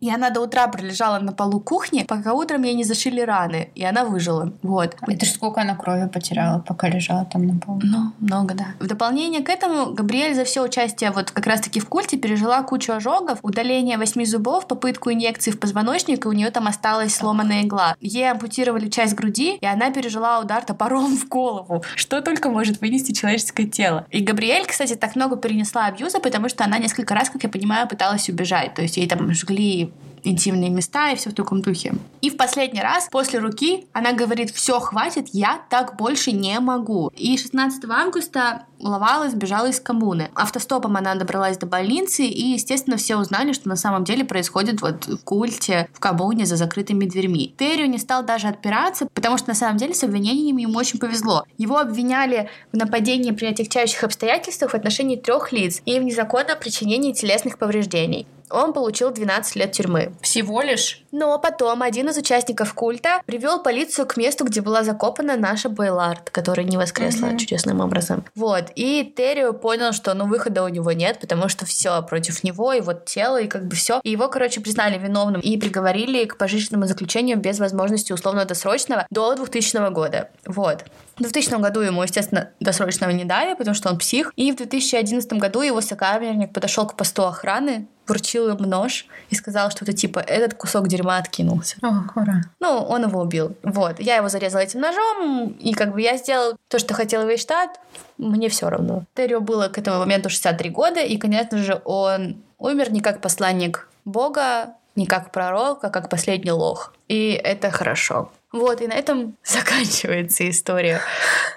И 0.00 0.10
она 0.10 0.30
до 0.30 0.40
утра 0.40 0.68
пролежала 0.68 1.18
на 1.18 1.32
полу 1.32 1.60
кухни, 1.60 2.04
пока 2.06 2.32
утром 2.32 2.62
ей 2.62 2.74
не 2.74 2.84
зашили 2.84 3.20
раны, 3.20 3.70
и 3.74 3.84
она 3.84 4.04
выжила. 4.04 4.52
Вот. 4.62 4.96
Это 5.06 5.26
ж 5.26 5.30
сколько 5.30 5.60
она 5.60 5.74
крови 5.74 6.08
потеряла, 6.08 6.60
пока 6.60 6.88
лежала 6.88 7.24
там 7.24 7.46
на 7.46 7.58
полу. 7.58 7.80
Ну, 7.82 8.12
много, 8.20 8.54
да. 8.54 8.66
В 8.78 8.86
дополнение 8.86 9.42
к 9.42 9.48
этому, 9.48 9.92
Габриэль 9.92 10.34
за 10.34 10.44
все 10.44 10.62
участие 10.62 11.10
вот 11.10 11.30
как 11.32 11.46
раз-таки 11.46 11.80
в 11.80 11.88
культе 11.88 12.16
пережила 12.16 12.62
кучу 12.62 12.92
ожогов, 12.92 13.38
удаление 13.42 13.98
восьми 13.98 14.24
зубов, 14.24 14.68
попытку 14.68 15.12
инъекции 15.12 15.50
в 15.50 15.58
позвоночник, 15.58 16.24
и 16.24 16.28
у 16.28 16.32
нее 16.32 16.50
там 16.50 16.68
осталась 16.68 17.14
сломанная 17.14 17.62
игла. 17.62 17.96
Ей 18.00 18.30
ампутировали 18.30 18.88
часть 18.88 19.14
груди, 19.14 19.56
и 19.56 19.66
она 19.66 19.90
пережила 19.90 20.38
удар 20.38 20.64
топором 20.64 21.16
в 21.16 21.28
голову. 21.28 21.82
Что 21.96 22.20
только 22.20 22.50
может 22.50 22.80
вынести 22.80 23.12
человеческое 23.12 23.66
тело. 23.66 24.06
И 24.10 24.22
Габриэль, 24.22 24.66
кстати, 24.66 24.94
так 24.94 25.16
много 25.16 25.36
перенесла 25.36 25.86
абьюза, 25.86 26.20
потому 26.20 26.48
что 26.48 26.64
она 26.64 26.78
несколько 26.78 27.14
раз, 27.14 27.30
как 27.30 27.42
я 27.42 27.48
понимаю, 27.48 27.88
пыталась 27.88 28.28
убежать. 28.28 28.74
То 28.74 28.82
есть 28.82 28.96
ей 28.96 29.08
там 29.08 29.32
жгли 29.32 29.87
интимные 30.24 30.70
места 30.70 31.10
и 31.10 31.16
все 31.16 31.30
в 31.30 31.34
таком 31.34 31.62
духе. 31.62 31.94
И 32.20 32.30
в 32.30 32.36
последний 32.36 32.80
раз, 32.80 33.08
после 33.10 33.38
руки, 33.38 33.86
она 33.92 34.12
говорит, 34.12 34.50
все, 34.50 34.80
хватит, 34.80 35.28
я 35.32 35.60
так 35.70 35.96
больше 35.96 36.32
не 36.32 36.58
могу. 36.60 37.10
И 37.16 37.36
16 37.36 37.84
августа 37.84 38.66
Лавала 38.80 39.28
сбежала 39.28 39.66
из 39.66 39.80
коммуны. 39.80 40.30
Автостопом 40.34 40.96
она 40.96 41.14
добралась 41.14 41.58
до 41.58 41.66
больницы, 41.66 42.24
и, 42.24 42.52
естественно, 42.52 42.96
все 42.96 43.16
узнали, 43.16 43.52
что 43.52 43.68
на 43.68 43.76
самом 43.76 44.04
деле 44.04 44.24
происходит 44.24 44.80
вот 44.82 45.06
в 45.06 45.18
культе, 45.24 45.88
в 45.92 46.00
коммуне 46.00 46.46
за 46.46 46.56
закрытыми 46.56 47.04
дверьми. 47.06 47.54
Террио 47.58 47.86
не 47.86 47.98
стал 47.98 48.22
даже 48.22 48.48
отпираться, 48.48 49.06
потому 49.14 49.38
что 49.38 49.48
на 49.48 49.54
самом 49.54 49.76
деле 49.76 49.94
с 49.94 50.04
обвинениями 50.04 50.62
ему 50.62 50.78
очень 50.78 50.98
повезло. 50.98 51.44
Его 51.56 51.78
обвиняли 51.78 52.50
в 52.72 52.76
нападении 52.76 53.32
при 53.32 53.46
отягчающих 53.46 54.04
обстоятельствах 54.04 54.72
в 54.72 54.74
отношении 54.74 55.16
трех 55.16 55.52
лиц 55.52 55.82
и 55.84 55.98
в 55.98 56.02
незаконном 56.04 56.58
причинении 56.58 57.12
телесных 57.12 57.58
повреждений. 57.58 58.26
Он 58.50 58.72
получил 58.72 59.10
12 59.10 59.56
лет 59.56 59.72
тюрьмы. 59.72 60.12
Всего 60.22 60.62
лишь? 60.62 61.02
Но 61.12 61.38
потом 61.38 61.82
один 61.82 62.08
из 62.08 62.16
участников 62.16 62.72
культа 62.72 63.20
привел 63.26 63.62
полицию 63.62 64.06
к 64.06 64.16
месту, 64.16 64.46
где 64.46 64.62
была 64.62 64.84
закопана 64.84 65.36
наша 65.36 65.68
Байлард, 65.68 66.30
которая 66.30 66.64
не 66.64 66.78
воскресла 66.78 67.26
Мгм. 67.26 67.36
чудесным 67.36 67.80
образом. 67.80 68.24
Вот. 68.34 68.67
И 68.74 69.04
Террио 69.16 69.52
понял, 69.52 69.92
что 69.92 70.14
ну 70.14 70.26
выхода 70.26 70.64
у 70.64 70.68
него 70.68 70.92
нет, 70.92 71.18
потому 71.20 71.48
что 71.48 71.66
все 71.66 72.02
против 72.02 72.42
него, 72.44 72.72
и 72.72 72.80
вот 72.80 73.04
тело, 73.04 73.40
и 73.40 73.48
как 73.48 73.66
бы 73.66 73.76
все. 73.76 74.00
И 74.02 74.10
его, 74.10 74.28
короче, 74.28 74.60
признали 74.60 74.98
виновным 74.98 75.40
и 75.40 75.56
приговорили 75.56 76.24
к 76.24 76.36
пожизненному 76.36 76.86
заключению 76.86 77.38
без 77.38 77.58
возможности 77.58 78.12
условно-досрочного 78.12 79.06
до 79.10 79.34
2000 79.34 79.90
года. 79.92 80.28
Вот. 80.46 80.84
В 81.18 81.22
2000 81.22 81.60
году 81.60 81.80
ему, 81.80 82.02
естественно, 82.02 82.50
досрочного 82.60 83.10
не 83.10 83.24
дали, 83.24 83.54
потому 83.54 83.74
что 83.74 83.90
он 83.90 83.98
псих. 83.98 84.32
И 84.36 84.52
в 84.52 84.56
2011 84.56 85.32
году 85.34 85.62
его 85.62 85.80
сокамерник 85.80 86.52
подошел 86.52 86.86
к 86.86 86.94
посту 86.94 87.24
охраны, 87.24 87.88
вручил 88.06 88.48
ему 88.48 88.66
нож 88.66 89.06
и 89.28 89.34
сказал 89.34 89.70
что-то 89.70 89.92
типа 89.92 90.20
«этот 90.20 90.54
кусок 90.54 90.86
дерьма 90.86 91.18
откинулся». 91.18 91.76
О, 91.82 92.04
ура. 92.14 92.42
Ну, 92.60 92.78
он 92.78 93.02
его 93.02 93.20
убил. 93.20 93.56
Вот. 93.64 93.98
Я 93.98 94.16
его 94.16 94.28
зарезала 94.28 94.62
этим 94.62 94.80
ножом, 94.80 95.48
и 95.58 95.74
как 95.74 95.92
бы 95.92 96.00
я 96.00 96.16
сделала 96.16 96.56
то, 96.68 96.78
что 96.78 96.94
хотела 96.94 97.24
весь 97.24 97.40
штат, 97.40 97.80
мне 98.16 98.48
все 98.48 98.70
равно. 98.70 99.04
Террио 99.14 99.40
было 99.40 99.68
к 99.68 99.76
этому 99.76 99.98
моменту 99.98 100.30
63 100.30 100.70
года, 100.70 101.00
и, 101.00 101.18
конечно 101.18 101.58
же, 101.58 101.82
он 101.84 102.36
умер 102.58 102.92
не 102.92 103.00
как 103.00 103.20
посланник 103.20 103.88
Бога, 104.04 104.74
не 104.94 105.06
как 105.06 105.32
пророк, 105.32 105.84
а 105.84 105.90
как 105.90 106.08
последний 106.08 106.52
лох. 106.52 106.94
И 107.08 107.30
это 107.32 107.70
хорошо. 107.70 108.30
Вот, 108.52 108.80
и 108.80 108.86
на 108.86 108.94
этом 108.94 109.36
заканчивается 109.44 110.48
история. 110.48 111.00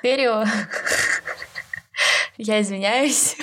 Террио, 0.02 0.44
я 2.38 2.62
извиняюсь. 2.62 3.38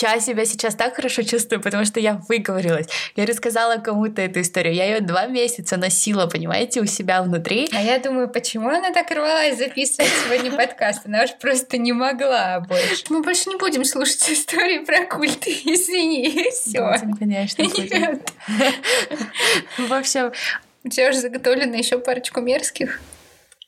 Я 0.00 0.20
себя 0.20 0.44
сейчас 0.44 0.76
так 0.76 0.94
хорошо 0.94 1.22
чувствую, 1.22 1.60
потому 1.60 1.84
что 1.84 1.98
я 1.98 2.22
выговорилась. 2.28 2.86
Я 3.16 3.26
рассказала 3.26 3.78
кому-то 3.78 4.22
эту 4.22 4.40
историю. 4.42 4.72
Я 4.72 4.84
ее 4.84 5.00
два 5.00 5.26
месяца 5.26 5.76
носила, 5.76 6.26
понимаете, 6.26 6.80
у 6.80 6.86
себя 6.86 7.20
внутри. 7.20 7.68
А 7.72 7.82
я 7.82 7.98
думаю, 7.98 8.28
почему 8.28 8.68
она 8.68 8.92
так 8.92 9.10
рвалась 9.10 9.58
записывать 9.58 10.10
сегодня 10.24 10.52
подкаст? 10.52 11.06
Она 11.06 11.24
уж 11.24 11.34
просто 11.40 11.78
не 11.78 11.92
могла 11.92 12.60
больше. 12.60 13.04
Мы 13.08 13.22
больше 13.22 13.50
не 13.50 13.56
будем 13.56 13.84
слушать 13.84 14.30
истории 14.30 14.84
про 14.84 15.04
культы. 15.04 15.50
Извини, 15.64 16.48
все. 16.52 16.80
Будем, 16.80 17.16
конечно, 17.16 17.64
будем. 17.64 18.22
В 19.78 19.92
общем, 19.92 20.32
У 20.84 20.88
тебя 20.88 21.10
уже 21.10 21.20
заготовлено 21.20 21.76
еще 21.76 21.98
парочку 21.98 22.40
мерзких. 22.40 23.00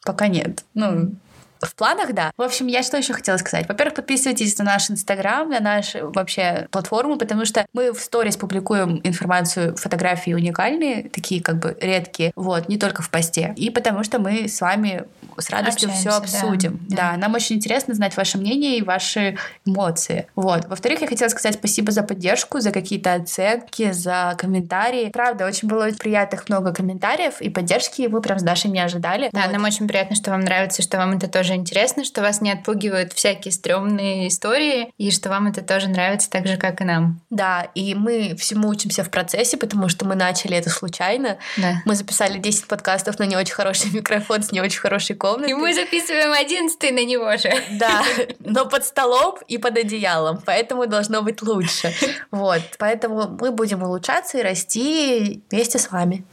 пока 0.04 0.28
нет. 0.28 0.64
Ну, 0.74 1.12
в 1.60 1.74
планах, 1.74 2.12
да. 2.12 2.32
В 2.36 2.42
общем, 2.42 2.66
я 2.66 2.82
что 2.82 2.96
еще 2.96 3.12
хотела 3.12 3.36
сказать? 3.36 3.68
Во-первых, 3.68 3.94
подписывайтесь 3.94 4.56
на 4.58 4.64
наш 4.64 4.90
Инстаграм, 4.90 5.48
на 5.48 5.60
нашу 5.60 6.10
вообще 6.12 6.68
платформу, 6.70 7.16
потому 7.16 7.44
что 7.44 7.66
мы 7.72 7.92
в 7.92 8.00
сторис 8.00 8.36
публикуем 8.36 9.00
информацию, 9.04 9.76
фотографии 9.76 10.32
уникальные, 10.32 11.08
такие 11.10 11.42
как 11.42 11.58
бы 11.58 11.76
редкие, 11.80 12.32
вот, 12.36 12.68
не 12.68 12.78
только 12.78 13.02
в 13.02 13.10
посте. 13.10 13.52
И 13.56 13.70
потому 13.70 14.04
что 14.04 14.18
мы 14.18 14.48
с 14.48 14.60
вами 14.60 15.04
с 15.38 15.50
радостью 15.50 15.90
все 15.90 16.10
Общаемся, 16.10 16.32
да, 16.32 16.38
обсудим. 16.40 16.80
да. 16.88 16.96
Да, 17.12 17.16
нам 17.16 17.34
очень 17.34 17.56
интересно 17.56 17.94
знать 17.94 18.16
ваше 18.16 18.38
мнение 18.38 18.76
и 18.78 18.82
ваши 18.82 19.36
эмоции. 19.64 20.26
Вот. 20.34 20.66
Во-вторых, 20.66 21.00
я 21.00 21.06
хотела 21.06 21.28
сказать 21.28 21.54
спасибо 21.54 21.92
за 21.92 22.02
поддержку, 22.02 22.60
за 22.60 22.72
какие-то 22.72 23.14
оценки, 23.14 23.92
за 23.92 24.34
комментарии. 24.36 25.10
Правда, 25.10 25.46
очень 25.46 25.68
было 25.68 25.88
приятных 25.98 26.48
много 26.48 26.72
комментариев 26.72 27.40
и 27.40 27.48
поддержки, 27.48 28.02
и 28.02 28.06
вы 28.08 28.20
прям 28.20 28.38
с 28.38 28.42
Дашей 28.42 28.70
не 28.70 28.80
ожидали. 28.80 29.30
Да, 29.32 29.42
Вот. 29.42 29.52
нам 29.52 29.64
очень 29.64 29.88
приятно, 29.88 30.14
что 30.16 30.30
вам 30.30 30.40
нравится, 30.40 30.82
что 30.82 30.98
вам 30.98 31.16
это 31.16 31.28
тоже 31.28 31.49
интересно, 31.54 32.04
что 32.04 32.20
вас 32.22 32.40
не 32.40 32.50
отпугивают 32.50 33.12
всякие 33.12 33.52
стрёмные 33.52 34.28
истории, 34.28 34.92
и 34.98 35.10
что 35.10 35.28
вам 35.28 35.46
это 35.48 35.62
тоже 35.62 35.88
нравится 35.88 36.30
так 36.30 36.46
же, 36.46 36.56
как 36.56 36.80
и 36.80 36.84
нам. 36.84 37.20
Да, 37.30 37.68
и 37.74 37.94
мы 37.94 38.36
всему 38.36 38.68
учимся 38.68 39.04
в 39.04 39.10
процессе, 39.10 39.56
потому 39.56 39.88
что 39.88 40.04
мы 40.04 40.14
начали 40.14 40.56
это 40.56 40.70
случайно. 40.70 41.38
Да. 41.56 41.82
Мы 41.84 41.94
записали 41.94 42.38
10 42.38 42.66
подкастов 42.66 43.18
на 43.18 43.24
не 43.24 43.36
очень 43.36 43.54
хороший 43.54 43.90
микрофон 43.92 44.42
с 44.42 44.52
не 44.52 44.60
очень 44.60 44.80
хорошей 44.80 45.16
комнатой. 45.16 45.50
И 45.50 45.54
мы 45.54 45.74
записываем 45.74 46.32
одиннадцатый 46.32 46.90
на 46.90 47.04
него 47.04 47.36
же. 47.36 47.52
Да, 47.72 48.02
но 48.40 48.66
под 48.66 48.84
столом 48.84 49.36
и 49.48 49.58
под 49.58 49.78
одеялом, 49.78 50.42
поэтому 50.44 50.86
должно 50.86 51.22
быть 51.22 51.42
лучше. 51.42 51.94
Вот, 52.30 52.62
поэтому 52.78 53.28
мы 53.40 53.50
будем 53.50 53.82
улучшаться 53.82 54.38
и 54.38 54.42
расти 54.42 55.42
вместе 55.50 55.78
с 55.78 55.90
вами. 55.90 56.24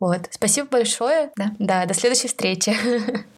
Вот, 0.00 0.28
спасибо 0.30 0.68
большое. 0.68 1.30
Да. 1.36 1.52
Да, 1.58 1.86
до 1.86 1.94
следующей 1.94 2.28
встречи. 2.28 2.76